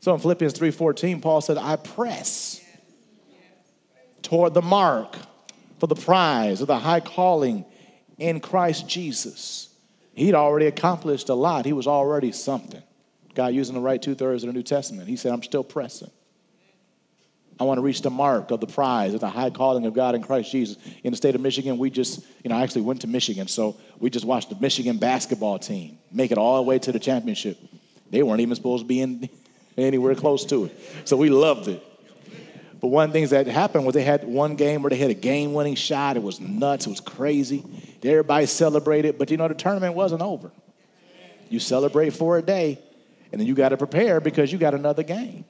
So 0.00 0.14
in 0.14 0.20
Philippians 0.20 0.54
3:14, 0.54 1.22
Paul 1.22 1.40
said, 1.40 1.58
I 1.58 1.76
press 1.76 2.60
toward 4.22 4.52
the 4.54 4.62
mark 4.62 5.16
for 5.78 5.86
the 5.86 5.94
prize 5.94 6.60
of 6.60 6.66
the 6.66 6.78
high 6.78 7.00
calling 7.00 7.64
in 8.18 8.40
Christ 8.40 8.88
Jesus. 8.88 9.68
He'd 10.14 10.34
already 10.34 10.66
accomplished 10.66 11.28
a 11.28 11.34
lot. 11.34 11.66
He 11.66 11.72
was 11.72 11.86
already 11.86 12.32
something. 12.32 12.82
God 13.34 13.52
using 13.52 13.74
the 13.74 13.80
right 13.80 14.00
two 14.00 14.14
thirds 14.14 14.44
of 14.44 14.48
the 14.48 14.52
New 14.52 14.62
Testament. 14.62 15.08
He 15.08 15.16
said, 15.16 15.32
I'm 15.32 15.42
still 15.42 15.64
pressing. 15.64 16.10
I 17.58 17.64
want 17.64 17.78
to 17.78 17.82
reach 17.82 18.02
the 18.02 18.10
mark 18.10 18.50
of 18.50 18.60
the 18.60 18.66
prize 18.66 19.14
of 19.14 19.20
the 19.20 19.28
high 19.28 19.50
calling 19.50 19.86
of 19.86 19.94
God 19.94 20.14
in 20.14 20.22
Christ 20.22 20.50
Jesus. 20.50 20.76
In 21.04 21.12
the 21.12 21.16
state 21.16 21.34
of 21.34 21.40
Michigan, 21.40 21.78
we 21.78 21.88
just, 21.88 22.24
you 22.42 22.50
know, 22.50 22.56
I 22.56 22.62
actually 22.62 22.82
went 22.82 23.02
to 23.02 23.06
Michigan, 23.06 23.46
so 23.46 23.76
we 24.00 24.10
just 24.10 24.24
watched 24.24 24.50
the 24.50 24.56
Michigan 24.60 24.98
basketball 24.98 25.58
team 25.58 25.98
make 26.10 26.32
it 26.32 26.38
all 26.38 26.56
the 26.56 26.62
way 26.62 26.78
to 26.80 26.90
the 26.90 26.98
championship. 26.98 27.58
They 28.10 28.22
weren't 28.22 28.40
even 28.40 28.54
supposed 28.54 28.84
to 28.84 28.88
be 28.88 29.00
in 29.00 29.28
anywhere 29.76 30.14
close 30.14 30.44
to 30.46 30.66
it. 30.66 30.76
So 31.04 31.16
we 31.16 31.30
loved 31.30 31.68
it. 31.68 31.82
But 32.84 32.88
one 32.88 33.06
of 33.06 33.12
the 33.12 33.18
things 33.18 33.30
that 33.30 33.46
happened 33.46 33.86
was 33.86 33.94
they 33.94 34.02
had 34.02 34.24
one 34.24 34.56
game 34.56 34.82
where 34.82 34.90
they 34.90 34.98
had 34.98 35.08
a 35.08 35.14
game 35.14 35.54
winning 35.54 35.74
shot. 35.74 36.18
It 36.18 36.22
was 36.22 36.38
nuts. 36.38 36.86
It 36.86 36.90
was 36.90 37.00
crazy. 37.00 37.64
Everybody 38.02 38.44
celebrated, 38.44 39.16
but 39.16 39.30
you 39.30 39.38
know, 39.38 39.48
the 39.48 39.54
tournament 39.54 39.94
wasn't 39.94 40.20
over. 40.20 40.52
You 41.48 41.60
celebrate 41.60 42.10
for 42.10 42.36
a 42.36 42.42
day, 42.42 42.78
and 43.32 43.40
then 43.40 43.48
you 43.48 43.54
got 43.54 43.70
to 43.70 43.78
prepare 43.78 44.20
because 44.20 44.52
you 44.52 44.58
got 44.58 44.74
another 44.74 45.02
game. 45.02 45.46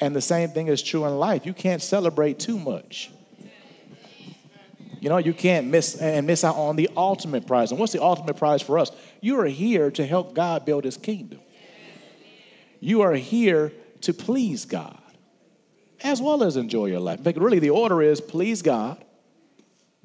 And 0.00 0.16
the 0.16 0.22
same 0.22 0.48
thing 0.48 0.68
is 0.68 0.82
true 0.82 1.04
in 1.04 1.18
life. 1.18 1.44
You 1.44 1.52
can't 1.52 1.82
celebrate 1.82 2.38
too 2.38 2.58
much. 2.58 3.10
You 4.98 5.10
know, 5.10 5.18
you 5.18 5.34
can't 5.34 5.66
miss 5.66 5.96
and 5.96 6.26
miss 6.26 6.42
out 6.42 6.56
on 6.56 6.74
the 6.74 6.88
ultimate 6.96 7.46
prize. 7.46 7.70
And 7.70 7.78
what's 7.78 7.92
the 7.92 8.02
ultimate 8.02 8.38
prize 8.38 8.62
for 8.62 8.78
us? 8.78 8.90
You 9.20 9.38
are 9.40 9.46
here 9.46 9.90
to 9.90 10.06
help 10.06 10.32
God 10.32 10.64
build 10.64 10.84
his 10.84 10.96
kingdom. 10.96 11.40
You 12.80 13.02
are 13.02 13.12
here 13.12 13.74
to 14.00 14.14
please 14.14 14.64
God 14.64 14.99
as 16.02 16.20
well 16.20 16.42
as 16.42 16.56
enjoy 16.56 16.86
your 16.86 17.00
life. 17.00 17.20
But 17.22 17.36
really, 17.36 17.58
the 17.58 17.70
order 17.70 18.02
is 18.02 18.20
please 18.20 18.62
God, 18.62 19.02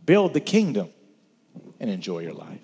build 0.06 0.34
the 0.34 0.40
kingdom, 0.42 0.90
and 1.80 1.90
enjoy 1.90 2.20
your 2.20 2.34
life. 2.34 2.62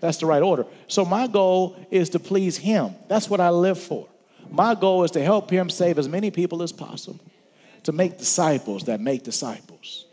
That's 0.00 0.18
the 0.18 0.26
right 0.26 0.42
order. 0.42 0.66
So, 0.88 1.04
my 1.04 1.26
goal 1.26 1.76
is 1.90 2.10
to 2.10 2.18
please 2.18 2.56
Him. 2.56 2.94
That's 3.08 3.28
what 3.30 3.40
I 3.40 3.50
live 3.50 3.78
for. 3.78 4.08
My 4.50 4.74
goal 4.74 5.04
is 5.04 5.10
to 5.12 5.22
help 5.22 5.50
Him 5.50 5.70
save 5.70 5.98
as 5.98 6.08
many 6.08 6.30
people 6.30 6.62
as 6.62 6.72
possible, 6.72 7.20
to 7.84 7.92
make 7.92 8.18
disciples 8.18 8.84
that 8.84 9.00
make 9.00 9.22
disciples. 9.22 10.06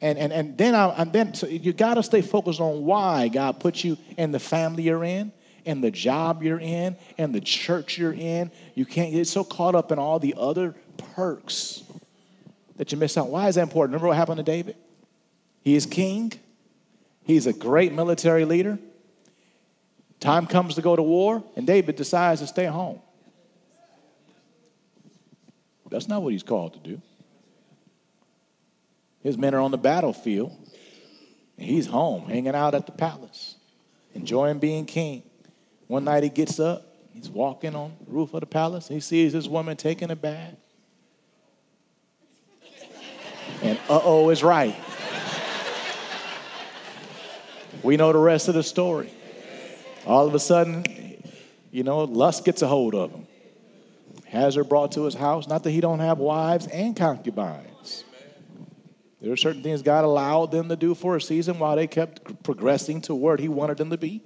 And, 0.00 0.18
and, 0.18 0.32
and 0.32 0.58
then, 0.58 0.74
I, 0.74 0.88
and 0.88 1.12
then 1.12 1.32
so 1.32 1.46
you 1.46 1.72
got 1.72 1.94
to 1.94 2.02
stay 2.02 2.22
focused 2.22 2.60
on 2.60 2.84
why 2.84 3.28
God 3.28 3.60
put 3.60 3.84
you 3.84 3.96
in 4.18 4.32
the 4.32 4.40
family 4.40 4.82
you're 4.82 5.04
in, 5.04 5.32
and 5.64 5.82
the 5.82 5.92
job 5.92 6.42
you're 6.42 6.60
in, 6.60 6.96
and 7.18 7.32
the 7.32 7.40
church 7.40 7.98
you're 7.98 8.12
in. 8.12 8.50
You 8.74 8.84
can't 8.84 9.12
get 9.12 9.28
so 9.28 9.44
caught 9.44 9.76
up 9.76 9.92
in 9.92 9.98
all 9.98 10.18
the 10.18 10.34
other 10.36 10.74
perks 10.96 11.82
that 12.76 12.92
you 12.92 12.98
miss 12.98 13.16
out. 13.16 13.28
Why 13.28 13.48
is 13.48 13.56
that 13.56 13.62
important? 13.62 13.92
Remember 13.92 14.08
what 14.08 14.16
happened 14.16 14.38
to 14.38 14.42
David? 14.42 14.76
He 15.62 15.76
is 15.76 15.86
king, 15.86 16.32
he's 17.24 17.46
a 17.46 17.52
great 17.52 17.92
military 17.92 18.44
leader. 18.44 18.78
Time 20.20 20.46
comes 20.46 20.76
to 20.76 20.82
go 20.82 20.94
to 20.94 21.02
war, 21.02 21.42
and 21.56 21.66
David 21.66 21.96
decides 21.96 22.40
to 22.40 22.46
stay 22.46 22.66
home. 22.66 23.00
That's 25.90 26.08
not 26.08 26.22
what 26.22 26.32
he's 26.32 26.42
called 26.42 26.72
to 26.74 26.78
do. 26.78 27.02
His 29.22 29.36
men 29.36 29.54
are 29.54 29.60
on 29.60 29.70
the 29.70 29.78
battlefield, 29.78 30.56
and 31.58 31.66
he's 31.66 31.86
home, 31.86 32.22
hanging 32.28 32.54
out 32.54 32.74
at 32.74 32.86
the 32.86 32.92
palace, 32.92 33.56
enjoying 34.14 34.58
being 34.58 34.86
king. 34.86 35.22
One 35.86 36.04
night 36.04 36.22
he 36.22 36.28
gets 36.28 36.58
up, 36.58 36.86
he's 37.12 37.28
walking 37.28 37.74
on 37.74 37.92
the 38.06 38.10
roof 38.10 38.32
of 38.32 38.40
the 38.40 38.46
palace, 38.46 38.88
and 38.88 38.96
he 38.96 39.00
sees 39.00 39.32
this 39.32 39.46
woman 39.46 39.76
taking 39.76 40.10
a 40.10 40.16
bath. 40.16 40.56
And 43.62 43.78
uh 43.88 44.00
oh 44.02 44.30
is 44.30 44.42
right. 44.42 44.76
We 47.82 47.96
know 47.96 48.12
the 48.12 48.18
rest 48.18 48.48
of 48.48 48.54
the 48.54 48.62
story. 48.62 49.12
All 50.06 50.26
of 50.26 50.34
a 50.34 50.40
sudden, 50.40 50.84
you 51.70 51.82
know, 51.82 52.04
lust 52.04 52.44
gets 52.44 52.62
a 52.62 52.68
hold 52.68 52.94
of 52.94 53.10
him. 53.10 53.26
Has 54.26 54.54
her 54.54 54.64
brought 54.64 54.92
to 54.92 55.04
his 55.04 55.14
house. 55.14 55.48
Not 55.48 55.62
that 55.64 55.70
he 55.70 55.80
don't 55.80 55.98
have 55.98 56.18
wives 56.18 56.66
and 56.66 56.96
concubines. 56.96 58.04
There 59.22 59.32
are 59.32 59.36
certain 59.36 59.62
things 59.62 59.82
God 59.82 60.04
allowed 60.04 60.50
them 60.50 60.68
to 60.68 60.74
do 60.74 60.96
for 60.96 61.14
a 61.14 61.20
season 61.20 61.60
while 61.60 61.76
they 61.76 61.86
kept 61.86 62.42
progressing 62.42 63.02
to 63.02 63.14
where 63.14 63.36
He 63.36 63.46
wanted 63.46 63.76
them 63.76 63.90
to 63.90 63.96
be. 63.96 64.20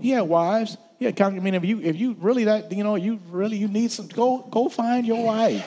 He 0.00 0.10
had 0.10 0.22
wives. 0.22 0.78
He 0.98 1.04
had 1.04 1.16
concubines. 1.16 1.42
I 1.42 1.44
mean, 1.44 1.54
if 1.54 1.64
you 1.66 1.80
if 1.82 1.96
you 1.96 2.16
really 2.18 2.44
that 2.44 2.72
you 2.72 2.82
know 2.82 2.94
you 2.94 3.20
really 3.28 3.58
you 3.58 3.68
need 3.68 3.92
some 3.92 4.08
go 4.08 4.38
go 4.50 4.70
find 4.70 5.06
your 5.06 5.22
wife. 5.22 5.62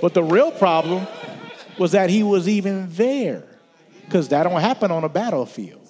But 0.00 0.14
the 0.14 0.22
real 0.22 0.50
problem 0.50 1.06
was 1.78 1.92
that 1.92 2.10
he 2.10 2.22
was 2.22 2.48
even 2.48 2.88
there, 2.90 3.44
because 4.04 4.28
that 4.28 4.42
don't 4.42 4.60
happen 4.60 4.90
on 4.90 5.04
a 5.04 5.08
battlefield. 5.08 5.80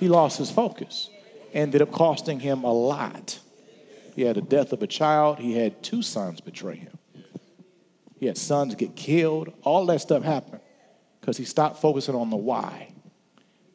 He 0.00 0.08
lost 0.08 0.38
his 0.38 0.50
focus, 0.50 1.08
ended 1.52 1.80
up 1.80 1.92
costing 1.92 2.40
him 2.40 2.64
a 2.64 2.72
lot. 2.72 3.38
He 4.14 4.22
had 4.22 4.36
the 4.36 4.42
death 4.42 4.72
of 4.72 4.82
a 4.82 4.86
child. 4.86 5.38
He 5.38 5.56
had 5.56 5.82
two 5.82 6.02
sons 6.02 6.40
betray 6.40 6.76
him. 6.76 6.98
He 8.18 8.26
had 8.26 8.38
sons 8.38 8.74
get 8.74 8.94
killed. 8.96 9.52
All 9.62 9.86
that 9.86 10.00
stuff 10.00 10.22
happened 10.22 10.60
because 11.20 11.36
he 11.36 11.44
stopped 11.44 11.80
focusing 11.80 12.14
on 12.14 12.30
the 12.30 12.36
why. 12.36 12.92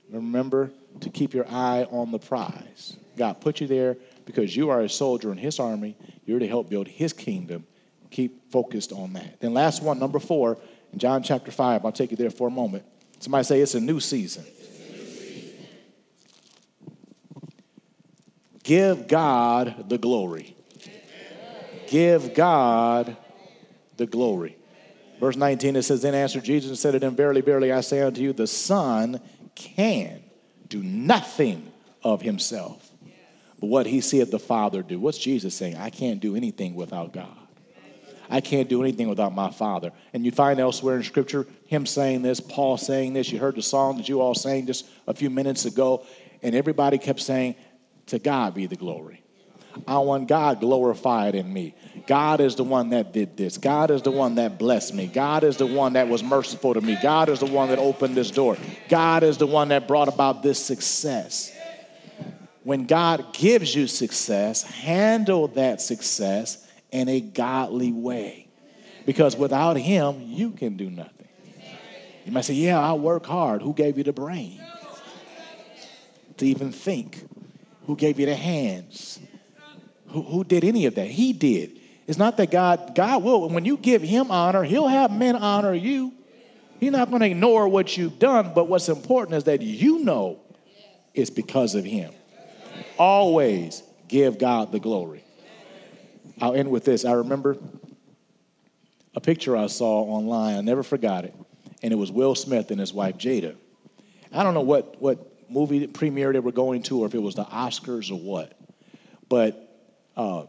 Remember 0.09 0.71
to 1.01 1.09
keep 1.09 1.33
your 1.33 1.47
eye 1.47 1.87
on 1.91 2.11
the 2.11 2.19
prize. 2.19 2.95
God 3.17 3.41
put 3.41 3.61
you 3.61 3.67
there 3.67 3.97
because 4.29 4.55
you 4.55 4.69
are 4.69 4.81
a 4.81 4.89
soldier 4.89 5.31
in 5.31 5.39
his 5.39 5.59
army. 5.59 5.97
You're 6.23 6.37
to 6.37 6.47
help 6.47 6.69
build 6.69 6.87
his 6.87 7.13
kingdom. 7.13 7.65
Keep 8.11 8.51
focused 8.51 8.91
on 8.91 9.13
that. 9.13 9.41
Then, 9.41 9.55
last 9.55 9.81
one, 9.81 9.97
number 9.97 10.19
four, 10.19 10.59
in 10.93 10.99
John 10.99 11.23
chapter 11.23 11.49
5. 11.49 11.83
I'll 11.83 11.91
take 11.91 12.11
you 12.11 12.17
there 12.17 12.29
for 12.29 12.47
a 12.47 12.51
moment. 12.51 12.85
Somebody 13.19 13.43
say 13.43 13.59
it's 13.59 13.73
a 13.73 13.79
new 13.79 13.99
season. 13.99 14.45
Give 18.61 19.07
God 19.07 19.89
the 19.89 19.97
glory. 19.97 20.55
Give 21.87 22.35
God 22.35 23.17
the 23.97 24.05
glory. 24.05 24.57
Verse 25.19 25.37
19, 25.37 25.75
it 25.75 25.81
says, 25.81 26.03
Then 26.03 26.13
answered 26.13 26.43
Jesus 26.43 26.69
and 26.69 26.77
said 26.77 26.91
to 26.91 26.99
them, 26.99 27.15
Verily, 27.15 27.41
verily, 27.41 27.71
I 27.71 27.81
say 27.81 28.01
unto 28.03 28.21
you, 28.21 28.31
the 28.31 28.45
Son 28.45 29.19
can 29.55 30.21
do 30.67 30.83
nothing 30.83 31.71
of 32.03 32.21
himself. 32.21 32.88
What 33.59 33.85
he 33.85 34.01
said 34.01 34.31
the 34.31 34.39
Father 34.39 34.81
do. 34.81 34.99
What's 34.99 35.17
Jesus 35.17 35.55
saying? 35.55 35.75
I 35.75 35.89
can't 35.89 36.19
do 36.19 36.35
anything 36.35 36.75
without 36.75 37.13
God. 37.13 37.37
I 38.29 38.41
can't 38.41 38.69
do 38.69 38.81
anything 38.83 39.09
without 39.09 39.33
my 39.33 39.49
Father. 39.49 39.91
And 40.13 40.23
you 40.23 40.31
find 40.31 40.59
elsewhere 40.59 40.95
in 40.95 41.03
Scripture 41.03 41.47
him 41.65 41.85
saying 41.85 42.21
this, 42.21 42.39
Paul 42.39 42.77
saying 42.77 43.13
this. 43.13 43.31
You 43.31 43.39
heard 43.39 43.55
the 43.55 43.61
song 43.61 43.97
that 43.97 44.07
you 44.07 44.21
all 44.21 44.35
sang 44.35 44.67
just 44.67 44.85
a 45.07 45.13
few 45.13 45.29
minutes 45.29 45.65
ago, 45.65 46.05
and 46.43 46.55
everybody 46.55 46.97
kept 46.97 47.21
saying, 47.21 47.55
to 48.07 48.19
God 48.19 48.53
be 48.53 48.67
the 48.67 48.75
glory. 48.75 49.23
I 49.87 49.99
want 49.99 50.27
God 50.27 50.59
glorified 50.59 51.35
in 51.35 51.51
me. 51.51 51.75
God 52.07 52.41
is 52.41 52.55
the 52.55 52.63
one 52.63 52.89
that 52.89 53.13
did 53.13 53.37
this. 53.37 53.57
God 53.57 53.91
is 53.91 54.01
the 54.01 54.11
one 54.11 54.35
that 54.35 54.57
blessed 54.57 54.93
me. 54.93 55.07
God 55.07 55.43
is 55.43 55.57
the 55.57 55.67
one 55.67 55.93
that 55.93 56.07
was 56.07 56.23
merciful 56.23 56.73
to 56.73 56.81
me. 56.81 56.97
God 57.01 57.29
is 57.29 57.39
the 57.39 57.45
one 57.45 57.69
that 57.69 57.79
opened 57.79 58.15
this 58.15 58.31
door. 58.31 58.57
God 58.89 59.23
is 59.23 59.37
the 59.37 59.47
one 59.47 59.69
that 59.69 59.87
brought 59.87 60.07
about 60.07 60.43
this 60.43 60.63
success. 60.63 61.51
When 62.63 62.85
God 62.85 63.33
gives 63.33 63.73
you 63.73 63.87
success, 63.87 64.63
handle 64.63 65.47
that 65.49 65.81
success 65.81 66.67
in 66.91 67.07
a 67.07 67.21
godly 67.21 67.91
way. 67.91 68.47
Because 69.05 69.35
without 69.35 69.77
Him, 69.77 70.21
you 70.21 70.51
can 70.51 70.77
do 70.77 70.89
nothing. 70.89 71.27
You 72.25 72.31
might 72.31 72.45
say, 72.45 72.53
Yeah, 72.53 72.79
I 72.79 72.93
work 72.93 73.25
hard. 73.25 73.61
Who 73.61 73.73
gave 73.73 73.97
you 73.97 74.03
the 74.03 74.13
brain 74.13 74.61
to 76.37 76.45
even 76.45 76.71
think? 76.71 77.27
Who 77.85 77.95
gave 77.95 78.19
you 78.19 78.27
the 78.27 78.35
hands? 78.35 79.19
Who, 80.09 80.21
who 80.21 80.43
did 80.43 80.63
any 80.63 80.85
of 80.85 80.95
that? 80.95 81.07
He 81.07 81.33
did. 81.33 81.79
It's 82.07 82.17
not 82.17 82.37
that 82.37 82.51
God, 82.51 82.95
God 82.95 83.23
will, 83.23 83.47
when 83.49 83.65
you 83.65 83.77
give 83.77 84.01
him 84.01 84.31
honor, 84.31 84.63
he'll 84.63 84.87
have 84.87 85.11
men 85.11 85.35
honor 85.35 85.73
you. 85.73 86.13
He's 86.79 86.91
not 86.91 87.09
going 87.09 87.21
to 87.21 87.27
ignore 87.27 87.67
what 87.67 87.97
you've 87.97 88.19
done, 88.19 88.53
but 88.55 88.67
what's 88.67 88.89
important 88.89 89.37
is 89.37 89.43
that 89.43 89.61
you 89.61 89.99
know 89.99 90.39
it's 91.13 91.29
because 91.29 91.75
of 91.75 91.83
him. 91.83 92.13
Always 92.97 93.83
give 94.07 94.37
God 94.37 94.71
the 94.71 94.79
glory. 94.79 95.23
I'll 96.41 96.55
end 96.55 96.69
with 96.69 96.85
this. 96.85 97.05
I 97.05 97.13
remember 97.13 97.57
a 99.15 99.21
picture 99.21 99.57
I 99.57 99.67
saw 99.67 100.03
online. 100.03 100.57
I 100.57 100.61
never 100.61 100.83
forgot 100.83 101.25
it. 101.25 101.33
And 101.81 101.93
it 101.93 101.95
was 101.95 102.11
Will 102.11 102.35
Smith 102.35 102.71
and 102.71 102.79
his 102.79 102.93
wife 102.93 103.17
Jada. 103.17 103.55
I 104.31 104.43
don't 104.43 104.53
know 104.53 104.61
what, 104.61 105.01
what 105.01 105.33
movie 105.49 105.87
premiere 105.87 106.33
they 106.33 106.39
were 106.39 106.51
going 106.51 106.83
to 106.83 107.01
or 107.01 107.07
if 107.07 107.15
it 107.15 107.21
was 107.21 107.35
the 107.35 107.45
Oscars 107.45 108.11
or 108.11 108.15
what. 108.15 108.53
But, 109.27 109.77
uh, 110.15 110.45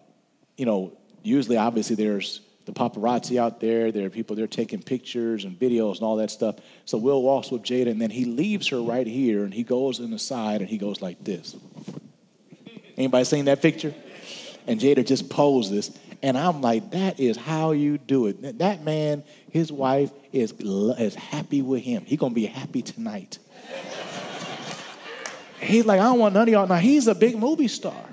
you 0.57 0.67
know, 0.67 0.97
usually, 1.23 1.57
obviously, 1.57 1.97
there's 1.97 2.41
the 2.67 2.73
paparazzi 2.73 3.39
out 3.39 3.61
there. 3.61 3.91
There 3.93 4.07
are 4.07 4.11
people 4.11 4.37
there 4.37 4.47
taking 4.47 4.83
pictures 4.83 5.45
and 5.45 5.59
videos 5.59 5.97
and 5.97 6.03
all 6.03 6.17
that 6.17 6.31
stuff. 6.31 6.57
So 6.85 6.99
Will 6.99 7.23
walks 7.23 7.51
with 7.51 7.63
Jada, 7.63 7.91
and 7.91 8.01
then 8.01 8.11
he 8.11 8.25
leaves 8.25 8.69
her 8.69 8.81
right 8.81 9.07
here, 9.07 9.45
and 9.45 9.53
he 9.53 9.63
goes 9.63 9.99
in 9.99 10.11
the 10.11 10.19
side, 10.19 10.61
and 10.61 10.69
he 10.69 10.79
goes 10.79 11.01
like 11.01 11.23
this. 11.25 11.57
Anybody 13.01 13.25
seen 13.25 13.47
that 13.47 13.63
picture? 13.63 13.95
And 14.67 14.79
Jada 14.79 15.07
just 15.07 15.31
poses, 15.31 15.99
and 16.23 16.37
I'm 16.37 16.61
like, 16.61 16.91
that 16.91 17.19
is 17.19 17.39
how 17.39 17.73
you 17.73 17.97
do 17.97 18.27
it. 18.27 18.59
That 18.59 18.85
man, 18.85 19.25
his 19.51 19.73
wife 19.73 20.11
is, 20.33 20.53
is 20.53 21.15
happy 21.15 21.63
with 21.63 21.83
him. 21.83 22.05
He's 22.05 22.19
gonna 22.19 22.35
be 22.35 22.45
happy 22.45 22.83
tonight. 22.83 23.39
He's 25.61 25.87
like, 25.87 25.99
I 25.99 26.05
don't 26.05 26.19
want 26.19 26.35
none 26.35 26.43
of 26.43 26.49
y'all. 26.53 26.67
Now, 26.67 26.77
he's 26.77 27.07
a 27.07 27.15
big 27.15 27.39
movie 27.39 27.69
star. 27.69 28.05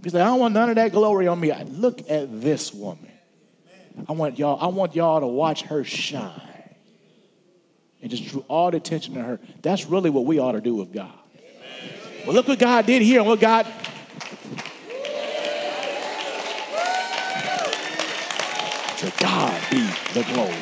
He's 0.00 0.14
like, 0.14 0.22
I 0.22 0.26
don't 0.26 0.38
want 0.38 0.54
none 0.54 0.68
of 0.68 0.76
that 0.76 0.92
glory 0.92 1.26
on 1.26 1.40
me. 1.40 1.52
Look 1.64 2.08
at 2.08 2.40
this 2.40 2.72
woman. 2.72 3.10
I 4.08 4.12
want 4.12 4.38
y'all, 4.38 4.58
I 4.60 4.68
want 4.68 4.94
y'all 4.94 5.20
to 5.20 5.26
watch 5.26 5.62
her 5.62 5.82
shine. 5.82 6.40
And 8.00 8.12
just 8.12 8.26
drew 8.26 8.44
all 8.46 8.70
the 8.70 8.76
attention 8.76 9.14
to 9.14 9.22
her. 9.22 9.40
That's 9.62 9.86
really 9.86 10.10
what 10.10 10.24
we 10.24 10.38
ought 10.38 10.52
to 10.52 10.60
do 10.60 10.76
with 10.76 10.92
God. 10.92 11.18
Well, 12.26 12.34
look 12.34 12.48
what 12.48 12.58
God 12.58 12.86
did 12.86 13.02
here 13.02 13.20
and 13.20 13.28
what 13.28 13.38
God. 13.38 13.66
To 18.96 19.12
God 19.20 19.62
be 19.70 19.88
the 20.12 20.26
glory. 20.32 20.56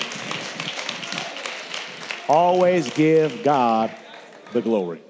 Always 2.28 2.92
give 2.92 3.42
God 3.42 3.90
the 4.52 4.60
glory. 4.60 5.00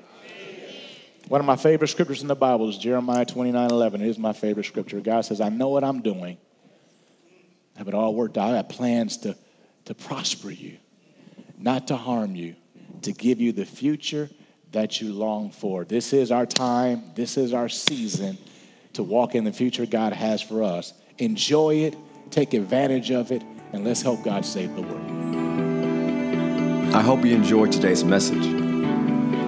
One 1.26 1.40
of 1.40 1.46
my 1.46 1.56
favorite 1.56 1.88
scriptures 1.88 2.22
in 2.22 2.28
the 2.28 2.36
Bible 2.36 2.68
is 2.68 2.78
Jeremiah 2.78 3.24
29 3.24 3.70
11. 3.72 4.00
It 4.02 4.08
is 4.08 4.18
my 4.18 4.32
favorite 4.32 4.66
scripture. 4.66 5.00
God 5.00 5.22
says, 5.22 5.40
I 5.40 5.48
know 5.48 5.70
what 5.70 5.82
I'm 5.82 6.02
doing. 6.02 6.38
I 7.74 7.78
have 7.78 7.88
it 7.88 7.94
all 7.94 8.14
worked 8.14 8.38
out. 8.38 8.52
I 8.52 8.58
have 8.58 8.68
plans 8.68 9.16
to, 9.18 9.36
to 9.86 9.94
prosper 9.94 10.52
you, 10.52 10.76
not 11.58 11.88
to 11.88 11.96
harm 11.96 12.36
you, 12.36 12.54
to 13.02 13.10
give 13.10 13.40
you 13.40 13.50
the 13.50 13.66
future 13.66 14.30
that 14.74 15.00
you 15.00 15.12
long 15.12 15.50
for. 15.50 15.84
This 15.84 16.12
is 16.12 16.30
our 16.30 16.46
time. 16.46 17.02
This 17.14 17.36
is 17.36 17.52
our 17.52 17.68
season 17.68 18.38
to 18.92 19.02
walk 19.02 19.34
in 19.34 19.44
the 19.44 19.52
future 19.52 19.86
God 19.86 20.12
has 20.12 20.42
for 20.42 20.62
us. 20.62 20.92
Enjoy 21.18 21.76
it, 21.76 21.96
take 22.30 22.54
advantage 22.54 23.10
of 23.10 23.32
it, 23.32 23.42
and 23.72 23.84
let's 23.84 24.02
help 24.02 24.22
God 24.22 24.44
save 24.44 24.74
the 24.76 24.82
world. 24.82 25.10
I 26.94 27.02
hope 27.02 27.24
you 27.24 27.34
enjoyed 27.34 27.72
today's 27.72 28.04
message. 28.04 28.46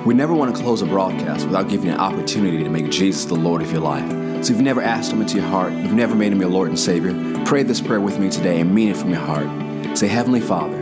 We 0.04 0.14
never 0.14 0.34
want 0.34 0.54
to 0.54 0.62
close 0.62 0.82
a 0.82 0.86
broadcast 0.86 1.46
without 1.46 1.68
giving 1.68 1.86
you 1.86 1.92
an 1.92 2.00
opportunity 2.00 2.62
to 2.62 2.70
make 2.70 2.90
Jesus 2.90 3.24
the 3.24 3.34
Lord 3.34 3.62
of 3.62 3.70
your 3.72 3.80
life. 3.80 4.08
So 4.44 4.50
if 4.52 4.58
you've 4.58 4.60
never 4.60 4.82
asked 4.82 5.12
Him 5.12 5.20
into 5.20 5.36
your 5.36 5.46
heart, 5.46 5.72
you've 5.72 5.92
never 5.92 6.14
made 6.14 6.32
Him 6.32 6.40
your 6.40 6.50
Lord 6.50 6.68
and 6.68 6.78
Savior, 6.78 7.12
pray 7.44 7.64
this 7.64 7.80
prayer 7.80 8.00
with 8.00 8.18
me 8.18 8.30
today 8.30 8.60
and 8.60 8.74
mean 8.74 8.88
it 8.88 8.96
from 8.96 9.10
your 9.10 9.20
heart. 9.20 9.98
Say, 9.98 10.06
Heavenly 10.06 10.40
Father, 10.40 10.80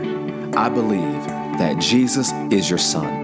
I 0.57 0.69
believe 0.69 1.27
that 1.59 1.79
Jesus 1.79 2.33
is 2.51 2.69
your 2.69 2.79
Son. 2.79 3.24